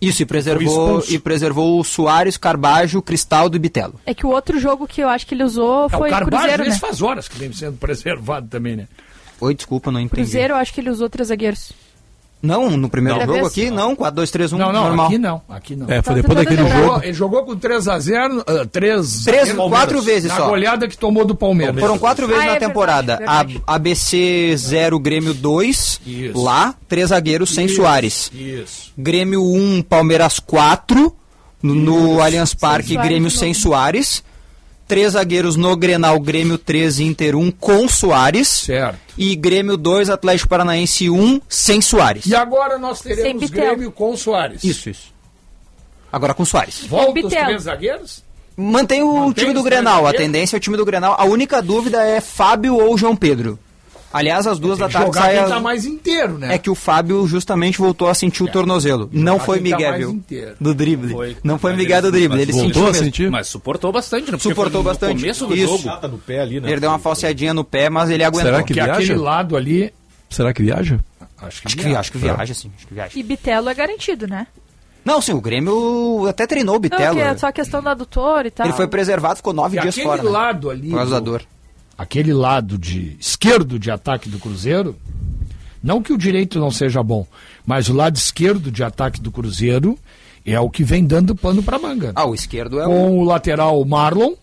[0.00, 4.00] Isso, e preservou, e preservou o Soares, Carbajo, Cristaldo e Bitelo.
[4.06, 6.30] É que o outro jogo que eu acho que ele usou É, foi o Carvalho
[6.30, 6.78] Cruzeiro, né?
[6.78, 8.88] faz horas que vem sendo preservado também, né?
[9.40, 10.22] Oi, desculpa, não entendi.
[10.22, 11.72] Cruzeiro, eu acho que ele usou três zagueiros.
[12.40, 13.34] Não, no primeiro Não.
[13.34, 15.06] jogo aqui, não, 4-2-3-1, Não, não, normal.
[15.06, 15.86] aqui não, aqui não.
[15.90, 16.76] É, foi Tá depois tentando daquele lembrar.
[16.78, 17.04] Jogou- jogo.
[17.04, 20.46] ele jogou com 3x0, 3 Três, quatro vezes na só.
[20.48, 21.80] goleada que tomou do Palmeiras.
[21.80, 23.16] Foram quatro vezes Ah, na é temporada.
[23.16, 23.64] verdade, verdade.
[23.66, 26.40] A, ABC 0, Grêmio 2, Isso.
[26.40, 28.30] lá, três zagueiros sem Isso, Soares.
[28.32, 28.92] Isso.
[28.96, 31.12] Grêmio 1, Palmeiras 4,
[31.60, 33.52] no, no Allianz Parque, Soares Grêmio sem.
[33.52, 34.22] Soares.
[34.88, 38.48] Três zagueiros no Grenal, Grêmio 3, Inter 1 com Soares.
[38.48, 38.98] Certo.
[39.18, 42.24] E Grêmio 2, Atlético Paranaense 1 sem Soares.
[42.24, 43.50] E agora nós teremos.
[43.50, 44.64] Grêmio com Soares.
[44.64, 45.12] Isso, isso.
[46.10, 46.86] Agora com Soares.
[46.86, 47.44] Volta os Bitel.
[47.44, 48.24] três zagueiros?
[48.56, 50.00] Mantém o Mantém time do os três Grenal.
[50.00, 50.20] A zagueiros?
[50.20, 51.14] tendência é o time do Grenal.
[51.18, 53.58] A única dúvida é Fábio ou João Pedro.
[54.12, 56.54] Aliás, às duas da tarde jogar sai quem a- tá mais inteiro, né?
[56.54, 59.08] É que o Fábio justamente voltou a sentir o tornozelo.
[59.12, 60.10] Não Jogar foi quem tá Miguel, mais viu?
[60.10, 60.56] inteiro.
[60.60, 61.12] Do drible.
[61.12, 61.36] Foi.
[61.44, 62.28] Não foi Miguel do drible.
[62.30, 63.04] mas Ele voltou sentiu Voltou a mesmo.
[63.04, 63.30] sentir?
[63.30, 64.30] Mas suportou bastante, né?
[64.38, 65.14] Porque Suportou foi bastante.
[65.14, 65.66] No começo do Isso.
[65.66, 65.82] jogo.
[65.82, 66.70] Chata no pé ali, né?
[66.70, 68.46] Ele deu uma falseadinha no pé, mas ele aguentou.
[68.50, 68.92] Será que Que viaja?
[68.92, 69.92] aquele lado ali.
[70.30, 70.98] Será que viaja?
[71.40, 72.70] Acho que, Acho que, acho que viaja, sim.
[72.76, 73.12] Acho que viaja.
[73.14, 74.46] E Bitelo é garantido, né?
[75.04, 77.14] Não, sim, o Grêmio até treinou o Não, Bitelo.
[77.16, 78.66] que é só a questão do adutor e tal.
[78.66, 80.22] Ele foi preservado, ficou nove E dias aquele fora.
[80.22, 80.28] né?
[80.30, 80.88] lado ali.
[80.90, 81.42] Por causa da do- dor.
[81.98, 84.96] Aquele lado de esquerdo de ataque do Cruzeiro,
[85.82, 87.26] não que o direito não seja bom,
[87.66, 89.98] mas o lado esquerdo de ataque do Cruzeiro
[90.46, 92.12] é o que vem dando pano para manga.
[92.14, 92.90] Ah, o esquerdo é o.
[92.90, 94.34] Com o lateral Marlon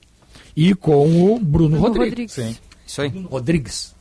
[0.56, 2.36] e com o Bruno, Bruno Rodrigues.
[2.36, 2.62] Rodrigues.
[2.86, 3.10] Isso aí.
[3.10, 3.96] Rodrigues.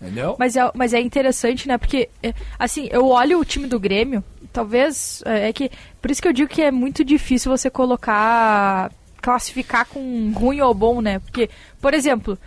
[0.00, 0.36] Entendeu?
[0.38, 1.76] Mas é, mas é interessante, né?
[1.76, 4.22] Porque, é, assim, eu olho o time do Grêmio,
[4.52, 5.22] talvez.
[5.26, 5.70] É, é que.
[6.00, 8.92] Por isso que eu digo que é muito difícil você colocar.
[9.20, 11.18] classificar com ruim ou bom, né?
[11.18, 12.38] Porque, por exemplo,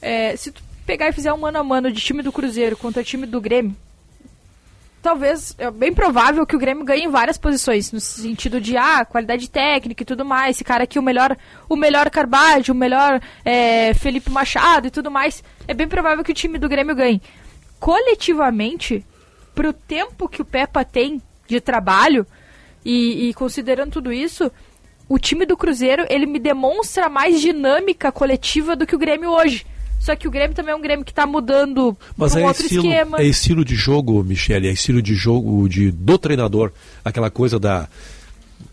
[0.00, 3.04] é, se tu pegar e fizer um mano a mano de time do Cruzeiro contra
[3.04, 3.76] time do Grêmio,
[5.02, 9.04] talvez é bem provável que o Grêmio ganhe em várias posições, no sentido de ah,
[9.04, 10.56] qualidade técnica e tudo mais.
[10.56, 11.36] Esse cara aqui, o melhor,
[11.68, 15.42] o melhor Carvalho, o melhor é, Felipe Machado e tudo mais.
[15.66, 17.20] É bem provável que o time do Grêmio ganhe.
[17.78, 19.04] Coletivamente,
[19.54, 22.26] pro tempo que o Pepa tem de trabalho
[22.84, 24.50] e, e considerando tudo isso,
[25.08, 29.66] o time do Cruzeiro ele me demonstra mais dinâmica coletiva do que o Grêmio hoje.
[30.00, 32.62] Só que o Grêmio também é um Grêmio que está mudando Mas um é outro
[32.62, 33.18] estilo, esquema.
[33.20, 36.72] é estilo de jogo, Michele, é estilo de jogo de, do treinador.
[37.04, 37.86] Aquela coisa da,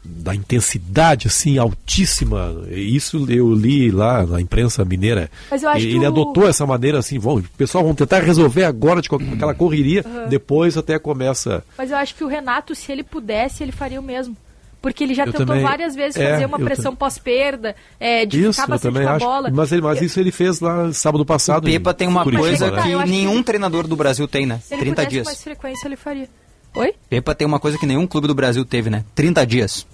[0.04, 2.56] da intensidade assim altíssima.
[2.72, 5.30] Isso eu li lá na imprensa mineira.
[5.76, 9.54] Ele o- adotou essa maneira assim, vamos, pessoal, vamos tentar resolver agora de qualquer- aquela
[9.54, 10.28] correria, Aham.
[10.30, 14.04] depois até começa Mas eu acho que o Renato, se ele pudesse, ele faria o
[14.04, 14.36] mesmo.
[14.82, 18.42] Porque ele já Eu tentou também- várias vezes é, fazer uma pressão pós-perda, é, de
[18.42, 19.26] isso, ficar eu bastante também com a acho.
[19.26, 19.50] bola.
[19.52, 21.64] Mas, ele, mas isso ele fez lá sábado passado.
[21.64, 24.46] O Pepa em tem uma coisa que eu acho que- nenhum treinador do Brasil tem,
[24.46, 24.60] né?
[24.64, 25.24] Se ele 30 pudesse dias.
[25.24, 26.30] com mais frequência, ele faria.
[26.76, 26.94] Oi?
[27.10, 29.04] Pepa tem uma coisa que nenhum clube do Brasil teve, né?
[29.16, 29.86] 30 dias.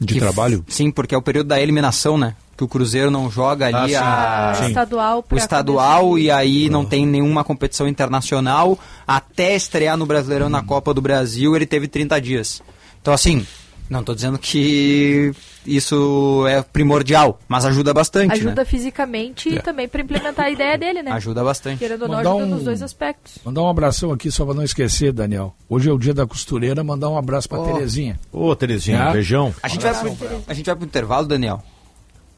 [0.00, 0.64] De Que- trabalho?
[0.68, 2.36] Sim, porque é o período da eliminação, né?
[2.56, 4.68] Que o Cruzeiro não joga ali Ah, a...
[4.68, 8.78] Estadual o estadual e aí não tem nenhuma competição internacional.
[9.06, 12.62] Até estrear no Brasileirão na Copa do Brasil, ele teve 30 dias.
[13.00, 13.46] Então, assim,
[13.88, 15.32] não tô dizendo que
[15.66, 18.64] isso é primordial, mas ajuda bastante, Ajuda né?
[18.64, 19.60] fisicamente e É.
[19.62, 21.10] também para implementar a ideia dele, né?
[21.12, 21.78] Ajuda bastante.
[21.78, 23.38] Querendo ou não, ajuda um- nos dois aspectos.
[23.44, 25.54] Mandar um abração aqui, só pra não esquecer, Daniel.
[25.68, 27.64] Hoje é o dia da costureira, mandar um abraço pra Oh.
[27.64, 28.18] Terezinha.
[28.32, 29.12] Ô, Terezinha, É.
[29.12, 29.54] beijão.
[29.62, 30.16] A gente, vai pro,
[30.46, 31.62] a gente vai pro intervalo, Daniel.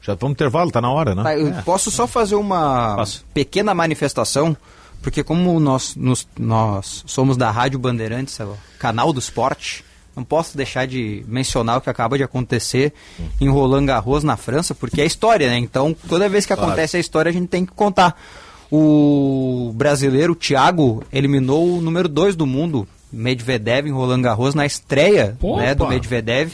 [0.01, 1.23] Já vamos pro intervalo, tá na hora, né?
[1.23, 1.61] Tá, eu É.
[1.61, 4.57] posso só fazer uma pequena manifestação,
[5.01, 9.85] porque como nós, nos- nós somos da Rádio Bandeirantes, é o canal do esporte,
[10.15, 12.93] não posso deixar de mencionar o que acaba de acontecer
[13.39, 15.57] em Roland Garros, na França, porque é história, né?
[15.57, 18.19] Então, toda vez que acontece a história, a gente tem que contar.
[18.69, 25.37] O brasileiro Thiago eliminou o número 2 do mundo, Medvedev, em Roland Garros, na estreia
[25.57, 25.87] né, do!
[25.87, 26.53] Medvedev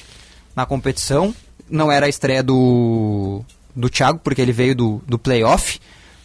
[0.55, 1.33] na competição.
[1.69, 3.41] Não era a estreia do,
[3.75, 5.79] do Thiago, porque ele veio do, do playoff,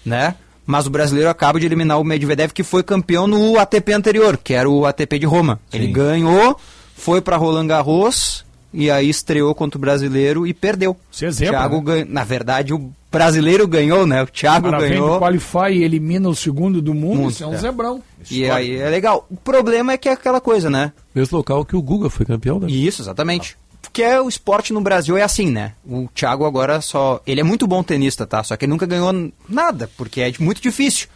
[0.05, 0.35] né?
[0.65, 4.55] Mas o brasileiro acaba de eliminar o Medvedev, que foi campeão no ATP anterior, que
[4.55, 5.61] era o ATP de Roma.
[5.73, 6.57] Ele ganhou,
[6.97, 10.97] foi para Roland Garros e aí estreou contra o brasileiro e perdeu.
[11.21, 11.83] É exemplo, Thiago né?
[11.85, 14.23] ganha- Na verdade, o brasileiro ganhou, né?
[14.23, 15.19] O Thiago do ganhou.
[15.19, 17.59] Qualify e elimina o segundo do mundo, Mundo, isso é um é.
[17.59, 18.03] zebrão.
[18.31, 19.27] E aí é legal.
[19.31, 20.93] O problema é que é aquela coisa, né?
[21.15, 22.69] Mesmo local que o Guga foi campeão, né?
[22.71, 23.57] Isso, exatamente.
[23.83, 25.73] Porque é o esporte no Brasil é assim, né?
[25.85, 27.21] O Thiago agora só.
[27.27, 28.43] Ele é muito bom tenista, tá?
[28.43, 29.13] Só que ele nunca ganhou
[29.49, 31.09] nada, porque é muito difícil.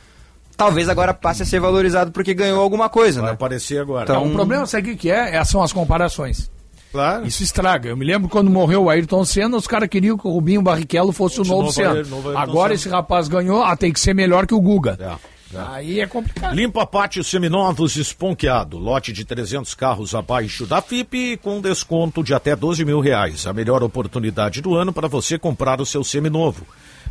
[0.56, 3.34] Talvez agora passe a ser valorizado porque ganhou alguma coisa, Vai né?
[3.34, 4.04] aparecer agora.
[4.04, 5.36] Então- Não, o problema, sabe o que é?
[5.36, 6.50] É- São as comparações.
[6.92, 7.26] Claro.
[7.26, 7.90] Isso estraga.
[7.90, 11.12] Eu me lembro quando morreu o Ayrton Senna, os caras queriam que o Rubinho Barrichello
[11.12, 11.92] fosse o o novo novo Senna.
[11.92, 12.74] Ayrton Agora Senna.
[12.74, 14.96] esse rapaz ganhou, ah, tem que ser melhor que o Guga.
[14.98, 15.36] É.
[15.68, 16.54] Aí é complicado.
[16.54, 18.78] Limpa Pátio Seminovos Esponqueado.
[18.78, 23.46] Lote de 300 carros abaixo da FIP com desconto de até 12 mil reais.
[23.46, 26.66] A melhor oportunidade do ano para você comprar o seu seminovo.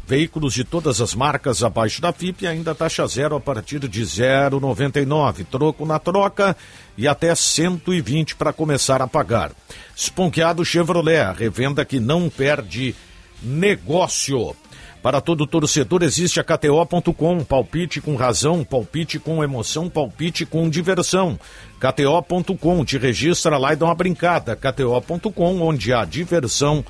[0.07, 5.45] Veículos de todas as marcas abaixo da FIP ainda taxa zero a partir de 0,99.
[5.49, 6.56] Troco na troca
[6.95, 9.52] e até 120 para começar a pagar.
[9.95, 12.95] Esponqueado Chevrolet, a revenda que não perde
[13.41, 14.56] negócio.
[15.02, 21.40] Para todo torcedor existe a KTO.com, palpite com razão, palpite com emoção, palpite com diversão.
[21.80, 24.56] KTO.com, te registra lá e dá uma brincada.
[24.56, 26.84] KTO.com, onde a diversão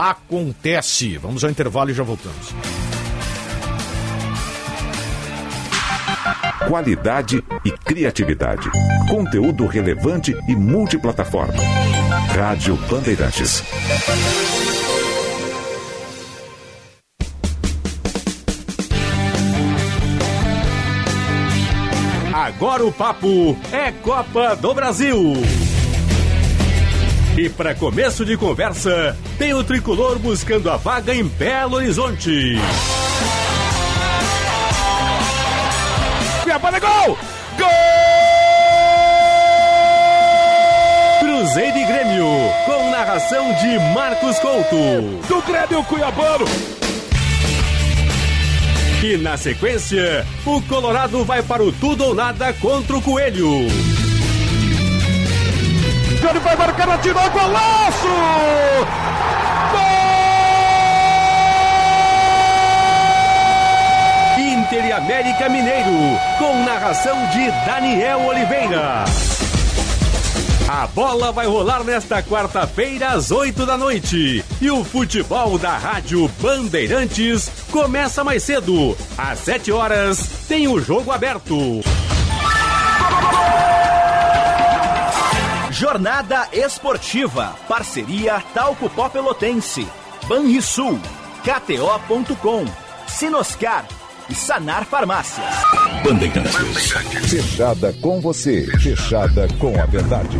[0.00, 1.18] acontece.
[1.18, 2.54] Vamos ao intervalo e já voltamos.
[6.66, 8.70] Qualidade e criatividade.
[9.08, 11.62] Conteúdo relevante e multiplataforma.
[12.34, 13.62] Rádio Bandeirantes.
[22.32, 25.34] Agora o papo é Copa do Brasil.
[27.40, 32.58] E para começo de conversa, tem o tricolor buscando a vaga em Belo Horizonte.
[36.42, 37.18] Cuiabá é gol!
[37.56, 37.66] Gol!
[41.20, 42.26] Cruzeiro e Grêmio,
[42.66, 44.76] com narração de Marcos Couto.
[45.26, 46.44] Do Grêmio Cuiabano!
[49.02, 53.66] E na sequência, o Colorado vai para o tudo ou nada contra o Coelho.
[56.28, 58.08] Ele vai marcar, atirou, golaço!
[64.38, 69.04] Inter e América Mineiro, com narração de Daniel Oliveira.
[70.68, 74.44] A bola vai rolar nesta quarta-feira às 8 da noite.
[74.60, 78.96] E o futebol da Rádio Bandeirantes começa mais cedo.
[79.18, 81.82] Às 7 horas tem o jogo aberto.
[85.80, 87.56] Jornada Esportiva.
[87.66, 89.88] Parceria Talco Pó Pelotense.
[90.28, 91.00] Banrisul.
[91.42, 92.66] KTO.com.
[93.08, 93.86] Sinoscar.
[94.28, 95.46] E Sanar Farmácias.
[96.04, 96.92] Bandeirantes.
[97.30, 98.66] Fechada com você.
[98.78, 100.38] Fechada com a verdade.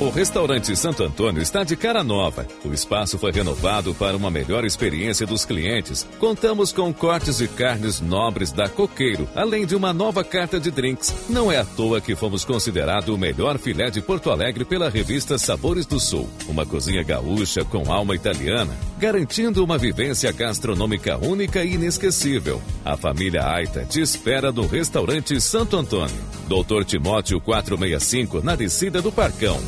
[0.00, 2.46] O restaurante Santo Antônio está de cara nova.
[2.64, 6.08] O espaço foi renovado para uma melhor experiência dos clientes.
[6.18, 11.14] Contamos com cortes de carnes nobres da Coqueiro, além de uma nova carta de drinks.
[11.28, 15.36] Não é à toa que fomos considerado o melhor filé de Porto Alegre pela revista
[15.36, 16.26] Sabores do Sul.
[16.48, 22.62] Uma cozinha gaúcha com alma italiana, garantindo uma vivência gastronômica única e inesquecível.
[22.82, 26.16] A família Aita te espera no restaurante Santo Antônio.
[26.48, 29.60] Doutor Timóteo 465, na descida do Parcão.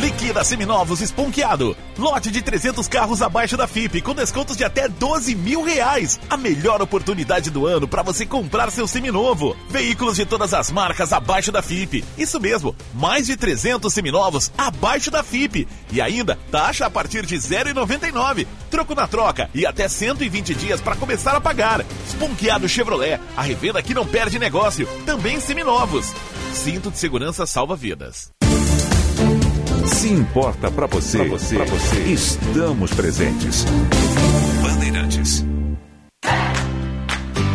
[0.00, 1.76] Liquida Seminovos Esponqueado.
[1.98, 6.18] Lote de 300 carros abaixo da FIP, com descontos de até 12 mil reais.
[6.30, 9.54] A melhor oportunidade do ano para você comprar seu seminovo.
[9.68, 12.02] Veículos de todas as marcas abaixo da FIP.
[12.16, 15.68] Isso mesmo, mais de 300 seminovos abaixo da FIP.
[15.92, 18.46] E ainda, taxa a partir de 0,99.
[18.70, 21.84] Troco na troca e até 120 dias para começar a pagar.
[22.06, 24.88] Esponqueado Chevrolet, a revenda que não perde negócio.
[25.04, 26.10] Também seminovos.
[26.54, 28.39] Cinto de segurança salva vidas.
[29.90, 33.64] Se importa pra você, pra você, pra você, estamos presentes.
[34.62, 35.49] Bandeirantes.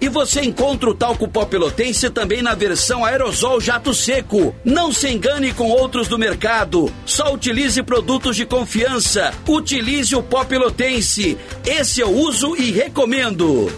[0.00, 4.54] E você encontra o talco pó pelotense também na versão aerosol jato seco.
[4.64, 6.92] Não se engane com outros do mercado.
[7.04, 9.34] Só utilize produtos de confiança.
[9.46, 11.36] Utilize o pó pelotense.
[11.66, 13.70] Esse eu uso e recomendo.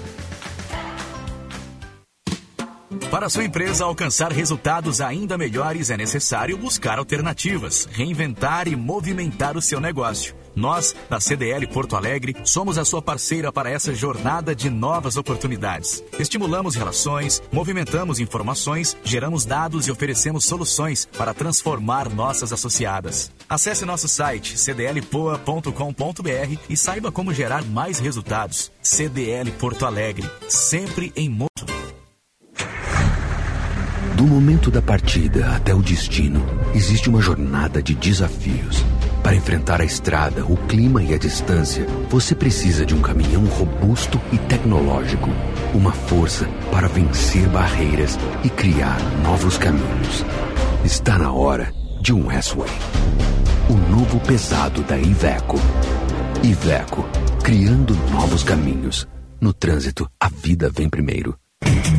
[3.11, 9.61] Para sua empresa alcançar resultados ainda melhores, é necessário buscar alternativas, reinventar e movimentar o
[9.61, 10.35] seu negócio.
[10.55, 16.03] Nós, da CDL Porto Alegre, somos a sua parceira para essa jornada de novas oportunidades.
[16.19, 23.31] Estimulamos relações, movimentamos informações, geramos dados e oferecemos soluções para transformar nossas associadas.
[23.49, 28.71] Acesse nosso site cdlpoa.com.br e saiba como gerar mais resultados.
[28.83, 31.53] CDL Porto Alegre, sempre em moto.
[34.17, 38.85] Do momento da partida até o destino, existe uma jornada de desafios.
[39.23, 44.21] Para enfrentar a estrada, o clima e a distância, você precisa de um caminhão robusto
[44.33, 45.31] e tecnológico.
[45.73, 50.25] Uma força para vencer barreiras e criar novos caminhos.
[50.85, 52.71] Está na hora de um S-Way.
[53.71, 55.57] O novo pesado da Iveco.
[56.43, 57.09] Iveco,
[57.45, 59.07] criando novos caminhos.
[59.41, 61.37] No trânsito, a vida vem primeiro.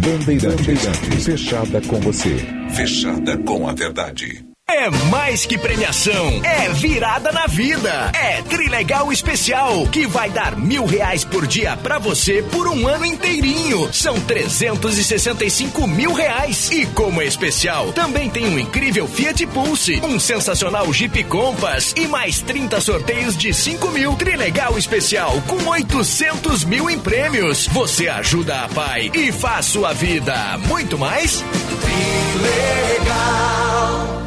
[0.01, 2.37] Bandeirantes, fechada com você.
[2.69, 4.52] Fechada com a verdade.
[4.75, 8.11] É mais que premiação, é virada na vida.
[8.11, 13.05] É Trilegal Especial, que vai dar mil reais por dia pra você por um ano
[13.05, 13.93] inteirinho.
[13.93, 16.71] São 365 mil reais.
[16.71, 22.07] E como é especial, também tem um incrível Fiat Pulse, um sensacional Jeep Compass e
[22.07, 24.15] mais 30 sorteios de 5 mil.
[24.15, 27.67] Trilegal Especial com 800 mil em prêmios.
[27.67, 31.43] Você ajuda a pai e faz sua vida muito mais.
[32.41, 34.22] Trilegal.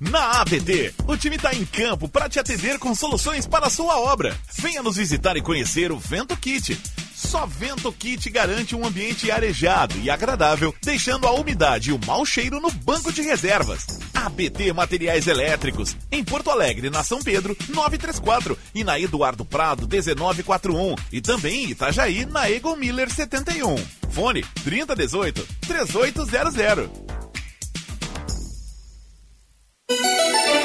[0.00, 3.98] Na ABT, o time está em campo para te atender com soluções para a sua
[4.00, 4.36] obra.
[4.58, 6.78] Venha nos visitar e conhecer o Vento Kit.
[7.14, 12.26] Só Vento Kit garante um ambiente arejado e agradável, deixando a umidade e o mau
[12.26, 13.86] cheiro no banco de reservas.
[14.12, 20.96] ABT Materiais Elétricos, em Porto Alegre, na São Pedro, 934 e na Eduardo Prado, 1941
[21.12, 23.76] e também em Itajaí, na Egon Miller 71.
[24.10, 27.13] Fone 3018 3800.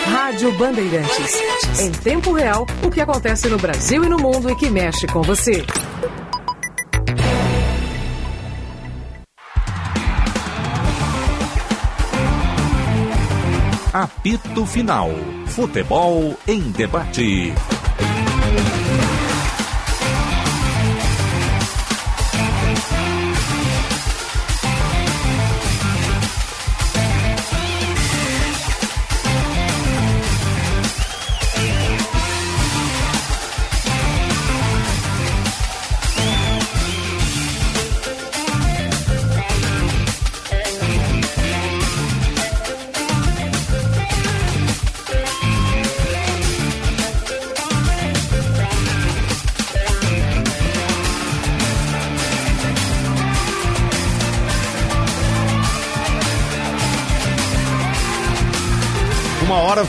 [0.10, 1.42] Rádio Bandeirantes.
[1.80, 5.22] Em tempo real, o que acontece no Brasil e no mundo e que mexe com
[5.22, 5.66] você.
[13.92, 15.10] Apito Final.
[15.48, 17.54] Futebol em debate.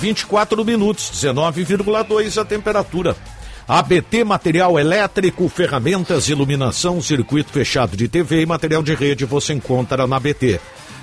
[0.01, 3.15] 24 minutos, 19,2 a temperatura.
[3.69, 10.07] ABT Material Elétrico, ferramentas, iluminação, circuito fechado de TV e material de rede você encontra
[10.07, 10.59] na ABT.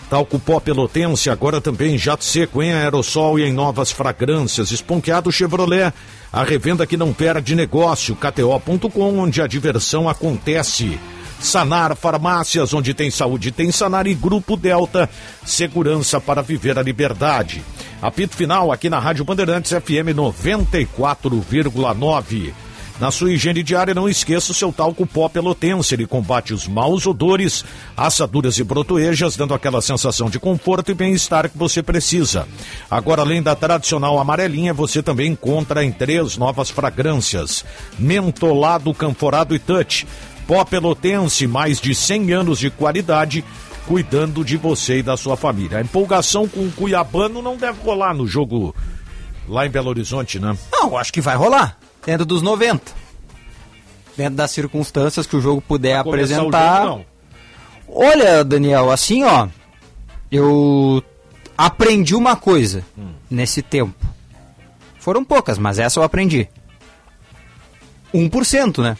[0.10, 4.72] Talco pó pelotense, agora também jato seco em aerossol e em novas fragrâncias.
[4.72, 5.94] Esponqueado Chevrolet,
[6.34, 8.16] a revenda que não perde negócio.
[8.16, 11.00] KTO.com, onde a diversão acontece.
[11.40, 15.10] Sanar Farmácias, onde tem saúde, tem Sanar e Grupo Delta,
[15.46, 17.64] segurança para viver a liberdade.
[18.02, 22.54] Apito final aqui na Rádio Bandeirantes FM 94,9.
[23.00, 25.94] Na sua higiene diária, não esqueça o seu talco pó pelotense.
[25.94, 27.64] Ele combate os maus odores,
[27.96, 32.48] assaduras e brotoejas, dando aquela sensação de conforto e bem-estar que você precisa.
[32.90, 37.64] Agora, além da tradicional amarelinha, você também encontra em três novas fragrâncias:
[38.00, 40.08] mentolado, canforado e touch.
[40.48, 43.44] Pó pelotense, mais de 100 anos de qualidade,
[43.86, 45.78] cuidando de você e da sua família.
[45.78, 48.74] A empolgação com o Cuiabano não deve rolar no jogo
[49.48, 50.58] lá em Belo Horizonte, né?
[50.72, 51.78] Não, acho que vai rolar.
[52.06, 52.92] Dentro dos 90.
[54.16, 56.84] Dentro das circunstâncias que o jogo puder o apresentar.
[56.86, 57.06] jogo, não.
[57.90, 59.48] Olha, Daniel, assim, ó.
[60.32, 61.04] Eu
[61.58, 63.12] aprendi uma coisa Hum.
[63.30, 63.94] nesse tempo.
[65.00, 66.50] Foram poucas, mas essa eu aprendi.
[68.14, 68.98] 1%, né?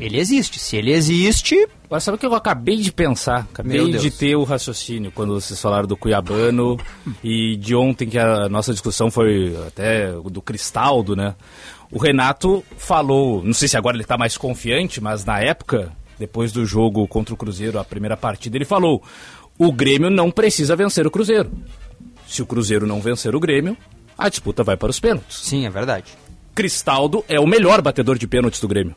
[0.00, 0.58] Ele existe.
[0.58, 1.68] Se ele existe.
[1.84, 3.46] Agora, sabe o que eu acabei de pensar?
[3.52, 6.78] Acabei de ter o raciocínio quando vocês falaram do Cuiabano
[7.22, 11.34] e de ontem que a nossa discussão foi até do Cristaldo, né?
[11.90, 16.50] O Renato falou, não sei se agora ele tá mais confiante, mas na época, depois
[16.50, 19.02] do jogo contra o Cruzeiro, a primeira partida, ele falou:
[19.58, 21.52] o Grêmio não precisa vencer o Cruzeiro.
[22.26, 23.76] Se o Cruzeiro não vencer o Grêmio,
[24.16, 25.38] a disputa vai para os pênaltis.
[25.38, 26.12] Sim, é verdade.
[26.54, 28.94] Cristaldo é o melhor batedor de pênaltis do Grêmio.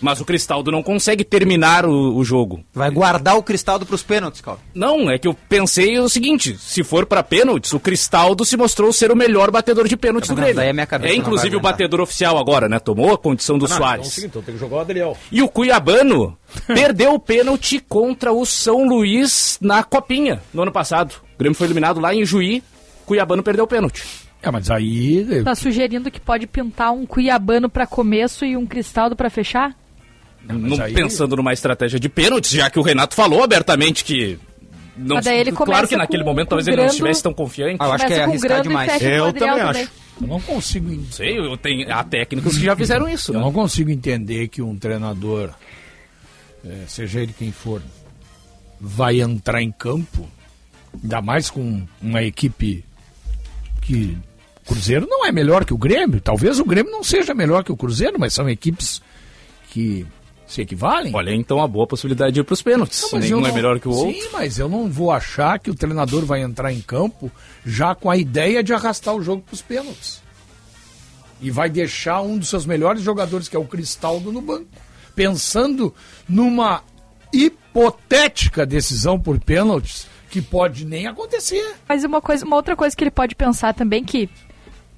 [0.00, 2.64] Mas o Cristaldo não consegue terminar o, o jogo.
[2.72, 4.62] Vai guardar o Cristaldo para os pênaltis, Calvin.
[4.74, 8.92] Não, é que eu pensei o seguinte: se for pra pênaltis, o Cristaldo se mostrou
[8.92, 10.56] ser o melhor batedor de pênaltis Não, do Grêmio.
[10.56, 12.78] daí a minha cabeça é vai inclusive o batedor oficial agora, né?
[12.78, 14.18] Tomou a condição do Ah, não, então é Soares.
[14.24, 15.16] então tem que jogar o Adriel.
[15.30, 16.36] E o Cuiabano
[16.66, 21.12] perdeu o pênalti contra o São Luís na Copinha no ano passado.
[21.34, 22.62] O Grêmio foi eliminado lá em Juí,
[23.04, 24.02] Cuiabano perdeu o pênalti.
[24.42, 25.42] É, mas aí.
[25.44, 29.76] Tá sugerindo que pode pintar um cuiabano pra começo e um cristaldo pra fechar?
[30.48, 34.38] Não pensando numa estratégia de pênaltis, já que o Renato falou abertamente que.
[34.96, 37.32] Não, Mas daí ele claro que naquele com- momento talvez ele não Grando- estivesse tão
[37.32, 37.76] confiante.
[37.78, 39.02] Ah, eu acho que é arriscar Grando demais.
[39.02, 39.62] Eu também também.
[39.82, 39.90] acho.
[40.20, 40.92] Eu não consigo.
[40.92, 43.40] en- Sei, eu tenho, há técnicos que já fizeram isso, Eu né?
[43.40, 45.50] não consigo entender que um treinador,
[46.64, 47.80] eh, seja ele quem for,
[48.80, 50.28] vai entrar em campo,
[51.02, 52.84] ainda mais com uma equipe
[53.80, 54.18] que.
[54.66, 56.20] O Cruzeiro não é melhor que o Grêmio.
[56.20, 59.00] Talvez o Grêmio não seja melhor que o Cruzeiro, mas são equipes
[59.70, 60.06] que
[60.50, 61.14] se equivalem.
[61.14, 63.02] Olha, então a boa possibilidade de ir pros pênaltis.
[63.02, 64.30] Não, mas Nenhum eu é melhor que o Sim, outro.
[64.32, 67.30] mas eu não vou achar que o treinador vai entrar em campo
[67.64, 70.20] já com a ideia de arrastar o jogo para os pênaltis.
[71.40, 74.66] E vai deixar um dos seus melhores jogadores, que é o Cristaldo, no banco.
[75.14, 75.94] Pensando
[76.28, 76.82] numa
[77.32, 81.76] hipotética decisão por pênaltis que pode nem acontecer.
[81.88, 84.28] Mas uma, coisa, uma outra coisa que ele pode pensar também que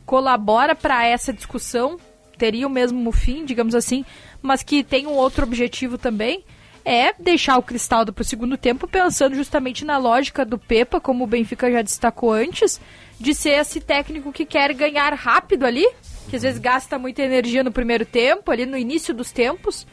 [0.07, 1.99] colabora para essa discussão,
[2.39, 4.05] teria o mesmo fim, digamos assim,
[4.43, 6.45] mas que tem um outro objetivo também,
[6.85, 11.25] é deixar o Cristaldo para o segundo tempo, pensando justamente na lógica do Pepa, como
[11.25, 12.81] o Benfica já destacou antes,
[13.21, 15.89] de ser esse técnico que quer ganhar rápido ali,
[16.29, 19.87] que às vezes gasta muita energia no primeiro tempo, ali no início dos tempos,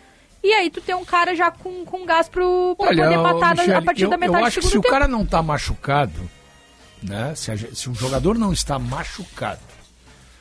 [0.43, 3.59] e aí tu tem um cara já com, com gás pro, pra Olha, poder matar
[3.59, 4.93] a partir eu, da metade eu do acho que segundo se o tempo.
[4.93, 6.29] cara não está machucado,
[7.03, 7.33] né?
[7.35, 9.59] Se, a se o jogador não está machucado,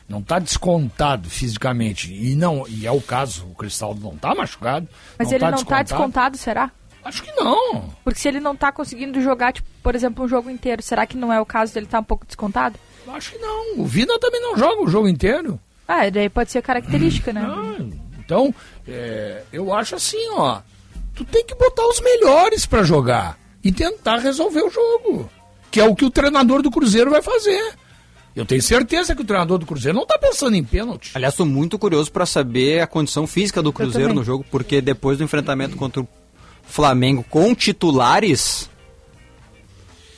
[0.09, 4.89] não está descontado fisicamente, e não e é o caso, o Cristaldo não está machucado.
[5.19, 6.71] Mas não ele tá não tá descontado, será?
[7.05, 7.91] Acho que não.
[8.05, 11.17] Porque se ele não tá conseguindo jogar, tipo, por exemplo, um jogo inteiro, será que
[11.17, 12.79] não é o caso dele estar um pouco descontado?
[13.07, 13.79] Acho que não.
[13.79, 15.59] O Vina também não joga o jogo inteiro.
[15.87, 17.43] Ah, daí pode ser característica, né?
[18.19, 18.55] Então,
[18.87, 20.61] é, eu acho assim, ó.
[21.15, 25.31] Tu tem que botar os melhores pra jogar e tentar resolver o jogo.
[25.71, 27.75] Que é o que o treinador do Cruzeiro vai fazer.
[28.37, 31.11] Eu tenho certeza que o treinador do Cruzeiro não tá pensando em pênalti.
[31.15, 35.19] Aliás, estou muito curioso para saber a condição física do Cruzeiro no jogo, porque depois
[35.19, 36.09] do enfrentamento contra o
[36.63, 38.71] Flamengo com titulares.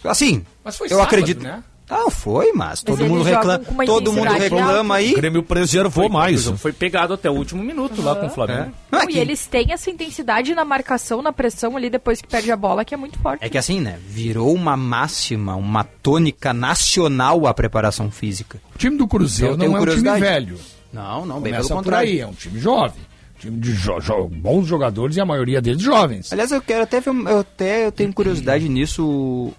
[0.04, 1.42] Assim, Mas foi eu sábado, acredito.
[1.42, 1.62] né?
[1.90, 3.64] Não, foi, mas, todo eles mundo reclama.
[3.84, 5.12] Todo mundo reclama aí.
[5.12, 6.40] O Grêmio preservou mais.
[6.40, 8.72] O jogo foi pegado até o último minuto lá com o Flamengo.
[8.90, 12.20] Não, é Não, que- E eles têm essa intensidade na marcação, na pressão ali depois
[12.22, 13.44] que perde a bola, que é muito forte.
[13.44, 13.98] É que assim, né?
[14.06, 18.60] Virou uma máxima, uma tônica nacional a preparação física.
[18.74, 20.58] O time do Cruzeiro Então, não é um time velho.
[20.92, 22.08] Não, não, bem Começa pelo por contrário.
[22.10, 23.00] aí, é um time jovem.
[23.40, 26.32] Time de jo- jo- bons jogadores e a maioria deles jovens.
[26.32, 29.02] Aliás, eu quero até ver, eu até eu tenho curiosidade nisso,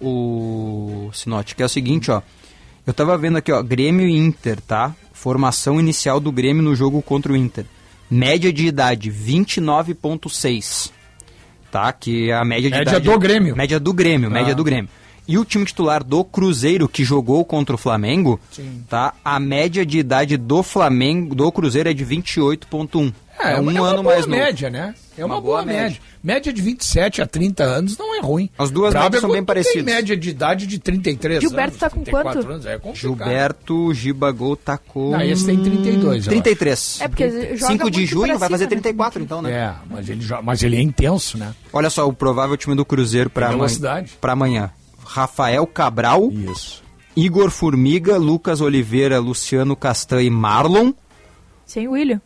[0.00, 2.22] o, o Sinote, que é o seguinte, ó.
[2.86, 4.94] Eu tava vendo aqui, ó, Grêmio e Inter, tá?
[5.12, 7.64] Formação inicial do Grêmio no jogo contra o Inter.
[8.10, 10.90] Média de idade, 29.6.
[11.70, 11.92] Tá?
[11.92, 13.04] Que é a média de Média idade...
[13.08, 13.56] do Grêmio.
[13.56, 14.32] Média do Grêmio, Ah.
[14.32, 14.90] média do Grêmio.
[15.26, 18.84] E o time titular do Cruzeiro, que jogou contra o Flamengo, Sim.
[18.88, 19.14] tá?
[19.24, 23.12] A média de idade do Flamengo, do Cruzeiro é de 28.1.
[23.44, 24.40] É, É, um é uma ano boa mais novo.
[24.42, 24.94] média, né?
[25.18, 25.82] É uma, Uma boa, boa média.
[25.82, 26.00] média.
[26.22, 26.52] média.
[26.52, 28.48] de 27 a 30 anos não é ruim.
[28.58, 29.84] As duas médias é são bem tu tem parecidas.
[29.84, 31.78] média de idade de 33 Gilberto anos.
[31.80, 32.52] tá com 34 quanto?
[32.52, 32.96] Anos, é complicado.
[33.00, 35.10] Gilberto Gibagol tá com...
[35.10, 36.98] Não, esse tem 32, eu 33.
[37.00, 38.82] É porque joga 5 de junho pra vai fazer cima, né?
[38.82, 39.52] 34 então, né?
[39.52, 41.54] É, mas ele, jo- mas ele é intenso, né?
[41.72, 44.06] Olha só, o provável time do Cruzeiro para Tem amanhã.
[44.22, 44.70] amanhã.
[45.04, 46.30] Rafael Cabral.
[46.32, 46.82] Isso.
[47.14, 50.92] Igor Formiga, Lucas Oliveira, Luciano Castan e Marlon.
[51.66, 52.20] Sem o William.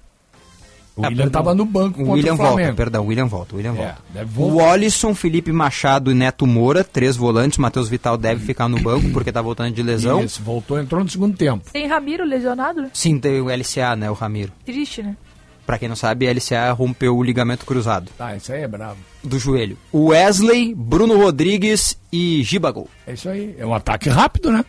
[0.97, 2.59] O William tava no banco O contra William o Flamengo.
[2.63, 3.97] volta, perdão, o William volta, o William É, volta.
[4.15, 4.65] deve O.
[4.65, 7.59] Alisson, Felipe Machado e Neto Moura, três volantes.
[7.59, 10.25] Matheus Vital deve ficar no banco porque tá voltando de lesão.
[10.25, 11.71] Isso, voltou, entrou no segundo tempo.
[11.71, 12.89] Tem Ramiro lesionado?
[12.95, 14.53] Sim, tem o LCA, né, o Ramiro.
[14.65, 15.15] Triste, né?
[15.67, 18.97] Pra quem não sabe, a LCA rompeu o ligamento cruzado Tá, isso aí é bravo.
[19.23, 19.77] do joelho.
[19.93, 22.89] O Wesley, Bruno Rodrigues e Gibagol.
[23.07, 23.55] É isso aí.
[23.59, 24.65] É um ataque rápido, né?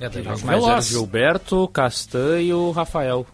[0.00, 3.26] É, os mais Gilberto, Castan e o Rafael.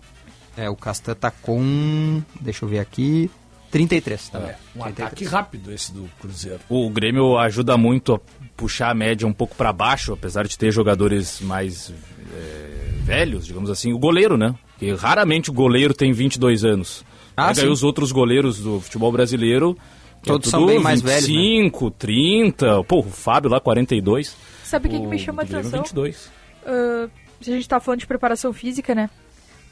[0.57, 2.23] É, o Castan tá com.
[2.41, 3.31] Deixa eu ver aqui.
[3.71, 4.51] 33 também.
[4.51, 6.61] É, um ataque rápido esse do Cruzeiro.
[6.69, 8.21] O Grêmio ajuda muito a
[8.57, 11.93] puxar a média um pouco para baixo, apesar de ter jogadores mais
[12.33, 13.93] é, velhos, digamos assim.
[13.93, 14.55] O goleiro, né?
[14.79, 17.05] Que raramente o goleiro tem 22 anos.
[17.37, 17.73] Ah, Pega aí sim.
[17.73, 19.77] os outros goleiros do futebol brasileiro.
[20.23, 21.35] que Todos é são bem mais velhos, né?
[21.35, 22.85] 25, 30.
[22.85, 24.37] Pô, o Fábio lá, 42.
[24.63, 25.83] Sabe o que, que me chama a atenção?
[25.83, 26.31] 22.
[26.65, 27.09] Ah,
[27.41, 29.11] se a gente tá falando de preparação física, né?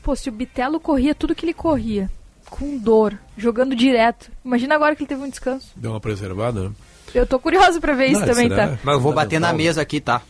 [0.03, 2.11] Pô, se o Bitelo corria tudo que ele corria,
[2.51, 4.31] com dor, jogando direto.
[4.45, 5.69] Imagina agora que ele teve um descanso.
[5.77, 6.73] Deu uma preservada, né?
[7.15, 8.69] Eu tô curioso pra ver isso Não, também, será?
[8.71, 8.79] tá?
[8.83, 10.23] Mas eu vou Tá bater na mesa aqui, tá?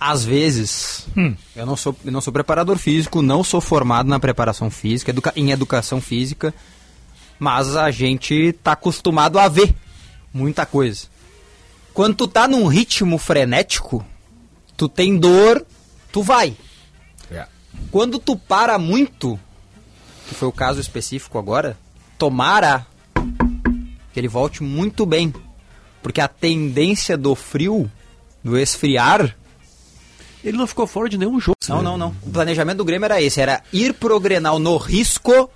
[0.00, 1.34] Às vezes, Hum.
[1.56, 5.32] eu, não sou, eu não sou preparador físico, não sou formado na preparação física, educa-
[5.34, 6.54] em educação física,
[7.38, 9.74] mas a gente tá acostumado a ver
[10.32, 11.06] muita coisa.
[11.92, 14.04] Quando tu tá num ritmo frenético,
[14.76, 15.66] tu tem dor,
[16.12, 16.56] tu vai.
[17.30, 17.46] É.
[17.90, 19.38] Quando tu para muito,
[20.28, 21.76] que foi o caso específico agora,
[22.16, 22.86] tomara
[24.12, 25.32] que ele volte muito bem.
[26.02, 27.90] Porque a tendência do frio,
[28.42, 29.36] do esfriar.
[30.42, 31.56] Ele não ficou fora de nenhum jogo.
[31.68, 32.14] Não, não, não.
[32.22, 35.50] O planejamento do Grêmio era esse: era ir pro Grenal no risco,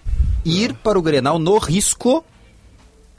[0.45, 2.25] ir para o Grenal no risco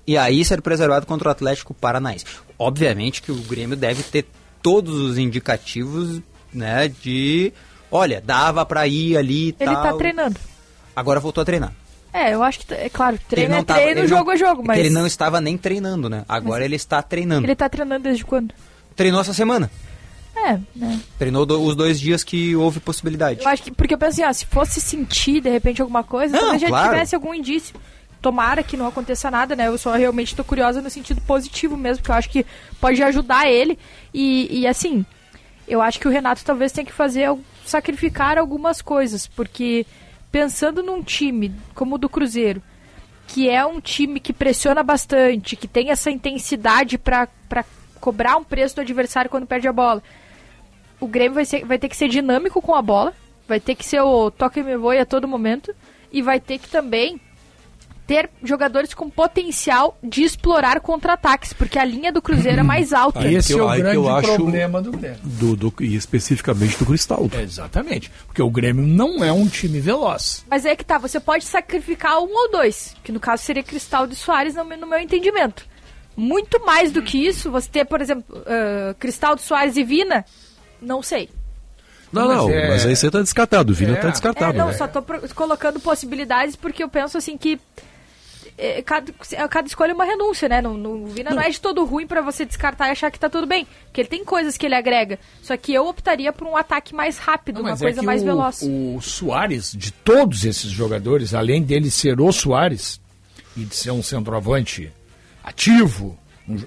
[0.05, 2.25] e aí ser preservado contra o Atlético Paranaense.
[2.59, 4.27] Obviamente que o Grêmio deve ter
[4.61, 6.21] todos os indicativos,
[6.53, 7.51] né, de.
[7.91, 9.83] Olha, dava pra ir ali e Ele tal.
[9.83, 10.39] tá treinando.
[10.95, 11.73] Agora voltou a treinar.
[12.11, 14.59] É, eu acho que, é claro, treino é tava- treino, ele não- jogo é jogo,
[14.59, 16.23] é que mas ele não estava nem treinando, né?
[16.29, 17.45] Agora ele está treinando.
[17.45, 18.53] ele tá treinando desde quando?
[18.95, 19.69] Treinou essa semana.
[20.35, 20.99] É, né?
[21.17, 23.41] Treinou do- os dois dias que houve possibilidade.
[23.41, 26.33] Eu acho que, porque eu penso assim, ó, se fosse sentir de repente alguma coisa,
[26.33, 26.89] Não, talvez já claro.
[26.89, 27.75] tivesse algum indício.
[28.21, 29.67] Tomara que não aconteça nada, né?
[29.67, 32.45] Eu só realmente tô curiosa no sentido positivo mesmo, porque eu acho que
[32.79, 33.77] pode ajudar ele.
[34.13, 35.05] E, e assim,
[35.67, 37.29] eu acho que o Renato talvez tenha que fazer,
[37.65, 39.85] sacrificar algumas coisas, porque
[40.31, 42.61] pensando num time como o do Cruzeiro,
[43.27, 47.27] que é um time que pressiona bastante, que tem essa intensidade pra
[47.99, 50.03] cobrar um preço do adversário quando perde a bola.
[50.99, 53.13] O Grêmio vai, ser- vai ter que ser dinâmico com a bola,
[53.47, 55.73] vai ter que ser o toque e me voe a todo momento,
[56.11, 57.19] e vai ter que também
[58.05, 63.19] ter jogadores com potencial de explorar contra-ataques, porque a linha do Cruzeiro é mais alta.
[63.19, 65.17] Aí Esse eu- é o grande eu acho problema do Grêmio.
[65.23, 67.29] Do, do- e especificamente do Cristal.
[67.41, 68.11] Exatamente.
[68.27, 70.43] Porque o Grêmio não é um time veloz.
[70.49, 74.05] Mas é que tá, você pode sacrificar um ou dois, que no caso seria Cristal
[74.05, 75.65] de Soares, no, meu- no meu entendimento.
[76.15, 80.25] Muito mais do que isso, você ter, por exemplo, ah, Cristal de Soares e Vina,
[80.81, 81.29] não sei.
[82.11, 83.71] Não, Mas não, é- mas aí você tá descartado.
[83.73, 83.95] O Vina É.
[83.99, 84.55] tá É, descartado.
[84.55, 84.73] não, né?
[84.73, 85.01] só tô
[85.33, 87.59] colocando possibilidades porque eu penso assim que
[88.57, 89.11] é, cada,
[89.49, 90.61] cada escolha é uma renúncia, né?
[90.61, 91.41] No, no, o Vina não.
[91.41, 93.67] é de todo ruim pra você descartar e achar que tá tudo bem.
[93.85, 95.19] Porque ele tem coisas que ele agrega.
[95.41, 98.21] Só que eu optaria por um ataque mais rápido, Não, uma é coisa que mais
[98.21, 98.61] o, veloz.
[98.61, 103.01] O Soares, de todos esses jogadores, além dele ser o Soares
[103.57, 104.91] e de ser um centroavante
[105.43, 106.17] ativo,
[106.47, 106.57] um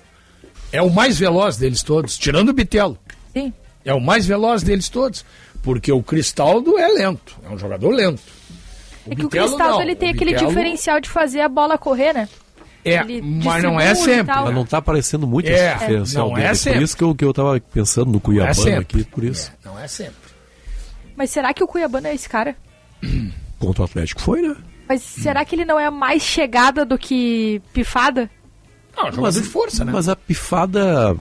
[0.73, 2.99] é o mais veloz deles todos, tirando o Bitelo.
[3.33, 3.53] Sim.
[3.85, 5.25] É o mais veloz deles todos.
[5.63, 8.23] Porque o Cristaldo é lento, é um jogador lento.
[9.11, 12.29] É que o Cristaldo não, ele tem aquele diferencial de fazer a bola correr, né?
[12.85, 14.33] É, Ele mas não é sempre.
[14.33, 16.55] Mas não tá aparecendo muito É, esse diferencial não é dele.
[16.55, 16.79] sempre.
[16.79, 18.81] Por isso que eu, que eu tava pensando no Cuiabá sempre.
[18.81, 19.53] aqui, por isso.
[19.65, 20.15] Não é sempre.
[21.17, 22.55] Mas será que o Cuiabano é esse cara?
[23.59, 24.55] Contra o Atlético foi, né?
[24.89, 28.31] Mas será que ele não é mais chegada do que pifada?
[28.97, 29.91] Não, jogador de força, né?
[29.93, 31.17] Mas a pifada.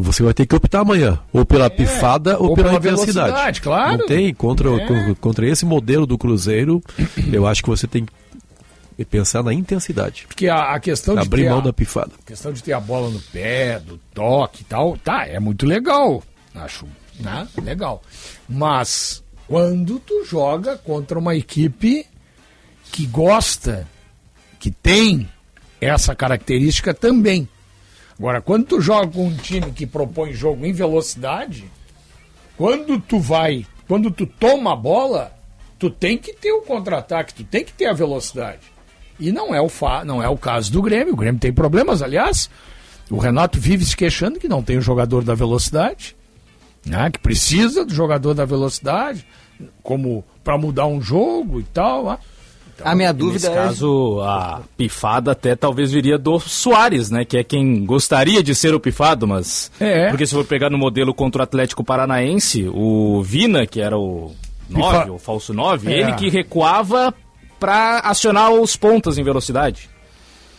[0.00, 3.26] Você vai ter que optar amanhã, ou pela pifada ou, ou pela, pela intensidade.
[3.30, 3.98] velocidade, claro.
[3.98, 4.86] Não tem contra, É.
[4.86, 6.82] con- contra esse modelo do Cruzeiro,
[7.32, 10.24] eu acho que você tem que pensar na intensidade.
[10.28, 12.12] Porque a, a questão de Abrir mão a- da pifada.
[12.20, 15.66] A questão de ter a bola no pé, do toque e tal, tá, é muito
[15.66, 16.22] legal.
[16.54, 16.86] Acho,
[17.20, 17.46] né?
[17.62, 18.02] Legal.
[18.48, 22.06] Mas quando tu joga contra uma equipe
[22.92, 23.86] que gosta,
[24.60, 25.28] que tem
[25.80, 27.48] essa característica também.
[28.18, 31.70] Agora, quando tu joga com um time que propõe jogo em velocidade,
[32.56, 35.32] quando tu vai, quando tu toma a bola,
[35.78, 38.60] tu tem que ter o contra-ataque, tu tem que ter a velocidade.
[39.20, 41.14] E não é o fa não é o caso do Grêmio.
[41.14, 42.50] O Grêmio tem problemas, aliás.
[43.10, 46.16] O Renato vive se queixando que não tem o jogador da velocidade,
[46.84, 47.10] né?
[47.10, 49.24] Que precisa do jogador da velocidade,
[49.82, 52.04] como para mudar um jogo e tal.
[52.04, 52.18] né?
[52.84, 53.54] A minha dúvida Nesse é.
[53.54, 57.24] caso, a pifada até talvez viria do Soares, né?
[57.24, 59.70] Que é quem gostaria de ser o pifado, mas.
[59.80, 60.08] É.
[60.08, 64.32] Porque se for pegar no modelo contra o Atlético Paranaense, o Vina, que era o
[64.68, 66.00] 9, Pifa- o falso 9, É.
[66.00, 67.12] ele que recuava
[67.58, 69.88] pra acionar os pontas em velocidade.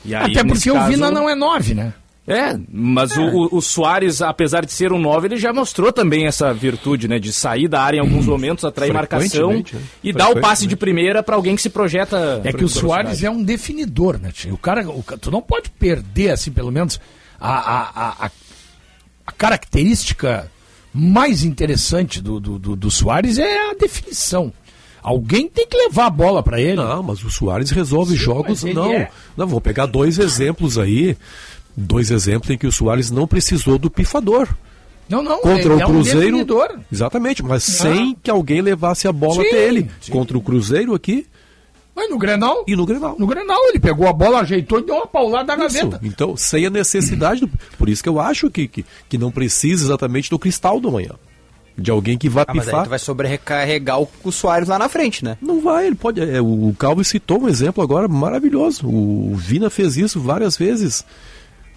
[0.05, 1.93] Aí, Até porque o caso- Vina não é 9, né?
[2.30, 6.27] É, mas O, o, o Soares, apesar de ser um 9, ele já mostrou também
[6.27, 7.18] essa virtude, né?
[7.19, 9.64] De sair da área em alguns momentos, atrair marcação né?
[10.03, 12.41] e dar o passe de primeira pra alguém que se projeta.
[12.43, 14.53] É que o Soares é um definidor, né, tio?
[14.53, 16.99] O cara, o tu não pode perder, assim, pelo menos,
[17.39, 18.31] a, a, a, a-
[19.26, 20.51] a característica
[20.93, 24.51] mais interessante do, do, do, do Soares é a definição.
[25.01, 26.76] Alguém tem que levar a bola para ele.
[26.76, 28.64] Não, mas o Soares resolve jogos.
[28.64, 29.10] mas ele Não, é.
[29.38, 31.15] não, vou pegar dois exemplos aí.
[31.81, 34.47] Dois exemplos em que o Soares não precisou do pifador.
[35.07, 36.19] Não, não, Contra ele o é um Cruzeiro.
[36.19, 36.80] definidor.
[36.91, 37.84] exatamente, mas Ah.
[37.84, 39.89] sem que alguém levasse a bola Sim, até ele.
[40.01, 40.11] sim.
[40.11, 41.26] Contra o Cruzeiro aqui.
[41.95, 42.64] Mas no Grenal?
[42.68, 43.15] E no Grenal.
[43.18, 45.99] No Grenal, ele pegou a bola, ajeitou e deu uma paulada na Isso, gaveta.
[46.06, 47.41] Então, sem a necessidade.
[47.41, 47.49] Do...
[47.77, 51.11] Por isso que eu acho que, que, que não precisa exatamente do cristal do amanhã.
[51.77, 52.84] De alguém que vá Ah, mas aí pifar.
[52.85, 55.38] tu vai sobrecarregar o, o Soares lá na frente, né?
[55.41, 56.22] Não vai, ele pode.
[56.22, 58.85] é, o Calvo citou um exemplo agora maravilhoso.
[58.88, 61.03] O Vina fez isso várias vezes,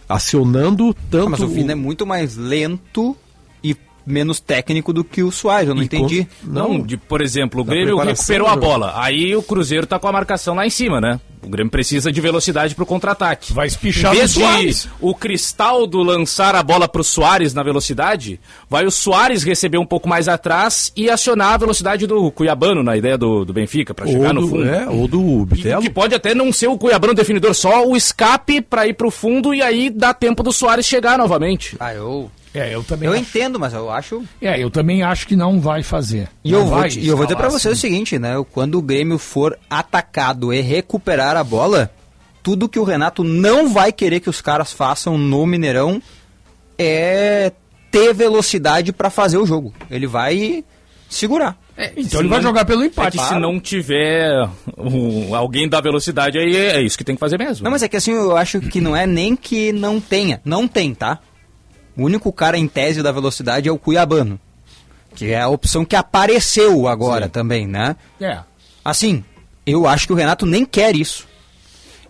[0.08, 1.26] acionando tanto.
[1.26, 3.16] Ah, mas o Vina é muito mais lento
[3.62, 3.76] e
[4.06, 6.24] menos técnico do que o Soares, eu não E entendi.
[6.24, 8.60] con- Não, de, por exemplo, o Grêmio recuperou a jogo.
[8.62, 8.92] bola.
[8.96, 11.20] Aí o Cruzeiro tá com a marcação lá em cima, né?
[11.44, 13.52] O Grêmio precisa de velocidade pro contra-ataque.
[13.52, 14.88] Vai espichar no Soares.
[15.00, 18.38] o Cristaldo lançar a bola pro Soares na velocidade,
[18.70, 22.96] vai o Soares receber um pouco mais atrás e acionar a velocidade do Cuiabano, na
[22.96, 24.68] ideia do, do Benfica, pra chegar ou no do, fundo.
[24.68, 25.82] é, ou do Bitelo.
[25.82, 29.52] Que pode até não ser o Cuiabano definidor, só o escape pra ir pro fundo
[29.52, 31.76] e aí dá tempo do Soares chegar novamente.
[31.80, 32.30] Ah, eu.
[32.54, 33.22] É, eu também Eu acho.
[33.22, 34.22] entendo, mas eu acho.
[34.38, 36.28] É, eu também acho que não vai fazer.
[36.44, 37.80] E Não eu, vou, vai te- e eu vou dizer pra escalar você o assim.
[37.80, 38.34] seguinte, né?
[38.52, 41.90] Quando o Grêmio for atacado e recuperar a bola,
[42.42, 46.02] tudo que o Renato não vai querer que os caras façam no Mineirão
[46.78, 47.52] é
[47.90, 49.72] ter velocidade pra fazer o jogo.
[49.90, 50.64] Ele vai
[51.08, 51.56] segurar.
[51.96, 53.18] Então ele vai jogar pelo empate.
[53.18, 57.20] É se não tiver um, alguém da velocidade, aí é, é isso que tem que
[57.20, 57.64] fazer mesmo.
[57.64, 60.40] Não, mas é que assim, eu acho que não é nem que não tenha.
[60.44, 61.18] Não tem, tá?
[61.96, 64.40] O único cara em tese da velocidade é o Cuiabano.
[65.14, 67.96] Que é a opção que apareceu agora também, né?
[68.20, 68.38] É.
[68.82, 69.22] Assim,
[69.66, 71.26] eu acho que o Renato nem quer isso.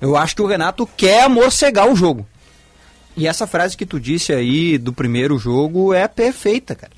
[0.01, 2.27] Eu acho que o Renato quer amorcegar o jogo.
[3.17, 6.93] E essa frase que tu disse aí do primeiro jogo é perfeita, cara.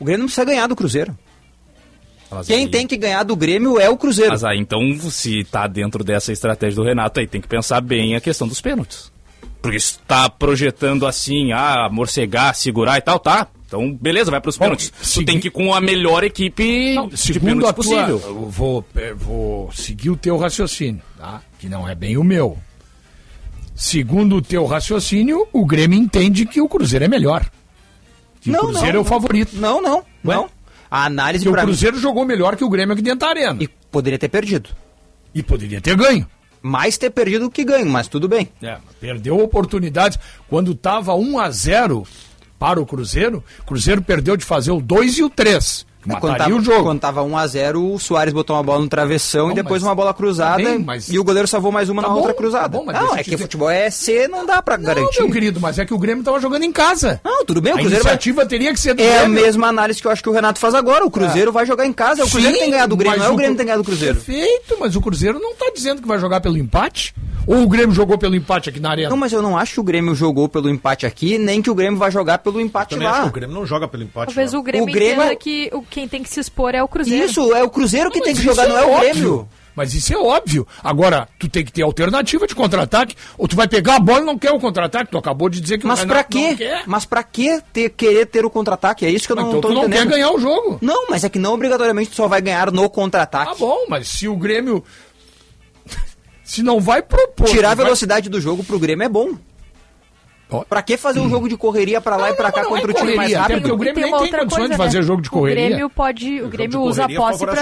[0.00, 1.16] O Grêmio não precisa ganhar do Cruzeiro.
[2.30, 4.32] Mas Quem aí- tem que ganhar do Grêmio é o Cruzeiro.
[4.32, 4.80] Mas aí, então,
[5.10, 8.60] se tá dentro dessa estratégia do Renato, aí tem que pensar bem a questão dos
[8.60, 9.12] pênaltis.
[9.62, 13.48] Porque se tá projetando assim, ah, morcegar, segurar e tal, tá.
[13.68, 14.90] Então, beleza, vai pros pênaltis.
[15.12, 18.20] Tu tem que ir com a melhor equipe de Segundo pênaltis a tua, possível.
[18.24, 21.42] eu vou, eu vou seguir o teu raciocínio, tá?
[21.58, 22.56] Que não é bem o meu.
[23.74, 27.44] Segundo o teu raciocínio, o Grêmio entende que o Cruzeiro é melhor.
[28.40, 29.56] Que Não, o Cruzeiro não, é o favorito.
[29.56, 30.34] Não, não, Ué?
[30.34, 30.48] não.
[30.90, 33.28] A análise Que o pra mim- Cruzeiro jogou melhor que o Grêmio aqui dentro da
[33.28, 33.62] arena.
[33.62, 34.70] E poderia ter perdido.
[35.34, 36.26] E poderia ter ganho.
[36.62, 38.48] Mais ter perdido que ganho, mas tudo bem.
[38.62, 40.18] É, perdeu oportunidades.
[40.48, 42.04] Quando estava 1 a 0
[42.58, 45.86] para o Cruzeiro, o Cruzeiro perdeu de fazer o 2 e o 3.
[46.00, 46.82] Que É, Quando mataria tava, o jogo.
[46.84, 50.14] quando tava 1x0, o Soares botou uma bola no travessão Não, e depois uma bola
[50.14, 52.38] cruzada Tá bem, mas- e o goleiro salvou mais uma Tá na bom, outra tá
[52.40, 52.68] cruzada.
[52.68, 55.18] bom, mas não, é que dizer- futebol é C, não dá pra garantir.
[55.18, 57.20] Não, meu querido, mas é que o Grêmio estava jogando em casa.
[57.24, 58.12] Não, tudo bem, o a Cruzeiro vai...
[58.12, 59.42] iniciativa teria que ser do É a Grêmio.
[59.42, 61.04] mesma análise que eu acho que o Renato faz agora.
[61.04, 62.22] O Cruzeiro vai jogar em casa.
[62.22, 63.66] É o Cruzeiro que tem ganhado do Grêmio, mas não é o o Grêmio tem
[63.66, 64.14] ganhado do Cruzeiro.
[64.14, 67.12] Perfeito, mas o Cruzeiro não está dizendo que vai jogar pelo empate?
[67.48, 69.08] Ou o Grêmio jogou pelo empate aqui na arena?
[69.08, 71.74] Não, mas eu não acho que o Grêmio jogou pelo empate aqui, nem que o
[71.74, 73.22] Grêmio vai jogar pelo empate acho lá.
[73.22, 74.26] que o Grêmio não joga pelo empate.
[74.26, 74.60] Talvez não.
[74.60, 77.24] o Grêmio, O Grêmio- entenda que o, quem tem que se expor é o Cruzeiro.
[77.24, 79.10] Isso, é o Cruzeiro que Não, tem que jogar, isso não é o óbvio.
[79.14, 79.48] Grêmio.
[79.74, 80.66] Mas isso é óbvio.
[80.82, 84.24] Agora, tu tem que ter alternativa de contra-ataque, ou tu vai pegar a bola e
[84.24, 85.08] não quer o contra-ataque.
[85.08, 86.56] Tu acabou de dizer que Mas o pra Renato não quê?
[86.56, 86.82] quer.
[86.84, 89.06] Mas pra quê ter, querer ter o contra-ataque?
[89.06, 90.08] É isso que eu não Então tô tu não entendendo.
[90.08, 90.78] quer ganhar o jogo.
[90.82, 93.52] Não, mas é que não obrigatoriamente tu só vai ganhar no contra-ataque.
[93.52, 94.82] Tá bom, mas se o Grêmio.
[96.48, 97.46] Se não vai propor.
[97.46, 99.36] Tirar a vai- velocidade do jogo pro Grêmio é bom.
[100.66, 103.14] Pra que fazer um jogo de correria pra lá e pra cá contra o time
[103.14, 103.60] mais até rápido?
[103.60, 105.04] porque o Grêmio Tem nem uma tem outra condições coisa, de fazer né?
[105.04, 105.66] jogo de O correria.
[105.68, 107.54] Grêmio pode, o Grêmio usa a posse pra...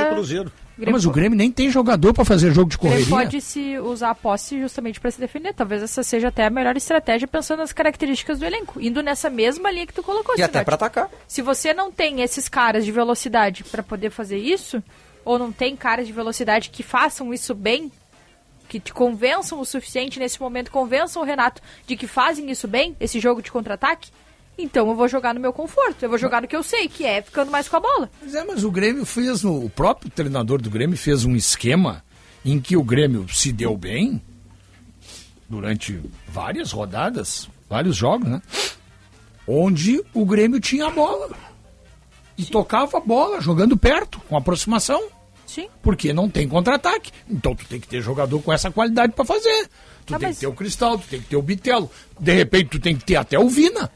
[0.79, 3.07] Grêmio Mas o Grêmio nem tem jogador pra fazer jogo de O correria.
[3.07, 5.53] pode se usar a posse justamente para se defender.
[5.53, 9.69] Talvez essa seja até a melhor estratégia pensando nas características do elenco, indo nessa mesma
[9.73, 10.37] linha que tu colocou.
[10.39, 11.11] E até pra atacar.
[11.27, 14.81] Se você não tem esses caras de velocidade para poder fazer isso,
[15.25, 17.91] ou não tem caras de velocidade que façam isso bem,
[18.77, 22.95] que te convençam o suficiente nesse momento, convençam o Renato de que fazem isso bem,
[23.01, 24.11] esse jogo de contra-ataque,
[24.59, 27.05] então eu vou jogar no meu conforto, eu vou jogar no que eu sei, que
[27.05, 28.11] é ficando mais com a bola.
[28.21, 32.05] Mas é, mas o Grêmio fez, o próprio treinador do Grêmio fez um esquema
[32.45, 34.21] em que o Grêmio se deu bem
[35.49, 38.43] durante várias rodadas, vários jogos, né?
[39.49, 41.31] Onde o Grêmio tinha a bola.
[42.37, 45.16] E tocava a bola, jogando perto, com aproximação.
[45.47, 45.69] Sim.
[45.83, 47.11] Porque não tem contra-ataque.
[47.31, 49.69] Então tu tem que ter jogador com essa qualidade pra fazer.
[50.05, 51.91] Tu Ah, tem mas- que ter o Cristal, tu tem que ter o Bitelo.
[52.19, 53.91] De repente tu tem que ter até o Vina.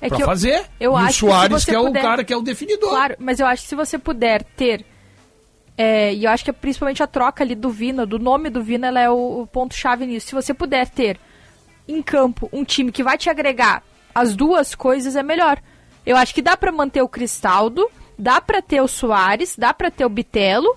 [0.00, 0.64] É pra que eu- fazer.
[0.80, 2.42] eu e acho o que Soares, você que, é puder- o cara que é o
[2.42, 2.90] definidor.
[2.90, 4.84] Claro, mas eu acho que se você puder ter.
[5.76, 8.62] é, e eu acho que é principalmente a troca ali do Vina, do nome do
[8.62, 10.26] Vina, ela é o, o ponto-chave nisso.
[10.28, 11.18] Se você puder ter
[11.88, 13.82] em campo um time que vai te agregar
[14.14, 15.58] as duas coisas, é melhor.
[16.04, 17.88] Eu acho que dá pra manter o Cristaldo,
[18.18, 20.76] dá pra ter o Soares, dá pra ter o Bitelo.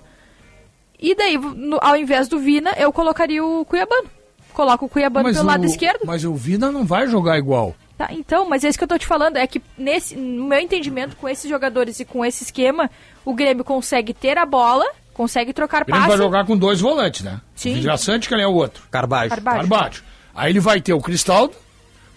[1.07, 4.10] E daí, no- ao invés do Vina, eu colocaria o Cuiabano.
[4.53, 5.99] Coloco o Cuiabano Mas pelo o- lado esquerdo.
[6.06, 7.76] Mas o Vina não vai jogar igual.
[7.98, 10.60] Tá, então, mas é isso que eu tô te falando, é que nesse, no meu
[10.60, 12.90] entendimento, com esses jogadores e com esse esquema,
[13.23, 16.10] o Grêmio consegue ter a bola, consegue trocar Grêmio passe.
[16.18, 17.40] vai jogar com dois volantes, né?
[17.56, 17.82] Sim.
[17.98, 18.84] Sante, quem é o outro?
[18.91, 19.30] Carbajo.
[19.30, 20.03] Carbajo.
[20.34, 21.53] Aí ele vai ter o Cristaldo,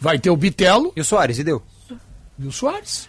[0.01, 0.93] vai ter o Bitelo.
[0.97, 1.63] E o Soares, e deu?
[2.39, 3.09] E o Soares.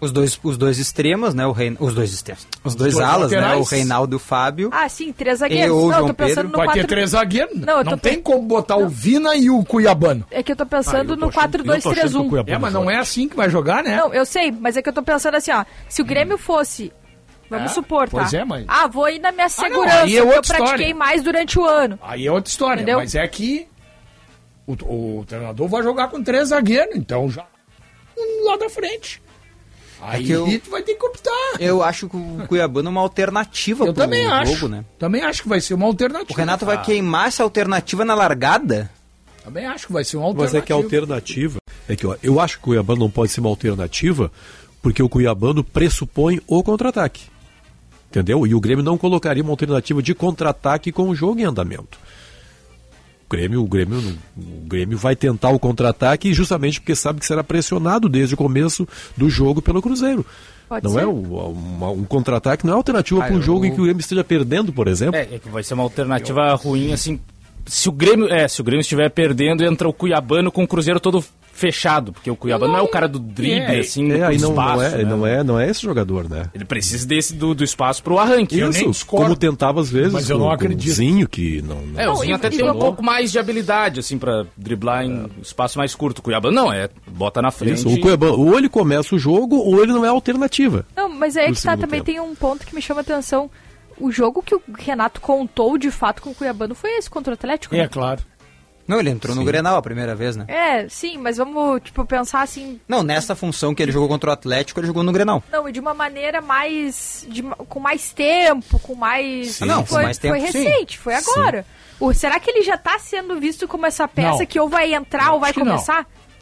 [0.00, 1.46] Os dois, os dois extremos, né?
[1.46, 1.76] O Rein...
[1.80, 2.46] Os dois extremos.
[2.62, 3.38] Os dois, dois alas, né?
[3.40, 3.60] laterais.
[3.66, 4.68] O Reinaldo e o Fábio.
[4.72, 5.66] Ah, sim, três zagueiros.
[5.68, 6.48] E o Não, eu tô pensando Pedro.
[6.50, 6.80] no Vai 4...
[6.82, 7.60] ter três zagueiros.
[7.60, 10.26] Não, eu não pe- tem como botar o Vina e o Cuiabano.
[10.30, 12.44] É que eu tô pensando no 4-2-3-1.
[12.48, 13.96] É, mas não é assim que vai jogar, né?
[13.96, 15.64] Não, eu sei, mas é que eu tô pensando assim, ó.
[15.88, 16.92] Se o Grêmio fosse.
[17.48, 18.18] Vamos É, supor, tá?
[18.18, 20.40] pois é, mas- Ah, vou ir na minha não, segurança, aí é que eu outra
[20.56, 20.94] pratiquei história.
[20.94, 21.98] mais durante o ano.
[22.02, 22.80] Aí é outra história.
[22.82, 22.98] Entendeu?
[22.98, 23.68] Mas é que
[24.66, 24.72] o,
[25.20, 27.44] o treinador vai jogar com três zagueiros, então já
[28.18, 29.22] um lá da frente.
[30.06, 31.32] Aí É que eu- tu vai ter que optar.
[31.58, 34.68] Eu acho que o Cuiabano é uma alternativa Eu pro também jogo, acho.
[34.68, 34.84] né?
[34.98, 36.32] Também acho que vai ser uma alternativa.
[36.32, 38.90] O Renato vai Ah, queimar essa alternativa na largada?
[39.42, 40.58] Também acho que vai ser uma Mas alternativa.
[40.58, 41.56] é que a alternativa.
[41.88, 44.30] É que ó, eu acho que o Cuiabano não pode ser uma alternativa,
[44.82, 47.22] porque o Cuiabano pressupõe o contra-ataque.
[48.10, 48.46] Entendeu?
[48.46, 51.98] E o Grêmio não colocaria uma alternativa de contra-ataque com o jogo em andamento.
[53.34, 53.98] O Grêmio, o Grêmio,
[54.36, 58.86] o Grêmio vai tentar o contra-ataque justamente porque sabe que será pressionado desde o começo
[59.16, 60.24] do jogo pelo Cruzeiro.
[60.68, 61.00] Pode não ser.
[61.00, 63.84] é um, um contra-ataque, não é alternativa Ah, para um eu- jogo em que o
[63.84, 65.16] Grêmio esteja perdendo, por exemplo.
[65.16, 67.20] É, é que vai ser uma alternativa ruim, assim.
[67.66, 71.00] Se o Grêmio, é, se o Grêmio estiver perdendo, entra o Cuiabano com o Cruzeiro
[71.00, 74.20] todo fechado, porque o Cuiabano não, é o cara do drible, É, assim, é, do
[74.20, 75.04] não, espaço, não, é, né?
[75.04, 76.50] não, é, não é esse jogador, né?
[76.52, 78.58] Ele precisa desse do, do espaço pro arranque.
[78.60, 80.90] Isso, como tentava às vezes Mas eu não com- com acredito.
[80.90, 81.80] o Zinho, que não...
[81.86, 85.26] não É, o Zinho até tem um pouco mais de habilidade, assim, pra driblar em
[85.40, 86.18] espaço mais curto.
[86.18, 87.74] O Cuiabano não, é, bota na frente.
[87.78, 90.84] Isso, o Cuiabano, ou ele começa o jogo, ou ele não é alternativa.
[90.96, 92.04] Não, mas aí No que tá, também tempo.
[92.06, 93.48] tem um ponto que me chama a atenção.
[93.98, 97.34] O jogo que o Renato contou de fato com o Cuiabano foi esse contra o
[97.34, 97.74] Atlético.
[97.74, 97.88] né?
[97.88, 98.22] claro.
[98.86, 99.46] Não, ele entrou no Sim.
[99.46, 100.44] Grenal a primeira vez, né?
[100.46, 102.78] É, sim, mas vamos, tipo, pensar assim.
[102.86, 105.42] Não, nessa função que ele jogou contra o Atlético, ele jogou no Grenal.
[105.50, 107.26] Não, e de uma maneira mais.
[107.30, 109.52] de com mais tempo, com mais.
[109.52, 109.64] Sim.
[109.64, 110.64] Não, com foi, mais tempo, Foi sim.
[110.64, 111.64] recente, foi agora.
[111.98, 114.46] O, será que ele já tá sendo visto como essa peça Não.
[114.46, 115.78] que ou vai entrar ou vai que não.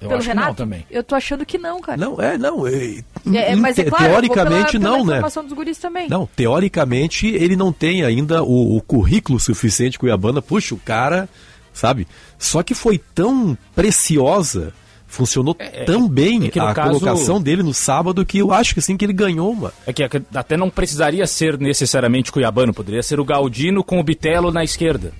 [0.03, 0.57] Eu pelo acho que não Renato?
[0.59, 0.87] também.
[0.91, 1.97] Eu tô achando que não, cara.
[1.99, 2.66] Não, é, não.
[2.66, 3.03] É,
[3.53, 5.20] É, mas é claro, teoricamente pela, pela não, né?
[5.23, 6.09] dos guris também.
[6.09, 10.43] Não, teoricamente ele não tem ainda o, o currículo suficiente Cuiabana.
[10.43, 11.29] Puxa, o cara,
[11.73, 12.07] sabe?
[12.39, 14.73] Só que foi tão preciosa,
[15.07, 15.55] funcionou
[15.87, 18.81] tão bem é que no a caso- colocação dele no sábado que eu acho que
[18.81, 19.73] sim que ele ganhou uma.
[19.87, 20.03] É que
[20.35, 25.12] até não precisaria ser necessariamente Cuiabano, poderia ser o Galdino com o Bitelo na esquerda.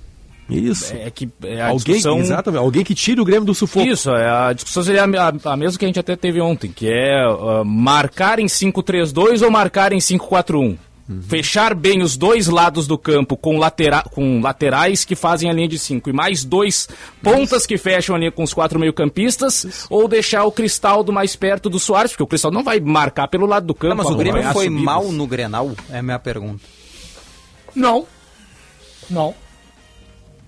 [0.49, 0.93] Isso.
[0.95, 2.19] É que é a alguém, discussão...
[2.19, 3.85] exatamente, alguém que tire o Grêmio do sufoco.
[3.87, 6.71] Isso, é, a discussão seria a, a- a mesma que a gente até teve ontem,
[6.71, 10.77] que é ah, marcar em 5-3-2 ou marcar em 5-4-1.
[11.27, 15.67] Fechar bem os dois lados do campo com, latera com laterais que fazem a linha
[15.67, 16.87] de 5 e mais dois
[17.21, 21.69] pontas que fecham a linha com os quatro meio-campistas, ou deixar o Cristaldo mais perto
[21.69, 23.95] do Soares, porque o Cristaldo não vai marcar pelo lado do campo.
[23.95, 24.85] Não, mas o Grêmio foi subidas.
[24.85, 25.71] mal no Grenal?
[25.91, 26.63] É a minha pergunta.
[27.75, 28.05] Não.
[29.09, 29.35] Não.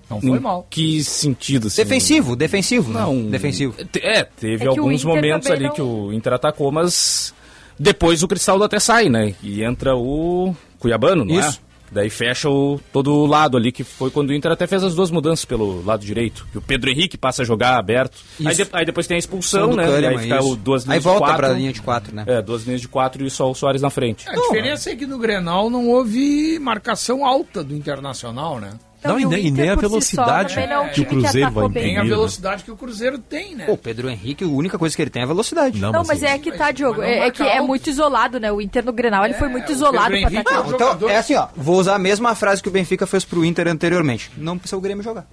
[0.09, 0.67] Não foi Em mal.
[0.69, 1.67] Que sentido?
[1.67, 1.81] Assim?
[1.83, 2.91] Defensivo, defensivo.
[2.93, 2.99] né?
[3.01, 3.25] Não.
[3.29, 3.73] Defensivo.
[3.85, 7.33] Te- É, teve É alguns momentos ali não- que o Inter atacou, mas
[7.79, 9.33] depois o Cristaldo até sai, né?
[9.41, 11.59] E entra o Cuiabano, não Isso.
[11.61, 11.65] é?
[11.91, 14.95] Daí fecha o, todo o lado ali, que foi quando o Inter até fez as
[14.95, 16.45] duas mudanças pelo lado direito.
[16.51, 18.17] Que o Pedro Henrique passa a jogar aberto.
[18.43, 19.85] Aí, de- aí depois tem a expulsão, né?
[19.85, 20.51] Kahneman, aí fica isso.
[20.51, 21.37] o, duas Aí linhas volta de quatro.
[21.45, 22.23] pra linha de quatro, né?
[22.27, 24.27] É, duas linhas de quatro e só o Soares na frente.
[24.27, 28.71] A diferença é que no Grenal não houve marcação alta do Internacional, né?
[29.07, 31.63] Não, e nem, e nem a velocidade também não é que o que Cruzeiro atacou
[31.63, 31.83] vai bem.
[31.83, 32.09] Tem a imprimir.
[32.11, 32.15] né?
[32.15, 33.65] velocidade que o Cruzeiro tem, né?
[33.69, 35.79] O Pedro Henrique, a única coisa que ele tem é a velocidade.
[35.79, 36.99] Não, Não, mas é que tá, Diogo.
[36.99, 37.67] mas não É, é que marca é alto.
[37.67, 38.51] muito isolado, né?
[38.51, 40.53] O Inter no Grenal, ele foi muito isolado pra Henrique atacar.
[40.53, 41.47] é um Então, jogador- é assim, ó.
[41.55, 44.31] Vou usar a mesma frase que o Benfica fez pro Inter anteriormente.
[44.37, 45.25] Não precisa o Grêmio jogar.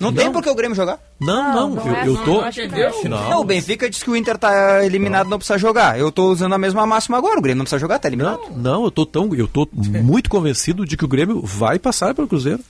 [0.00, 1.00] Não, tem por que o Grêmio jogar.
[1.18, 2.50] Não, não, não eu, é eu assim, tô.
[2.52, 3.08] que não é assim.
[3.08, 3.30] Não.
[3.30, 5.98] Não, o Benfica disse que o Inter tá eliminado, não, precisa jogar.
[5.98, 7.36] Eu tô usando a mesma máxima agora.
[7.36, 8.38] O Grêmio não precisa jogar, tá eliminado.
[8.52, 12.14] Não, não, eu tô tão, eu tô muito convencido de que o Grêmio vai passar
[12.14, 12.60] pelo Cruzeiro.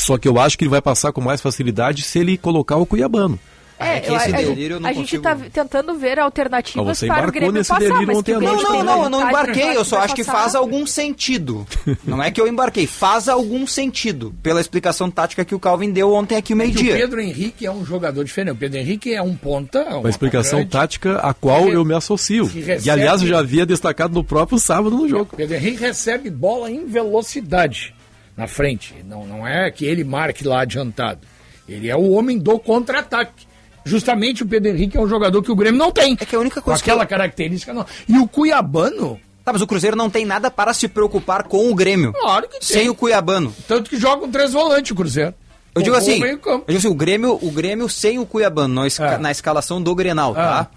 [0.00, 2.86] Só que eu acho que ele vai passar com mais facilidade se ele colocar o
[2.86, 3.38] Cuiabano.
[3.82, 6.18] É, É que eu- esse a, delírio eu não a gente consigo- tá tentando ver
[6.18, 8.84] alternativas você para o embarcou Grêmio nesse passar, delírio mas ontem o à Não, não,
[8.84, 11.66] não, eu não embarquei, eu só acho que faz algum sentido.
[12.04, 14.34] Não é que eu embarquei, faz algum sentido.
[14.42, 16.94] Pela explicação tática que o Calvin deu ontem aqui o Que o meio-dia.
[16.94, 18.52] Pedro Henrique é um jogador diferente.
[18.52, 19.80] O Pedro Henrique é um ponta.
[19.96, 20.72] um Uma explicação atacante.
[20.72, 22.50] tática a qual eu me associo.
[22.50, 25.30] que recebe- E aliás, eu já havia destacado no próprio sábado no jogo.
[25.32, 27.94] O Pedro Henrique recebe bola em velocidade
[28.36, 28.94] na frente.
[29.06, 31.20] Não, não é que ele marque lá adiantado.
[31.68, 33.46] Ele é o homem do contra-ataque.
[33.84, 36.16] Justamente o Pedro Henrique é um jogador que o Grêmio não tem.
[36.20, 37.86] É que a única Com coisa que aquela eu- característica não.
[38.08, 41.74] E o Cuiabano, Tá, mas o Cruzeiro não tem nada para se preocupar com o
[41.74, 42.12] Grêmio.
[42.12, 42.68] claro que tem.
[42.68, 43.54] Sem o Cuiabano.
[43.66, 45.32] Tanto que joga com três volantes o Cruzeiro.
[45.74, 48.86] Eu digo Com assim, eu digo assim, o Grêmio, o Grêmio sem o Cuiabano na,
[48.86, 49.18] esca- É.
[49.18, 50.68] na escalação do Grenal, tá?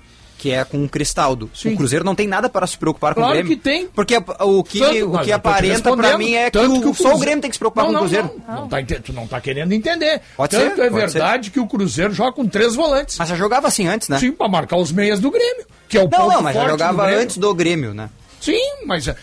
[0.44, 1.50] Que é com o Cristaldo.
[1.56, 1.72] Sim.
[1.74, 3.56] O Cruzeiro não tem nada para se preocupar com Claro o Grêmio.
[3.58, 3.88] que tem.
[3.88, 7.16] Porque o que, Tanto- o que aparenta pra respondendo, mim é que, tanto o, só
[7.16, 8.42] o Grêmio tem que se preocupar Não, com o não, Cruzeiro.
[8.46, 10.20] Não, não tá ente- tu não tá querendo entender.
[10.36, 13.18] Pode Tanto ser, é pode verdade que o Cruzeiro joga com três volantes.
[13.18, 14.20] Mas já jogava assim antes, né?
[14.20, 15.66] Sim, pra marcar os meias do Grêmio.
[15.88, 17.24] Que é o Não, ponto não, mas já forte do jogava Grêmio.
[17.24, 18.10] antes do Grêmio, né?
[18.42, 19.16] Sim, mas mas é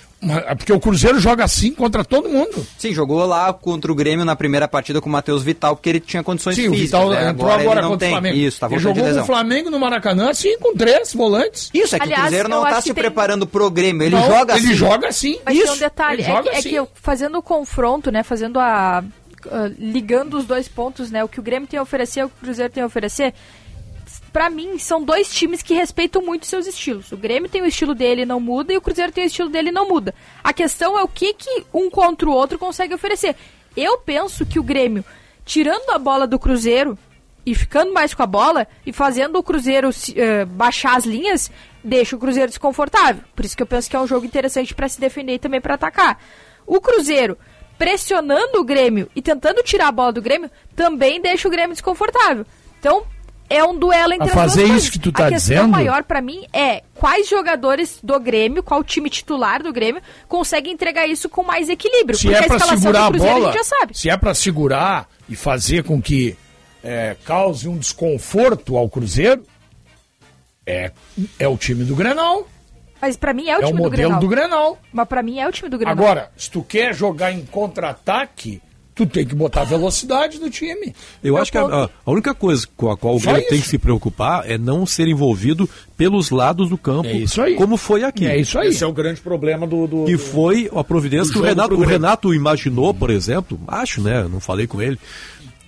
[0.59, 2.67] porque o Cruzeiro joga assim contra todo mundo.
[2.79, 6.01] Sim, jogou lá contra o Grêmio na primeira partida com o Matheus Vital, porque ele
[6.01, 7.01] tinha condições Sim, o físicas.
[7.01, 7.31] Vital né?
[7.31, 8.09] entrou agora, agora ele não contra tem.
[8.09, 8.37] o Flamengo.
[8.37, 11.71] Isso, tá Ele jogou com o Flamengo no Maracanã, assim, com três volantes.
[11.73, 14.03] Isso, é que Aliás, o Cruzeiro eu não tá acho se tem- preparando pro Grêmio.
[14.07, 14.75] Ele Não, joga ele assim.
[14.75, 15.39] joga assim.
[15.45, 16.69] Mas Isso, tem um detalhe, ele é joga que, é assim.
[16.69, 19.03] que eu- fazendo o confronto, né, fazendo a...
[19.51, 22.29] ah, ligando os dois pontos, né, o que o Grêmio tem a oferecer e o
[22.29, 23.33] que o Cruzeiro tem a oferecer,
[24.33, 27.13] pra mim, são dois times que respeitam muito seus estilos.
[27.13, 29.49] O Grêmio tem o estilo dele e não muda, e o Cruzeiro tem o estilo
[29.49, 30.15] dele e não muda.
[30.43, 33.37] A questão é o que, que um contra o outro consegue oferecer.
[33.77, 35.05] Eu penso que o Grêmio,
[35.45, 36.99] tirando a bola do Cruzeiro
[37.45, 41.51] e ficando mais com a bola e fazendo o Cruzeiro eh, baixar as linhas,
[41.83, 43.23] deixa o Cruzeiro desconfortável.
[43.35, 45.61] Por isso que eu penso que é um jogo interessante pra se defender e também
[45.61, 46.23] pra atacar.
[46.67, 47.39] O Cruzeiro
[47.79, 52.45] pressionando o Grêmio e tentando tirar a bola do Grêmio também deixa o Grêmio desconfortável.
[52.79, 53.05] Então,
[53.51, 54.89] é um duelo entre A fazer isso coisas.
[54.91, 58.83] que tu tá A questão dizendo- maior pra mim é quais jogadores do Grêmio, qual
[58.85, 62.17] time titular do Grêmio consegue entregar isso com mais equilíbrio.
[62.17, 63.99] Se porque é a pra escalação segurar do a bola, a gente já sabe.
[63.99, 66.37] se é pra segurar e fazer com que
[66.83, 69.43] é, cause um desconforto ao Cruzeiro,
[70.67, 70.93] é,
[71.39, 72.49] é o time do Grenal.
[73.03, 74.21] Mas pra mim é o É o time do modelo Grenal.
[74.21, 74.79] do Grenal.
[74.93, 75.93] Mas pra mim é o time do Grenal.
[76.05, 78.61] Agora, se tu quer jogar em contra-ataque,
[79.05, 80.95] tu tem que botar velocidade no time.
[81.23, 83.61] Eu Meu acho que a, a- a única coisa com a qual o Grêmio tem
[83.61, 87.55] que se preocupar é não ser envolvido pelos lados do campo, É isso aí.
[87.55, 88.27] como foi aqui.
[88.27, 88.69] É isso aí.
[88.69, 89.87] Esse é o grande problema do.
[89.87, 91.85] do- Que do- foi a providência do que o Renato, o.
[91.85, 94.27] Renato imaginou, por exemplo, acho, né?
[94.31, 94.99] Não falei com ele,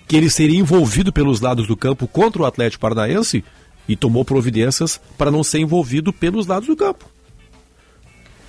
[0.07, 3.43] que ele seria envolvido pelos lados do campo contra o Atlético Paranaense
[3.87, 7.05] e tomou providências para não ser envolvido pelos lados do campo.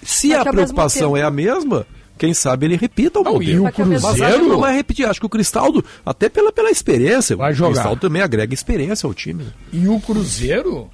[0.02, 1.86] Se Só a preocupação tempo- é a mesma,
[2.16, 3.66] quem sabe ele repita o Não, e modelo.
[3.66, 5.06] o que ao mesmo Mas Cruzeiro- acho que não vai repetir.
[5.06, 7.72] Acho que o Cristaldo, até pela, pela experiência, Vai o jogar.
[7.72, 9.44] Cristaldo também agrega experiência ao time.
[9.44, 9.50] né?
[9.72, 10.88] E o Cruzeiro,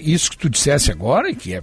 [0.00, 1.62] isso que tu dissesse agora, e que é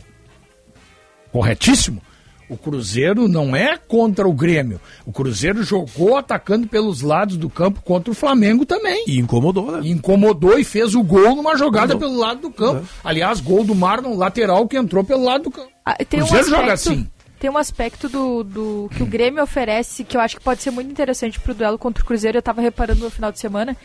[1.31, 2.01] corretíssimo,
[2.49, 4.79] o Cruzeiro não é contra o Grêmio.
[5.05, 9.05] O Cruzeiro jogou atacando pelos lados do campo contra o Flamengo também.
[9.07, 9.79] E incomodou, né?
[9.83, 12.09] E incomodou e fez o gol numa jogada Incomodou.
[12.09, 12.85] pelo lado do campo.
[13.03, 15.69] Aliás, gol do Marlon, lateral que entrou pelo lado do campo.
[15.85, 17.07] Ah, tem um Cruzeiro aspecto, joga assim.
[17.41, 20.69] Tem um aspecto do, do que o Grêmio oferece que eu acho que pode ser
[20.69, 22.37] muito interessante pro duelo contra o Cruzeiro.
[22.37, 23.75] Eu tava reparando no final de semana.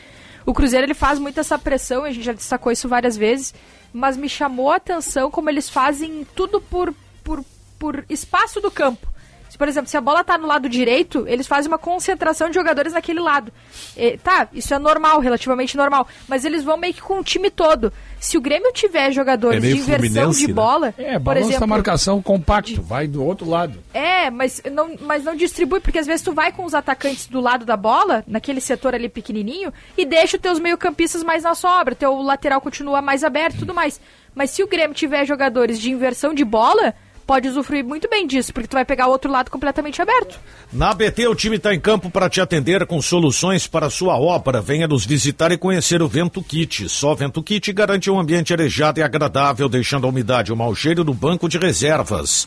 [0.45, 3.55] O Cruzeiro ele faz muito essa pressão, a gente já destacou isso várias vezes,
[3.95, 7.43] mas me chamou a atenção como eles fazem tudo por, por,
[7.79, 9.09] por espaço do campo.
[9.57, 12.55] Se, por exemplo, se a bola tá no lado direito, eles fazem uma concentração de
[12.55, 13.51] jogadores naquele lado.
[13.97, 16.07] E, tá, isso é normal, relativamente normal.
[16.29, 17.91] Mas eles vão meio que com o time todo.
[18.21, 20.53] Se o Grêmio tiver jogadores É de inversão de né?
[20.53, 23.83] bola, É, por balança exemplo, a marcação compacto, vai do outro lado.
[23.95, 27.41] é, mas não, mas não distribui, porque às vezes tu vai com os atacantes do
[27.41, 31.95] lado da bola, naquele setor ali pequenininho, e deixa os teus meio-campistas mais na sobra,
[31.95, 33.99] teu lateral continua mais aberto e tudo mais.
[34.35, 36.95] Mas se o Grêmio tiver jogadores de inversão de bola,
[37.27, 40.39] pode usufruir muito bem disso, porque tu vai pegar o outro lado completamente aberto.
[40.73, 44.63] Na ABT, o time está em campo para te atender com soluções para sua obra.
[44.63, 46.89] Venha nos visitar e conhecer o Vento Kit.
[46.89, 51.03] Só Vento Kit garante um ambiente arejado e agradável, deixando a umidade o mau cheiro
[51.03, 52.47] no banco de reservas.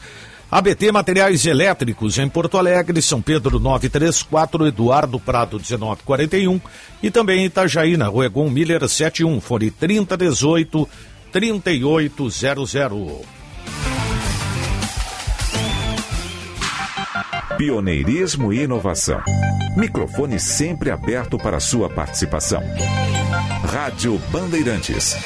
[0.52, 6.60] ABT Materiais Elétricos em Porto Alegre, São Pedro 934, Eduardo Prado 1941
[7.04, 10.90] e também Itajaí, na Rua Egon Miller 71, fone 3018
[11.32, 13.39] 3800.
[17.60, 19.22] Pioneirismo e inovação.
[19.76, 22.62] Microfone sempre aberto para sua participação.
[23.66, 25.18] Rádio Bandeirantes.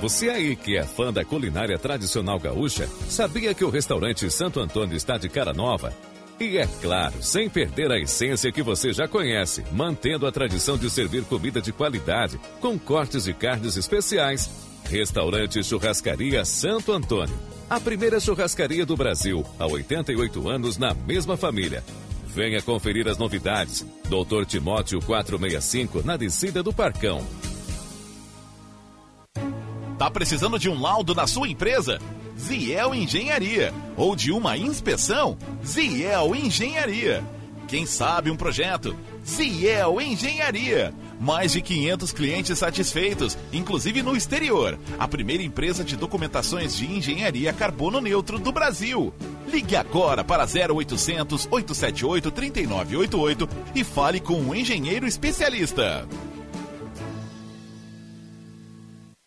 [0.00, 4.96] Você aí que é fã da culinária tradicional gaúcha, sabia que o restaurante Santo Antônio
[4.96, 5.92] está de cara nova?
[6.40, 10.90] E é claro, sem perder a essência que você já conhece, mantendo a tradição de
[10.90, 14.50] servir comida de qualidade, com cortes de carnes especiais.
[14.90, 17.52] Restaurante Churrascaria Santo Antônio.
[17.72, 21.82] A primeira churrascaria do Brasil, há 88 anos na mesma família.
[22.26, 23.82] Venha conferir as novidades.
[24.10, 27.26] Doutor Timóteo 465, na descida do Parcão.
[29.98, 31.98] Tá precisando de um laudo na sua empresa?
[32.38, 33.72] Ziel Engenharia.
[33.96, 35.38] Ou de uma inspeção?
[35.64, 37.24] Ziel Engenharia.
[37.66, 38.94] Quem sabe um projeto?
[39.24, 40.92] Ziel Engenharia.
[41.22, 44.76] Mais de 500 clientes satisfeitos, inclusive no exterior.
[44.98, 49.14] A primeira empresa de documentações de engenharia carbono neutro do Brasil.
[49.46, 56.08] Ligue agora para 0800 878 3988 e fale com um engenheiro especialista.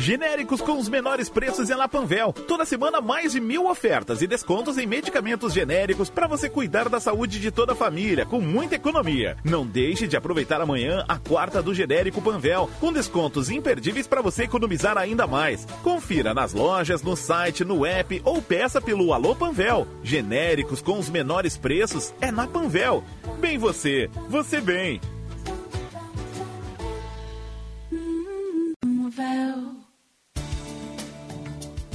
[0.00, 2.32] Genéricos com os menores preços em La Panvel.
[2.32, 6.98] Toda semana mais de mil ofertas e descontos em medicamentos genéricos para você cuidar da
[6.98, 9.36] saúde de toda a família com muita economia.
[9.44, 14.44] Não deixe de aproveitar amanhã a quarta do Genérico Panvel com descontos imperdíveis para você
[14.44, 15.66] economizar ainda mais.
[15.82, 19.86] Confira nas lojas, no site, no app ou peça pelo Alô Panvel.
[20.02, 23.04] Genéricos com os menores preços é na Panvel.
[23.38, 24.98] Bem você, você bem.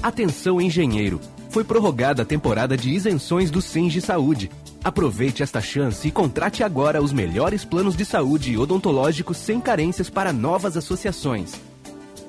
[0.06, 1.20] Atenção engenheiro,
[1.50, 4.52] foi prorrogada a temporada de isenções do Senge Saúde.
[4.84, 10.32] Aproveite esta chance e contrate agora os melhores planos de saúde odontológicos sem carências para
[10.32, 11.60] novas associações.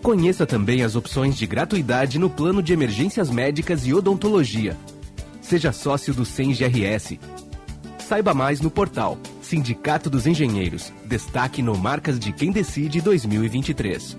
[0.02, 4.74] Conheça também as opções de gratuidade no plano de emergências médicas e odontologia.
[5.42, 7.18] Seja sócio do Senge RS.
[7.98, 10.94] Saiba mais no portal Sindicato dos Engenheiros.
[11.04, 14.16] Destaque no Marcas de Quem Decide 2023.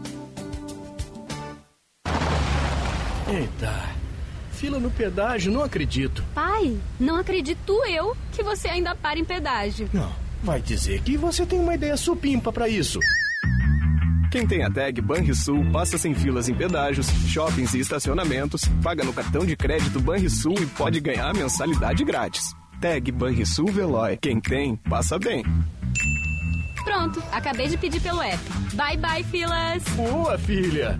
[3.30, 3.74] Eita,
[4.52, 6.24] fila no pedágio, não acredito.
[6.34, 9.90] Pai, não acredito eu que você ainda para em pedágio.
[9.94, 13.00] Não, vai dizer que você tem uma ideia supimpa pra isso.
[14.32, 19.14] Quem tem a tag Banrisul passa sem filas em pedágios, shoppings e estacionamentos, paga no
[19.14, 22.54] cartão de crédito Banrisul e pode ganhar mensalidade grátis.
[22.80, 24.18] Tag Banrisul Veloy.
[24.18, 25.44] Quem tem, passa bem.
[26.84, 28.40] Pronto, acabei de pedir pelo app.
[28.74, 29.84] Bye bye, filas.
[29.96, 31.00] Boa, filha.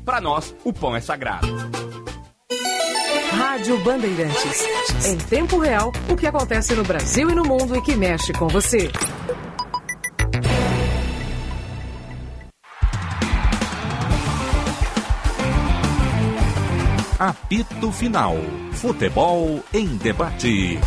[0.01, 1.47] para nós, o pão é sagrado.
[3.31, 4.65] Rádio Bandeirantes.
[5.05, 8.47] Em tempo real, o que acontece no Brasil e no mundo e que mexe com
[8.47, 8.91] você.
[17.17, 18.35] Apito Final.
[18.73, 20.79] Futebol em debate.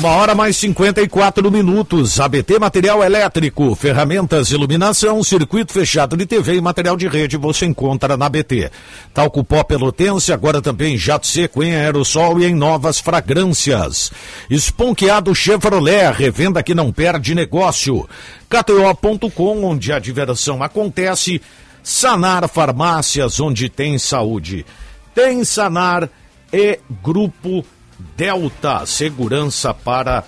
[0.00, 2.18] Uma hora mais 54 minutos.
[2.18, 8.16] ABT Material Elétrico, ferramentas, iluminação, circuito fechado de TV e material de rede você encontra
[8.16, 8.70] na ABT.
[9.12, 14.10] Talco pó pelotense, agora também jato seco em aerossol e em novas fragrâncias.
[14.48, 18.08] Esponqueado Chevrolet, revenda que não perde negócio.
[18.48, 21.42] KTO.com, onde a diversão acontece.
[21.82, 24.64] Sanar Farmácias, onde tem saúde.
[25.14, 26.08] Tem Sanar
[26.50, 27.66] e Grupo
[28.16, 30.24] Delta, segurança para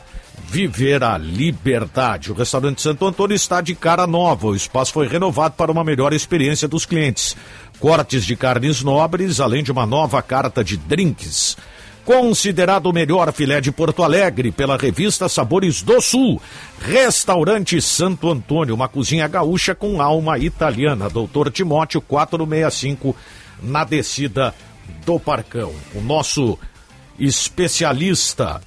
[0.53, 2.31] viver a liberdade.
[2.31, 4.49] O restaurante Santo Antônio está de cara nova.
[4.49, 7.35] O espaço foi renovado para uma melhor experiência dos clientes.
[7.81, 11.57] Cortes de carnes nobres, além de uma nova carta de drinks.
[12.05, 16.43] Considerado o melhor filé de Porto Alegre pela revista Sabores do Sul.
[16.81, 21.09] Restaurante Santo Antônio, uma cozinha gaúcha com alma italiana.
[21.09, 23.17] Doutor Timóteo 465,
[23.63, 24.53] na descida
[25.07, 25.73] do Parcão.
[25.95, 26.59] O nosso
[27.19, 28.61] especialista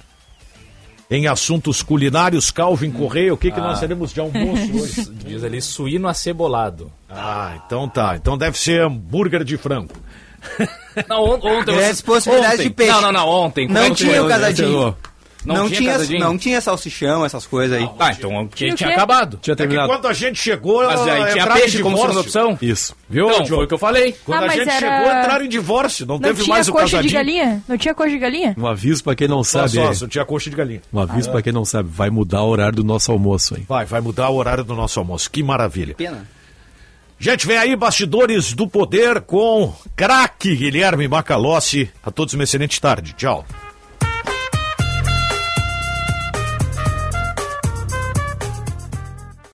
[1.10, 3.32] em assuntos culinários, Calvin Correia.
[3.32, 3.62] O que, que Ah.
[3.62, 5.08] nós teremos de almoço hoje?
[5.24, 6.90] Diz ali suíno acebolado.
[7.08, 8.16] Ah, então tá.
[8.16, 9.94] Então deve ser hambúrguer de frango.
[11.08, 11.74] Não, on- ontem...
[11.74, 12.68] Grandes eu- possibilidades ontem.
[12.68, 12.92] de peixe.
[12.92, 13.68] Não, não, não, ontem.
[13.68, 14.96] Não tinha o casadinho.
[15.46, 16.20] Não, Não, tinha, tinha, casadinho?
[16.20, 17.88] não tinha salsichão, essas coisas aí.
[17.98, 19.38] Ah, então tinha, Tinha tinha acabado.
[19.40, 19.88] Tinha É que terminado.
[19.88, 22.58] quando a gente chegou, Mas aí tinha entraram em peixe como segunda opção?
[22.60, 22.96] Isso.
[23.08, 23.54] Viu, Não, Diogo?
[23.54, 24.16] foi o que eu falei.
[24.24, 26.04] Quando Ah, a gente era- chegou, entraram em divórcio.
[26.06, 27.14] Não, Não teve tinha mais o coxa de casadinho.
[27.14, 27.64] galinha?
[27.68, 28.54] Não tinha coxa de galinha?
[28.58, 29.70] Um aviso pra quem não sabe.
[29.70, 30.82] só, é- só tinha coxa de galinha.
[30.92, 33.64] Um aviso pra quem não sabe, vai mudar o horário do nosso almoço, hein?
[33.68, 35.30] Vai, vai mudar o horário do nosso almoço.
[35.30, 35.94] Que maravilha.
[35.94, 36.26] Pena.
[37.18, 41.90] Gente, vem aí Bastidores do Poder com craque Guilherme Macalossi.
[42.04, 43.14] A todos uma excelente tarde.
[43.14, 43.42] Tchau.